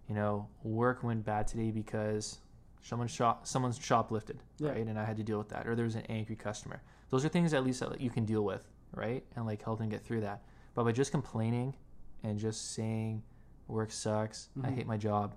you 0.07 0.13
know 0.15 0.47
work 0.63 1.03
went 1.03 1.25
bad 1.25 1.47
today 1.47 1.71
because 1.71 2.37
someone 2.83 3.07
shop 3.07 3.47
someone's 3.47 3.79
shoplifted 3.79 4.37
Yeah. 4.59 4.69
right? 4.71 4.85
And 4.85 4.99
i 4.99 5.03
had 5.05 5.17
to 5.17 5.23
deal 5.23 5.37
with 5.39 5.49
that. 5.49 5.67
Or 5.67 5.75
there 5.75 5.85
was 5.85 5.95
an 5.95 6.05
angry 6.09 6.35
customer. 6.35 6.81
Those 7.09 7.25
are 7.25 7.29
things 7.29 7.53
at 7.53 7.63
least 7.63 7.79
that 7.79 7.99
you 7.99 8.09
can 8.11 8.25
deal 8.25 8.43
with 8.43 8.61
right? 8.93 9.23
And 9.35 9.45
like 9.47 9.63
help 9.63 9.79
them 9.79 9.89
get 9.89 10.03
through 10.05 10.21
that. 10.21 10.43
But 10.75 10.83
by 10.83 10.91
just 10.91 11.11
complaining 11.11 11.75
and 12.23 12.37
just 12.37 12.73
saying 12.73 13.23
work 13.67 13.91
sucks 13.91 14.49
i 14.63 14.69
Mhm. 14.69 14.75
hate 14.75 14.87
my 14.87 14.97
job 14.97 15.35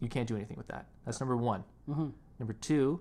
you 0.00 0.08
can't 0.08 0.28
do 0.28 0.36
anything 0.36 0.56
with 0.56 0.68
that. 0.68 0.86
That's 1.04 1.20
number 1.20 1.36
one. 1.36 1.64
Hmm 1.86 2.10
number 2.38 2.52
two 2.54 3.00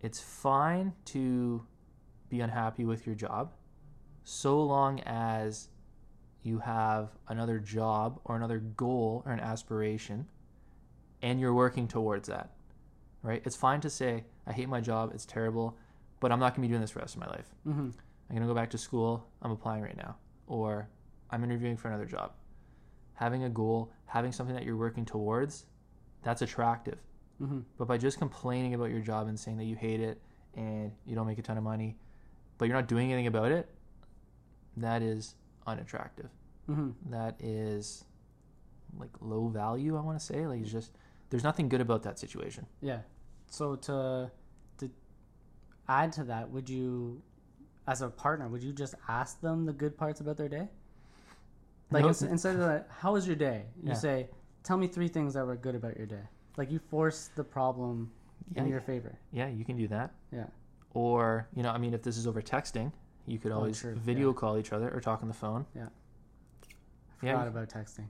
it's 0.00 0.20
fine 0.20 0.92
to 1.04 1.64
be 2.28 2.40
unhappy 2.40 2.84
with 2.84 3.06
your 3.06 3.14
job 3.14 3.52
so 4.24 4.62
long 4.62 4.98
as 5.00 5.68
you 6.42 6.58
have 6.58 7.10
another 7.28 7.58
job 7.58 8.20
or 8.24 8.34
another 8.36 8.58
goal 8.58 9.22
or 9.26 9.32
an 9.32 9.40
aspiration 9.40 10.26
and 11.22 11.38
you're 11.40 11.54
working 11.54 11.86
towards 11.88 12.28
that 12.28 12.55
right 13.26 13.42
it's 13.44 13.56
fine 13.56 13.80
to 13.80 13.90
say 13.90 14.24
i 14.46 14.52
hate 14.52 14.68
my 14.68 14.80
job 14.80 15.10
it's 15.14 15.26
terrible 15.26 15.76
but 16.20 16.30
i'm 16.32 16.40
not 16.40 16.50
going 16.54 16.62
to 16.62 16.68
be 16.68 16.72
doing 16.72 16.80
this 16.80 16.90
for 16.92 16.98
the 17.00 17.04
rest 17.06 17.14
of 17.16 17.20
my 17.20 17.30
life 17.36 17.48
hmm 17.64 17.88
I'm 18.28 18.34
going 18.34 18.42
to 18.48 18.52
go 18.52 18.58
back 18.60 18.70
to 18.70 18.78
school. 18.78 19.24
I'm 19.40 19.52
applying 19.52 19.82
right 19.84 19.96
now. 19.96 20.16
Or 20.48 20.88
I'm 21.30 21.44
interviewing 21.44 21.76
for 21.76 21.86
another 21.86 22.06
job. 22.06 22.32
Having 23.14 23.44
a 23.44 23.48
goal, 23.48 23.92
having 24.06 24.32
something 24.32 24.52
that 24.56 24.64
you're 24.64 24.76
working 24.76 25.04
towards, 25.04 25.66
that's 26.24 26.42
attractive. 26.42 26.98
hmm 27.38 27.60
But 27.78 27.86
by 27.86 27.98
just 27.98 28.18
complaining 28.18 28.74
about 28.74 28.90
your 28.90 28.98
job 28.98 29.28
and 29.28 29.38
saying 29.38 29.58
that 29.58 29.64
you 29.66 29.76
hate 29.76 30.00
it 30.00 30.20
and 30.56 30.90
you 31.06 31.14
don't 31.14 31.28
make 31.28 31.38
a 31.38 31.42
ton 31.42 31.56
of 31.56 31.62
money, 31.62 31.90
but 32.58 32.64
you're 32.66 32.74
not 32.80 32.88
doing 32.88 33.12
anything 33.12 33.28
about 33.28 33.52
it, 33.52 33.68
that 34.76 35.02
is 35.02 35.36
unattractive. 35.64 36.30
hmm 36.66 36.90
That 37.10 37.36
is 37.40 38.06
like 38.98 39.10
low 39.20 39.46
value, 39.46 39.96
I 39.96 40.00
want 40.00 40.18
to 40.18 40.24
say. 40.24 40.48
Like 40.48 40.62
it's 40.62 40.72
just 40.72 40.90
there's 41.30 41.44
nothing 41.44 41.68
good 41.68 41.80
about 41.80 42.02
that 42.02 42.18
situation. 42.18 42.66
Yeah. 42.80 43.02
So 43.48 43.76
to 43.76 44.30
to 44.78 44.90
add 45.88 46.12
to 46.12 46.24
that, 46.24 46.50
would 46.50 46.68
you, 46.68 47.22
as 47.86 48.02
a 48.02 48.08
partner, 48.08 48.48
would 48.48 48.62
you 48.62 48.72
just 48.72 48.94
ask 49.08 49.40
them 49.40 49.64
the 49.66 49.72
good 49.72 49.96
parts 49.96 50.20
about 50.20 50.36
their 50.36 50.48
day? 50.48 50.68
Like 51.90 52.02
No. 52.02 52.08
instead 52.08 52.54
of 52.54 52.60
that, 52.60 52.88
how 52.90 53.12
was 53.12 53.26
your 53.26 53.36
day? 53.36 53.66
You 53.82 53.88
Yeah. 53.90 53.94
say, 53.94 54.28
tell 54.64 54.76
me 54.76 54.88
three 54.88 55.08
things 55.08 55.34
that 55.34 55.46
were 55.46 55.56
good 55.56 55.74
about 55.76 55.96
your 55.96 56.06
day. 56.06 56.22
Like 56.56 56.70
you 56.70 56.78
force 56.80 57.28
the 57.36 57.44
problem 57.44 58.10
Yeah, 58.54 58.62
in 58.62 58.68
your 58.68 58.80
favor. 58.80 59.16
yeah, 59.30 59.46
you 59.48 59.64
can 59.64 59.76
do 59.76 59.86
that. 59.88 60.12
Yeah. 60.32 60.46
Or, 60.94 61.46
you 61.54 61.62
know, 61.62 61.70
I 61.70 61.78
mean, 61.78 61.94
if 61.94 62.02
this 62.02 62.16
is 62.16 62.26
over 62.26 62.42
texting, 62.42 62.90
you 63.26 63.38
could 63.38 63.52
Oh, 63.52 63.56
always 63.56 63.78
true, 63.78 63.94
video 63.94 64.28
yeah. 64.30 64.34
call 64.34 64.58
each 64.58 64.72
other 64.72 64.90
or 64.92 65.00
talk 65.00 65.22
on 65.22 65.28
the 65.28 65.34
phone. 65.34 65.64
I 65.74 65.78
Yeah, 65.78 65.88
forgot 67.18 67.42
you- 67.42 67.48
about 67.48 67.68
texting. 67.68 68.06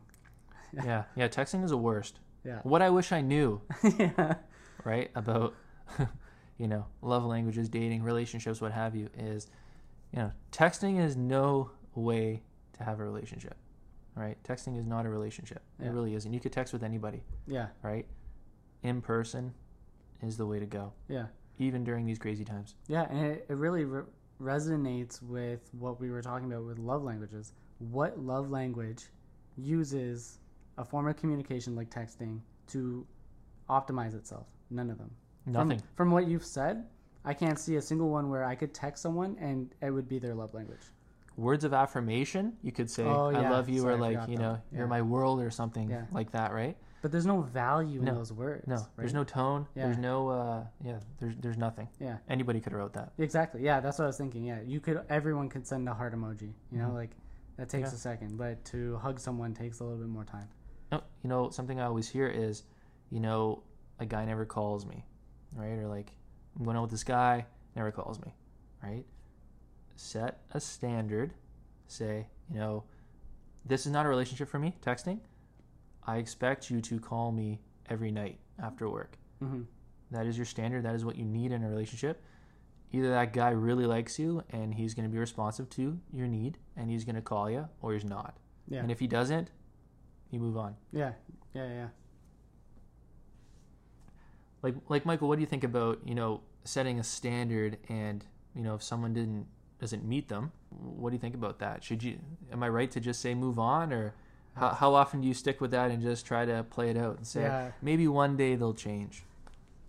yeah, 0.73 1.05
yeah. 1.15 1.29
Texting 1.29 1.63
is 1.65 1.71
the 1.71 1.77
worst. 1.79 2.21
Yeah. 2.45 2.61
What 2.63 2.81
I 2.81 2.89
wish 2.91 3.13
I 3.13 3.21
knew, 3.21 3.61
yeah. 3.99 4.37
Right, 4.85 5.11
about 5.15 5.55
you 6.59 6.69
know 6.69 6.87
love 7.03 7.25
languages, 7.25 7.69
dating, 7.69 8.03
relationships, 8.03 8.61
what 8.61 8.73
have 8.73 8.95
you, 8.97 9.09
is 9.17 9.47
you 10.13 10.19
know 10.21 10.33
texting 10.53 10.99
is 11.03 11.17
no 11.17 11.71
way 11.95 12.43
to 12.77 12.85
have 12.85 13.01
a 13.01 13.05
relationship, 13.05 13.57
right? 14.15 14.37
Texting 14.45 14.79
is 14.79 14.87
not 14.87 15.07
a 15.07 15.09
relationship. 15.09 15.63
Yeah. 15.81 15.87
It 15.87 15.93
really 15.93 16.15
isn't. 16.15 16.33
You 16.33 16.41
could 16.41 16.53
text 16.53 16.73
with 16.73 16.83
anybody, 16.83 17.23
Yeah. 17.47 17.69
right? 17.83 18.07
In 18.83 19.01
person 19.01 19.55
is 20.23 20.37
the 20.37 20.47
way 20.47 20.59
to 20.59 20.67
go, 20.67 20.93
Yeah. 21.09 21.27
even 21.59 21.85
during 21.85 22.05
these 22.07 22.19
crazy 22.19 22.45
times. 22.45 22.75
Yeah, 22.87 23.07
and 23.11 23.27
it, 23.27 23.47
it 23.49 23.55
really 23.55 23.85
re- 23.85 24.03
resonates 24.41 25.23
with 25.23 25.69
what 25.73 25.99
we 26.01 26.11
were 26.11 26.21
talking 26.23 26.53
about 26.53 26.65
with 26.67 26.79
love 26.79 27.03
languages. 27.03 27.53
What 27.79 28.19
love 28.19 28.51
language 28.51 29.07
uses 29.57 30.39
a 30.79 30.85
form 30.85 31.09
of 31.09 31.17
communication 31.17 31.75
like 31.75 31.89
texting 31.91 32.41
to 32.69 33.07
optimize 33.71 34.15
itself? 34.15 34.47
None 34.71 34.91
of 34.91 34.99
them. 34.99 35.11
From- 35.45 35.53
Nothing. 35.53 35.83
From, 35.95 36.11
what 36.11 36.27
you've 36.27 36.45
said, 36.45 36.85
I 37.25 37.35
can't 37.35 37.59
see 37.59 37.77
a 37.77 37.83
single 37.83 38.09
one 38.09 38.31
where 38.31 38.45
I 38.45 38.55
could 38.55 38.75
text 38.75 39.03
someone 39.03 39.37
and 39.41 39.75
it 39.81 39.91
would 39.91 40.09
be 40.09 40.19
their 40.19 40.35
love 40.35 40.55
language. 40.55 40.81
Words 41.37 41.65
of 41.65 41.75
affirmation, 41.75 42.57
you 42.63 42.73
could 42.73 42.89
say, 42.91 43.05
Oh, 43.05 43.27
"I 43.27 43.51
love 43.51 43.69
you," 43.69 43.83
Sorry, 43.83 43.95
or 43.95 43.99
like, 43.99 44.27
you 44.27 44.39
know, 44.39 44.59
"You're 44.73 44.83
Yeah. 44.83 44.87
my 44.87 45.03
world," 45.03 45.39
or 45.41 45.51
something 45.51 45.91
Yeah. 45.91 46.07
like 46.11 46.31
that, 46.31 46.51
right? 46.53 46.79
But 47.03 47.13
there's 47.13 47.27
no 47.27 47.43
value 47.43 48.01
No. 48.01 48.09
in 48.13 48.15
those 48.17 48.33
words. 48.33 48.67
No, 48.67 48.77
right? 48.77 48.87
there's 48.97 49.13
no 49.13 49.23
tone. 49.23 49.67
There's 49.75 49.99
no, 49.99 50.29
uh, 50.31 50.67
yeah, 50.83 50.99
there's 51.19 51.37
there's 51.37 51.59
nothing. 51.59 51.89
Yeah. 52.01 52.17
Anybody 52.29 52.59
could 52.61 52.73
have 52.73 52.81
wrote 52.81 52.95
that. 52.95 53.13
Exactly. 53.19 53.63
Yeah, 53.63 53.81
that's 53.81 53.99
what 53.99 54.05
I 54.05 54.07
was 54.07 54.17
thinking. 54.17 54.45
Yeah, 54.45 54.61
you 54.63 54.81
could. 54.81 55.05
Everyone 55.11 55.51
could 55.51 55.67
send 55.67 55.87
a 55.91 55.95
heart 55.95 56.15
emoji. 56.15 56.55
You 56.73 56.79
know, 56.79 56.89
Mhm. 56.89 56.95
like 56.95 57.11
that 57.59 57.69
takes 57.69 57.91
Yeah. 57.91 57.97
a 57.97 57.99
second, 57.99 58.39
but 58.39 58.65
to 58.67 58.97
hug 58.97 59.21
someone 59.21 59.53
takes 59.53 59.81
a 59.81 59.85
little 59.85 59.99
bit 59.99 60.09
more 60.09 60.25
time. 60.25 60.49
No, 60.91 61.03
you 61.23 61.29
know, 61.29 61.51
something 61.51 61.79
I 61.79 61.85
always 61.85 62.09
hear 62.09 62.29
is, 62.29 62.65
you 63.11 63.21
know, 63.21 63.63
a 63.99 64.07
guy 64.07 64.25
never 64.25 64.45
calls 64.45 64.87
me, 64.87 65.05
right? 65.55 65.79
Or 65.79 65.87
like, 65.89 66.13
I'm 66.59 66.65
going 66.65 66.77
out 66.77 66.83
with 66.83 66.91
this 66.91 67.05
guy, 67.05 67.47
never 67.75 67.91
calls 67.91 68.21
me, 68.21 68.35
right? 68.83 69.05
Set 69.97 70.41
a 70.53 70.61
standard. 70.61 71.33
Say, 71.89 72.27
you 72.53 72.59
know, 72.59 72.85
this 73.65 73.87
is 73.87 73.93
not 73.93 74.07
a 74.07 74.09
relationship 74.09 74.49
for 74.49 74.59
me, 74.59 74.75
texting. 74.85 75.21
I 76.07 76.19
expect 76.19 76.71
you 76.71 76.81
to 76.83 77.01
call 77.01 77.33
me 77.33 77.61
every 77.89 78.11
night 78.11 78.39
after 78.63 78.89
work. 78.89 79.17
hmm 79.41 79.63
That 80.11 80.27
is 80.27 80.37
your 80.37 80.47
standard. 80.47 80.85
That 80.85 80.95
is 80.95 81.05
what 81.05 81.17
you 81.17 81.25
need 81.25 81.53
in 81.53 81.63
a 81.63 81.69
relationship. 81.69 82.23
Either 82.93 83.11
that 83.11 83.33
guy 83.33 83.51
really 83.51 83.85
likes 83.87 84.19
you 84.19 84.43
and 84.51 84.73
he's 84.75 84.95
going 84.95 85.09
to 85.09 85.13
be 85.13 85.19
responsive 85.19 85.69
to 85.71 85.99
your 86.13 86.29
need 86.29 86.59
and 86.77 86.89
he's 86.91 87.05
going 87.05 87.17
to 87.17 87.23
call 87.23 87.51
you, 87.51 87.69
or 87.83 87.93
he's 87.93 88.05
not. 88.05 88.37
Yeah. 88.69 88.81
And 88.81 88.91
if 88.91 89.01
he 89.01 89.07
doesn't, 89.07 89.51
you 90.31 90.39
move 90.41 90.57
on. 90.57 90.77
Yeah. 90.93 91.13
Yeah. 91.55 91.67
Yeah. 91.69 91.87
Like, 94.67 94.75
like 94.89 95.07
Michael, 95.07 95.29
what 95.29 95.37
do 95.37 95.41
you 95.43 95.47
think 95.47 95.65
about 95.65 96.01
you 96.05 96.15
know 96.15 96.41
setting 96.65 96.99
a 96.99 97.05
standard 97.05 97.79
and 97.89 98.25
you 98.55 98.63
know 98.63 98.75
if 98.75 98.83
someone 98.83 99.15
didn't 99.15 99.47
doesn't 99.81 100.05
meet 100.05 100.29
them, 100.29 100.51
what 100.71 101.11
do 101.11 101.15
you 101.15 101.21
think 101.21 101.35
about 101.37 101.59
that? 101.61 101.85
Should 101.85 102.03
you 102.03 102.19
am 102.53 102.63
I 102.63 102.69
right 102.69 102.91
to 102.91 103.01
just 103.01 103.21
say 103.21 103.35
move 103.35 103.59
on 103.59 103.93
or 103.93 104.15
how, 104.55 104.71
how 104.71 104.95
often 104.95 105.21
do 105.21 105.29
you 105.29 105.35
stick 105.35 105.61
with 105.61 105.71
that 105.71 105.91
and 105.91 106.03
just 106.03 106.27
try 106.27 106.45
to 106.47 106.65
play 106.65 106.89
it 106.91 106.97
out 106.97 107.19
and 107.19 107.27
say 107.27 107.43
Yeah. 107.43 107.71
maybe 107.83 108.09
one 108.09 108.37
day 108.37 108.57
they'll 108.57 108.75
change? 108.75 109.23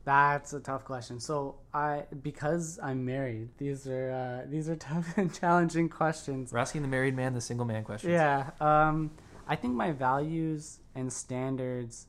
That's 0.04 0.54
a 0.54 0.60
tough 0.60 0.86
question. 0.86 1.20
So 1.20 1.56
I 1.74 2.04
because 2.22 2.78
I'm 2.84 3.04
married, 3.04 3.50
these 3.58 3.88
are 3.88 4.12
uh, 4.12 4.50
these 4.50 4.70
are 4.70 4.76
tough 4.92 5.18
and 5.18 5.34
challenging 5.34 5.90
questions. 5.90 6.54
We're 6.54 6.60
asking 6.60 6.84
the 6.84 6.88
married 6.88 7.16
man 7.16 7.34
the 7.34 7.42
single 7.42 7.66
man 7.66 7.84
questions. 7.84 8.12
Yeah. 8.14 8.52
Um, 8.62 9.12
I 9.48 9.56
think 9.56 9.74
my 9.74 9.92
values 9.92 10.80
and 10.94 11.12
standards, 11.12 12.08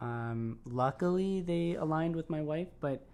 um, 0.00 0.58
luckily 0.64 1.40
they 1.40 1.74
aligned 1.74 2.14
with 2.14 2.30
my 2.30 2.40
wife, 2.40 2.68
but 2.80 3.06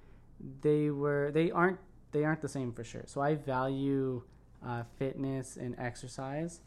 they 0.61 0.91
were 0.91 1.31
they 1.33 1.51
aren't 1.51 1.79
they 2.13 2.25
aren't 2.25 2.41
the 2.41 2.49
same 2.49 2.73
for 2.73 2.85
sure. 2.85 3.05
So 3.07 3.21
I 3.21 3.35
value 3.35 4.23
uh, 4.65 4.85
fitness 4.99 5.57
and 5.57 5.75
exercise 5.79 6.61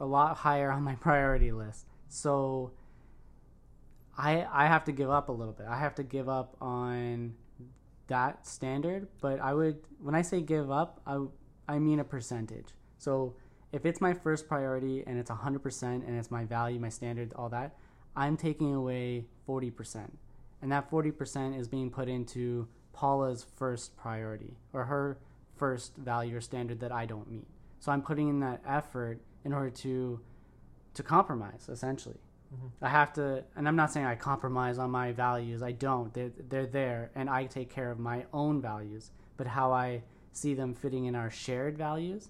a 0.00 0.06
lot 0.06 0.38
higher 0.38 0.70
on 0.70 0.82
my 0.82 0.94
priority 1.06 1.52
list. 1.52 1.86
So 2.08 2.72
I 4.16 4.46
I 4.50 4.66
have 4.66 4.84
to 4.84 4.92
give 4.92 5.10
up 5.10 5.28
a 5.28 5.32
little 5.32 5.54
bit. 5.54 5.66
I 5.68 5.78
have 5.78 5.94
to 5.96 6.02
give 6.02 6.28
up 6.28 6.56
on 6.60 7.34
that 8.08 8.46
standard, 8.46 9.08
but 9.20 9.40
I 9.40 9.54
would 9.54 9.78
when 10.00 10.14
I 10.14 10.22
say 10.22 10.40
give 10.40 10.70
up, 10.70 11.00
I 11.06 11.24
I 11.68 11.78
mean 11.78 12.00
a 12.00 12.04
percentage. 12.04 12.74
So 12.98 13.34
if 13.72 13.86
it's 13.86 14.00
my 14.00 14.12
first 14.12 14.46
priority 14.46 15.02
and 15.06 15.18
it's 15.18 15.30
100% 15.30 15.82
and 15.82 16.18
it's 16.18 16.30
my 16.30 16.44
value, 16.44 16.78
my 16.78 16.90
standard, 16.90 17.32
all 17.34 17.48
that, 17.48 17.74
I'm 18.16 18.36
taking 18.36 18.74
away 18.74 19.26
40%. 19.48 20.10
And 20.60 20.70
that 20.70 20.90
40% 20.90 21.58
is 21.58 21.66
being 21.66 21.90
put 21.90 22.08
into 22.08 22.68
Paula's 22.92 23.46
first 23.56 23.96
priority 23.96 24.54
or 24.72 24.84
her 24.84 25.18
first 25.56 25.96
value 25.96 26.36
or 26.36 26.40
standard 26.40 26.80
that 26.80 26.92
I 26.92 27.06
don't 27.06 27.30
meet. 27.30 27.46
So 27.80 27.90
I'm 27.90 28.02
putting 28.02 28.28
in 28.28 28.40
that 28.40 28.62
effort 28.66 29.20
in 29.44 29.52
order 29.52 29.70
to 29.70 30.20
to 30.94 31.02
compromise 31.02 31.68
essentially. 31.70 32.20
I 32.80 32.88
have 32.88 33.12
to, 33.14 33.44
and 33.56 33.66
I'm 33.66 33.76
not 33.76 33.92
saying 33.92 34.06
I 34.06 34.14
compromise 34.14 34.78
on 34.78 34.90
my 34.90 35.12
values. 35.12 35.62
I 35.62 35.72
don't. 35.72 36.12
They're, 36.12 36.32
they're 36.48 36.66
there, 36.66 37.10
and 37.14 37.30
I 37.30 37.46
take 37.46 37.70
care 37.70 37.90
of 37.90 37.98
my 37.98 38.26
own 38.32 38.60
values. 38.60 39.10
But 39.36 39.46
how 39.46 39.72
I 39.72 40.02
see 40.32 40.54
them 40.54 40.74
fitting 40.74 41.06
in 41.06 41.14
our 41.14 41.30
shared 41.30 41.78
values, 41.78 42.28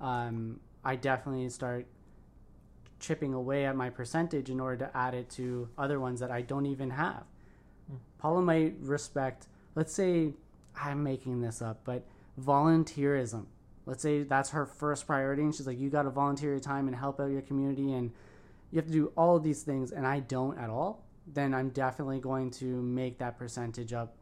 um, 0.00 0.60
I 0.84 0.96
definitely 0.96 1.48
start 1.50 1.86
chipping 3.00 3.34
away 3.34 3.64
at 3.64 3.74
my 3.74 3.90
percentage 3.90 4.50
in 4.50 4.60
order 4.60 4.86
to 4.86 4.96
add 4.96 5.14
it 5.14 5.30
to 5.30 5.68
other 5.76 5.98
ones 5.98 6.20
that 6.20 6.30
I 6.30 6.42
don't 6.42 6.66
even 6.66 6.90
have. 6.90 7.24
Hmm. 7.88 7.96
Paula 8.18 8.42
might 8.42 8.74
respect, 8.80 9.48
let's 9.74 9.92
say, 9.92 10.34
I'm 10.76 11.02
making 11.02 11.40
this 11.40 11.60
up, 11.60 11.80
but 11.84 12.06
volunteerism. 12.40 13.46
Let's 13.86 14.02
say 14.02 14.22
that's 14.22 14.50
her 14.50 14.66
first 14.66 15.06
priority, 15.06 15.42
and 15.42 15.54
she's 15.54 15.66
like, 15.66 15.80
you 15.80 15.90
got 15.90 16.02
to 16.02 16.10
volunteer 16.10 16.50
your 16.50 16.60
time 16.60 16.86
and 16.86 16.96
help 16.96 17.18
out 17.18 17.30
your 17.30 17.42
community 17.42 17.92
and 17.92 18.12
you 18.70 18.76
have 18.76 18.86
to 18.86 18.92
do 18.92 19.12
all 19.16 19.36
of 19.36 19.42
these 19.42 19.62
things 19.62 19.90
and 19.90 20.06
I 20.06 20.20
don't 20.20 20.58
at 20.58 20.70
all, 20.70 21.04
then 21.26 21.54
I'm 21.54 21.70
definitely 21.70 22.20
going 22.20 22.50
to 22.52 22.64
make 22.64 23.18
that 23.18 23.38
percentage 23.38 23.92
up 23.92 24.14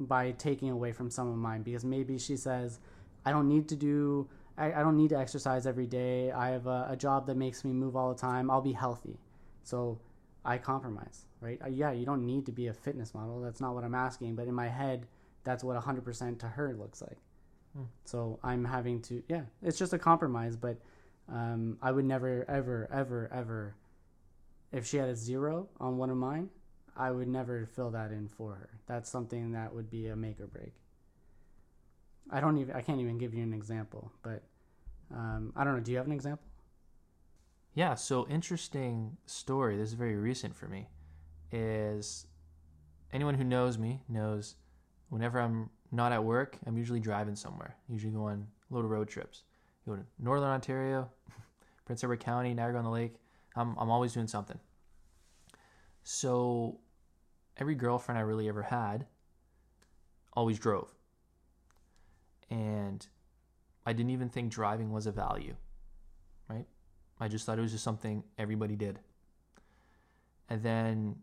by 0.00 0.32
taking 0.32 0.70
away 0.70 0.92
from 0.92 1.10
some 1.10 1.28
of 1.28 1.36
mine 1.36 1.62
because 1.62 1.84
maybe 1.84 2.18
she 2.18 2.36
says, 2.36 2.78
I 3.24 3.32
don't 3.32 3.48
need 3.48 3.68
to 3.68 3.76
do, 3.76 4.28
I, 4.58 4.72
I 4.72 4.80
don't 4.80 4.96
need 4.96 5.10
to 5.10 5.18
exercise 5.18 5.66
every 5.66 5.86
day. 5.86 6.30
I 6.30 6.50
have 6.50 6.66
a, 6.66 6.88
a 6.90 6.96
job 6.96 7.26
that 7.26 7.36
makes 7.36 7.64
me 7.64 7.72
move 7.72 7.96
all 7.96 8.12
the 8.12 8.20
time. 8.20 8.50
I'll 8.50 8.60
be 8.60 8.72
healthy. 8.72 9.18
So 9.62 10.00
I 10.44 10.58
compromise, 10.58 11.26
right? 11.40 11.60
Uh, 11.62 11.68
yeah, 11.68 11.92
you 11.92 12.06
don't 12.06 12.24
need 12.24 12.46
to 12.46 12.52
be 12.52 12.68
a 12.68 12.72
fitness 12.72 13.14
model. 13.14 13.40
That's 13.40 13.60
not 13.60 13.74
what 13.74 13.84
I'm 13.84 13.94
asking. 13.94 14.36
But 14.36 14.48
in 14.48 14.54
my 14.54 14.68
head, 14.68 15.06
that's 15.44 15.62
what 15.62 15.80
100% 15.82 16.38
to 16.40 16.46
her 16.46 16.74
looks 16.74 17.02
like. 17.02 17.18
Hmm. 17.76 17.84
So 18.04 18.38
I'm 18.42 18.64
having 18.64 19.02
to, 19.02 19.22
yeah, 19.28 19.42
it's 19.62 19.78
just 19.78 19.92
a 19.92 19.98
compromise, 19.98 20.56
but 20.56 20.78
um, 21.28 21.78
I 21.82 21.92
would 21.92 22.04
never, 22.04 22.44
ever, 22.48 22.88
ever, 22.92 23.30
ever, 23.32 23.74
if 24.72 24.86
she 24.86 24.96
had 24.96 25.08
a 25.08 25.16
zero 25.16 25.68
on 25.80 25.98
one 25.98 26.10
of 26.10 26.16
mine, 26.16 26.50
I 26.96 27.10
would 27.10 27.28
never 27.28 27.66
fill 27.66 27.90
that 27.90 28.10
in 28.10 28.28
for 28.28 28.54
her. 28.54 28.70
That's 28.86 29.10
something 29.10 29.52
that 29.52 29.74
would 29.74 29.90
be 29.90 30.06
a 30.06 30.16
make 30.16 30.40
or 30.40 30.46
break. 30.46 30.72
I 32.30 32.40
don't 32.40 32.58
even, 32.58 32.74
I 32.74 32.80
can't 32.80 33.00
even 33.00 33.18
give 33.18 33.34
you 33.34 33.42
an 33.42 33.52
example, 33.52 34.12
but 34.22 34.42
um, 35.14 35.52
I 35.56 35.64
don't 35.64 35.74
know. 35.74 35.80
Do 35.80 35.92
you 35.92 35.98
have 35.98 36.06
an 36.06 36.12
example? 36.12 36.46
Yeah, 37.74 37.94
so 37.94 38.26
interesting 38.28 39.16
story. 39.26 39.76
This 39.76 39.88
is 39.90 39.94
very 39.94 40.16
recent 40.16 40.56
for 40.56 40.66
me. 40.66 40.88
Is 41.52 42.26
anyone 43.12 43.34
who 43.34 43.44
knows 43.44 43.78
me 43.78 44.00
knows 44.08 44.56
whenever 45.10 45.40
I'm 45.40 45.70
not 45.92 46.12
at 46.12 46.24
work, 46.24 46.58
I'm 46.66 46.76
usually 46.76 47.00
driving 47.00 47.36
somewhere. 47.36 47.76
Usually 47.88 48.12
go 48.12 48.24
on 48.24 48.48
little 48.70 48.88
road 48.88 49.08
trips. 49.08 49.42
Go 49.86 49.94
to 49.94 50.02
Northern 50.18 50.48
Ontario, 50.48 51.10
Prince 51.84 52.02
Edward 52.02 52.20
County, 52.20 52.54
Niagara 52.54 52.78
on 52.78 52.84
the 52.84 52.90
Lake. 52.90 53.14
I'm 53.54 53.76
I'm 53.78 53.90
always 53.90 54.12
doing 54.12 54.26
something. 54.26 54.58
So 56.02 56.80
every 57.56 57.74
girlfriend 57.74 58.18
I 58.18 58.22
really 58.22 58.48
ever 58.48 58.62
had 58.62 59.06
always 60.32 60.58
drove. 60.58 60.95
And 62.50 63.06
I 63.84 63.92
didn't 63.92 64.10
even 64.10 64.28
think 64.28 64.52
driving 64.52 64.92
was 64.92 65.06
a 65.06 65.12
value. 65.12 65.56
Right? 66.48 66.66
I 67.18 67.28
just 67.28 67.46
thought 67.46 67.58
it 67.58 67.62
was 67.62 67.72
just 67.72 67.84
something 67.84 68.24
everybody 68.38 68.76
did. 68.76 69.00
And 70.48 70.62
then 70.62 71.16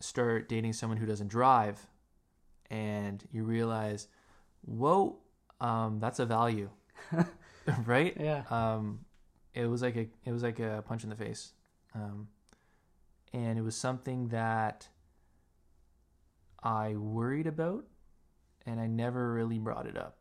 start 0.00 0.48
dating 0.48 0.72
someone 0.72 0.98
who 0.98 1.06
doesn't 1.06 1.28
drive 1.28 1.86
and 2.70 3.22
you 3.30 3.44
realize, 3.44 4.08
whoa, 4.62 5.18
um, 5.60 6.00
that's 6.00 6.18
a 6.18 6.26
value. 6.26 6.70
right? 7.86 8.16
Yeah. 8.18 8.42
Um, 8.50 9.00
it 9.54 9.66
was 9.66 9.82
like 9.82 9.96
a 9.96 10.08
it 10.24 10.32
was 10.32 10.42
like 10.42 10.58
a 10.58 10.82
punch 10.86 11.04
in 11.04 11.10
the 11.10 11.16
face, 11.16 11.52
um, 11.94 12.28
and 13.32 13.58
it 13.58 13.62
was 13.62 13.76
something 13.76 14.28
that 14.28 14.88
I 16.62 16.94
worried 16.96 17.46
about, 17.46 17.84
and 18.66 18.80
I 18.80 18.86
never 18.86 19.32
really 19.32 19.58
brought 19.58 19.86
it 19.86 19.96
up. 19.96 20.16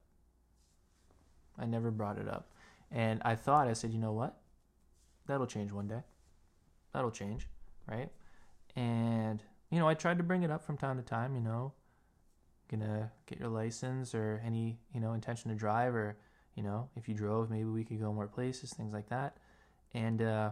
I 1.57 1.65
never 1.65 1.91
brought 1.91 2.17
it 2.17 2.27
up, 2.27 2.51
and 2.91 3.21
I 3.23 3.35
thought 3.35 3.67
I 3.67 3.73
said, 3.73 3.91
you 3.91 3.99
know 3.99 4.13
what, 4.13 4.37
that'll 5.27 5.47
change 5.47 5.71
one 5.71 5.87
day. 5.87 6.01
That'll 6.93 7.11
change, 7.11 7.47
right? 7.87 8.09
And 8.75 9.43
you 9.69 9.79
know, 9.79 9.87
I 9.87 9.93
tried 9.93 10.17
to 10.17 10.23
bring 10.23 10.43
it 10.43 10.51
up 10.51 10.65
from 10.65 10.77
time 10.77 10.97
to 10.97 11.03
time. 11.03 11.35
You 11.35 11.41
know, 11.41 11.73
gonna 12.71 13.11
get 13.25 13.39
your 13.39 13.49
license 13.49 14.15
or 14.15 14.41
any 14.45 14.79
you 14.93 15.01
know 15.01 15.13
intention 15.13 15.51
to 15.51 15.55
drive 15.55 15.93
or 15.93 16.17
you 16.55 16.63
know 16.63 16.89
if 16.95 17.07
you 17.09 17.13
drove 17.13 17.49
maybe 17.49 17.65
we 17.65 17.83
could 17.83 17.99
go 17.99 18.13
more 18.13 18.27
places 18.27 18.73
things 18.73 18.93
like 18.93 19.09
that 19.09 19.37
and 19.93 20.21
uh, 20.21 20.51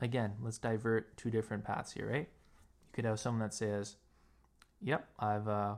again 0.00 0.32
let's 0.42 0.58
divert 0.58 1.16
two 1.16 1.30
different 1.30 1.64
paths 1.64 1.92
here 1.92 2.08
right 2.10 2.28
you 2.28 2.92
could 2.92 3.04
have 3.04 3.20
someone 3.20 3.40
that 3.40 3.54
says 3.54 3.96
yep 4.82 5.08
i've 5.20 5.46
uh, 5.46 5.74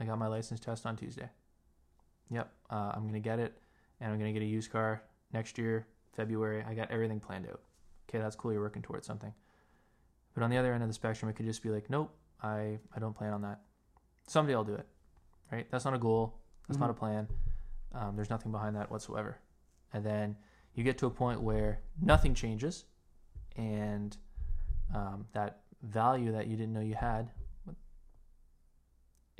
i 0.00 0.04
got 0.04 0.18
my 0.18 0.26
license 0.26 0.60
test 0.60 0.86
on 0.86 0.96
tuesday. 0.96 1.28
Yep 2.30 2.50
uh, 2.70 2.92
i'm 2.94 3.06
gonna 3.06 3.20
get 3.20 3.38
it 3.38 3.56
and 4.00 4.12
i'm 4.12 4.18
gonna 4.18 4.32
get 4.32 4.42
a 4.42 4.46
used 4.46 4.72
car 4.72 5.02
next 5.32 5.58
year 5.58 5.86
february. 6.12 6.64
I 6.68 6.74
got 6.74 6.90
everything 6.90 7.20
planned 7.20 7.46
out. 7.46 7.60
Okay 8.08 8.18
that's 8.18 8.36
cool 8.36 8.52
you're 8.52 8.62
working 8.62 8.82
towards 8.82 9.06
something. 9.06 9.32
But 10.34 10.42
on 10.44 10.50
the 10.50 10.56
other 10.56 10.72
end 10.72 10.82
of 10.82 10.88
the 10.88 10.94
spectrum 10.94 11.30
it 11.30 11.34
could 11.34 11.46
just 11.46 11.62
be 11.62 11.70
like 11.70 11.88
nope 11.90 12.14
i 12.42 12.78
i 12.94 12.98
don't 12.98 13.14
plan 13.14 13.32
on 13.32 13.42
that. 13.42 13.60
Someday 14.26 14.54
i'll 14.54 14.64
do 14.64 14.74
it 14.74 14.86
right? 15.50 15.66
That's 15.70 15.84
not 15.84 15.94
a 15.94 15.98
goal. 15.98 16.34
That's 16.68 16.78
not 16.78 16.90
a 16.90 16.94
plan. 16.94 17.28
Um, 17.94 18.14
there's 18.14 18.30
nothing 18.30 18.52
behind 18.52 18.76
that 18.76 18.90
whatsoever. 18.90 19.38
And 19.92 20.04
then 20.04 20.36
you 20.74 20.84
get 20.84 20.98
to 20.98 21.06
a 21.06 21.10
point 21.10 21.40
where 21.40 21.80
nothing 22.00 22.34
changes, 22.34 22.84
and 23.56 24.16
um, 24.94 25.26
that 25.32 25.62
value 25.82 26.30
that 26.32 26.46
you 26.46 26.56
didn't 26.56 26.72
know 26.72 26.80
you 26.80 26.94
had, 26.94 27.30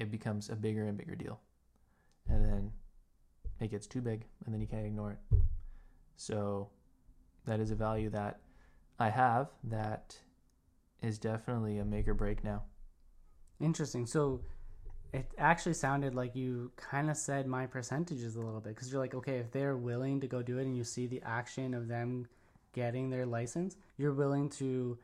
it 0.00 0.10
becomes 0.10 0.48
a 0.48 0.56
bigger 0.56 0.86
and 0.86 0.96
bigger 0.96 1.14
deal. 1.14 1.38
And 2.28 2.44
then 2.44 2.72
it 3.60 3.70
gets 3.70 3.86
too 3.86 4.00
big, 4.00 4.24
and 4.44 4.54
then 4.54 4.60
you 4.60 4.66
can't 4.66 4.86
ignore 4.86 5.12
it. 5.12 5.38
So 6.16 6.70
that 7.44 7.60
is 7.60 7.70
a 7.70 7.74
value 7.74 8.08
that 8.10 8.40
I 8.98 9.10
have 9.10 9.48
that 9.64 10.16
is 11.02 11.18
definitely 11.18 11.78
a 11.78 11.84
make 11.84 12.08
or 12.08 12.14
break 12.14 12.42
now. 12.42 12.62
Interesting. 13.60 14.06
So 14.06 14.40
it 15.12 15.30
actually 15.36 15.74
sounded 15.74 16.14
like 16.14 16.34
you 16.34 16.72
kind 16.76 17.10
of 17.10 17.16
said 17.16 17.46
my 17.46 17.66
percentages 17.66 18.36
a 18.36 18.40
little 18.40 18.60
bit 18.60 18.74
because 18.74 18.90
you're 18.90 19.00
like, 19.00 19.14
okay, 19.14 19.36
if 19.36 19.50
they're 19.50 19.76
willing 19.76 20.20
to 20.20 20.26
go 20.26 20.40
do 20.40 20.58
it 20.58 20.62
and 20.62 20.76
you 20.76 20.84
see 20.84 21.06
the 21.06 21.20
action 21.26 21.74
of 21.74 21.88
them 21.88 22.26
getting 22.72 23.10
their 23.10 23.26
license, 23.26 23.76
you're 23.98 24.14
willing 24.14 24.48
to. 24.48 24.98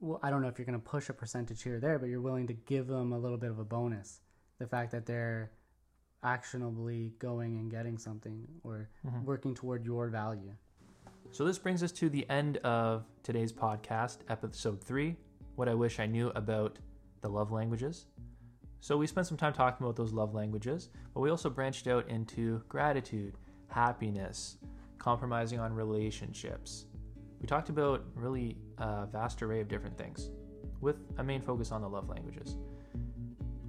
Well, 0.00 0.20
I 0.22 0.30
don't 0.30 0.42
know 0.42 0.48
if 0.48 0.58
you're 0.58 0.66
going 0.66 0.80
to 0.80 0.84
push 0.84 1.08
a 1.08 1.12
percentage 1.12 1.62
here 1.62 1.76
or 1.76 1.80
there, 1.80 1.98
but 1.98 2.08
you're 2.08 2.20
willing 2.20 2.46
to 2.46 2.52
give 2.52 2.86
them 2.86 3.12
a 3.12 3.18
little 3.18 3.38
bit 3.38 3.50
of 3.50 3.58
a 3.58 3.64
bonus. 3.64 4.20
The 4.58 4.66
fact 4.66 4.92
that 4.92 5.06
they're 5.06 5.50
actionably 6.22 7.14
going 7.18 7.56
and 7.56 7.70
getting 7.70 7.98
something 7.98 8.46
or 8.62 8.88
mm-hmm. 9.06 9.24
working 9.24 9.54
toward 9.54 9.84
your 9.84 10.08
value. 10.08 10.52
So 11.30 11.44
this 11.44 11.58
brings 11.58 11.82
us 11.82 11.92
to 11.92 12.08
the 12.08 12.28
end 12.30 12.58
of 12.58 13.04
today's 13.22 13.52
podcast, 13.52 14.18
episode 14.28 14.82
three. 14.82 15.16
What 15.56 15.68
I 15.68 15.74
wish 15.74 15.98
I 16.00 16.06
knew 16.06 16.30
about 16.34 16.78
the 17.20 17.28
love 17.28 17.50
languages. 17.50 18.06
So 18.80 18.96
we 18.96 19.06
spent 19.06 19.26
some 19.26 19.36
time 19.36 19.52
talking 19.52 19.84
about 19.84 19.96
those 19.96 20.12
love 20.12 20.34
languages, 20.34 20.90
but 21.12 21.20
we 21.20 21.30
also 21.30 21.50
branched 21.50 21.88
out 21.88 22.08
into 22.08 22.62
gratitude, 22.68 23.34
happiness, 23.68 24.58
compromising 24.98 25.58
on 25.58 25.72
relationships. 25.72 26.86
We 27.40 27.46
talked 27.46 27.68
about 27.68 28.04
really 28.14 28.56
a 28.78 29.06
vast 29.06 29.42
array 29.42 29.60
of 29.60 29.68
different 29.68 29.96
things 29.96 30.30
with 30.80 30.96
a 31.18 31.24
main 31.24 31.40
focus 31.40 31.72
on 31.72 31.82
the 31.82 31.88
love 31.88 32.08
languages. 32.08 32.56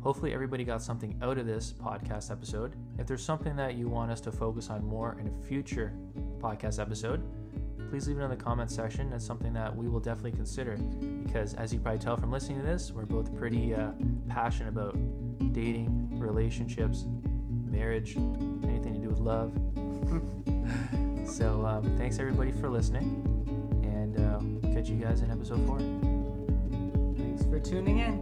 Hopefully, 0.02 0.34
everybody 0.34 0.64
got 0.64 0.82
something 0.82 1.20
out 1.22 1.38
of 1.38 1.46
this 1.46 1.74
podcast 1.74 2.32
episode. 2.32 2.76
If 2.98 3.06
there's 3.06 3.24
something 3.24 3.56
that 3.58 3.76
you 3.76 3.90
want 3.90 4.12
us 4.12 4.22
to 4.22 4.32
focus 4.32 4.70
on 4.70 4.84
more 4.84 5.18
in 5.20 5.28
a 5.28 5.48
future 5.48 5.94
podcast 6.40 6.80
episode, 6.80 7.22
please 7.90 8.08
leave 8.08 8.20
it 8.20 8.24
in 8.24 8.30
the 8.30 8.36
comment 8.36 8.72
section. 8.72 9.12
It's 9.12 9.26
something 9.26 9.52
that 9.54 9.76
we 9.76 9.90
will 9.90 10.00
definitely 10.00 10.32
consider 10.32 10.78
because, 11.26 11.54
as 11.56 11.74
you 11.74 11.80
probably 11.80 12.00
tell 12.00 12.16
from 12.16 12.32
listening 12.32 12.60
to 12.60 12.66
this, 12.66 12.92
we're 12.92 13.06
both 13.06 13.36
pretty 13.36 13.74
uh, 13.76 13.92
passionate 14.30 14.70
about 14.70 14.98
dating, 15.52 16.18
relationships, 16.18 17.06
marriage, 17.66 18.16
anything 18.64 18.94
to 18.94 19.00
do 19.00 19.10
with 19.10 19.20
love. 19.20 19.52
so, 21.30 21.66
um, 21.66 21.98
thanks 21.98 22.20
everybody 22.20 22.54
for 22.54 22.70
listening, 22.70 23.26
uh, 23.26 23.29
catch 24.80 24.90
you 24.90 24.96
guys 24.96 25.22
in 25.22 25.30
episode 25.30 25.60
four. 25.68 25.78
Thanks 27.18 27.44
for 27.44 27.60
tuning 27.60 28.00
in. 28.00 28.16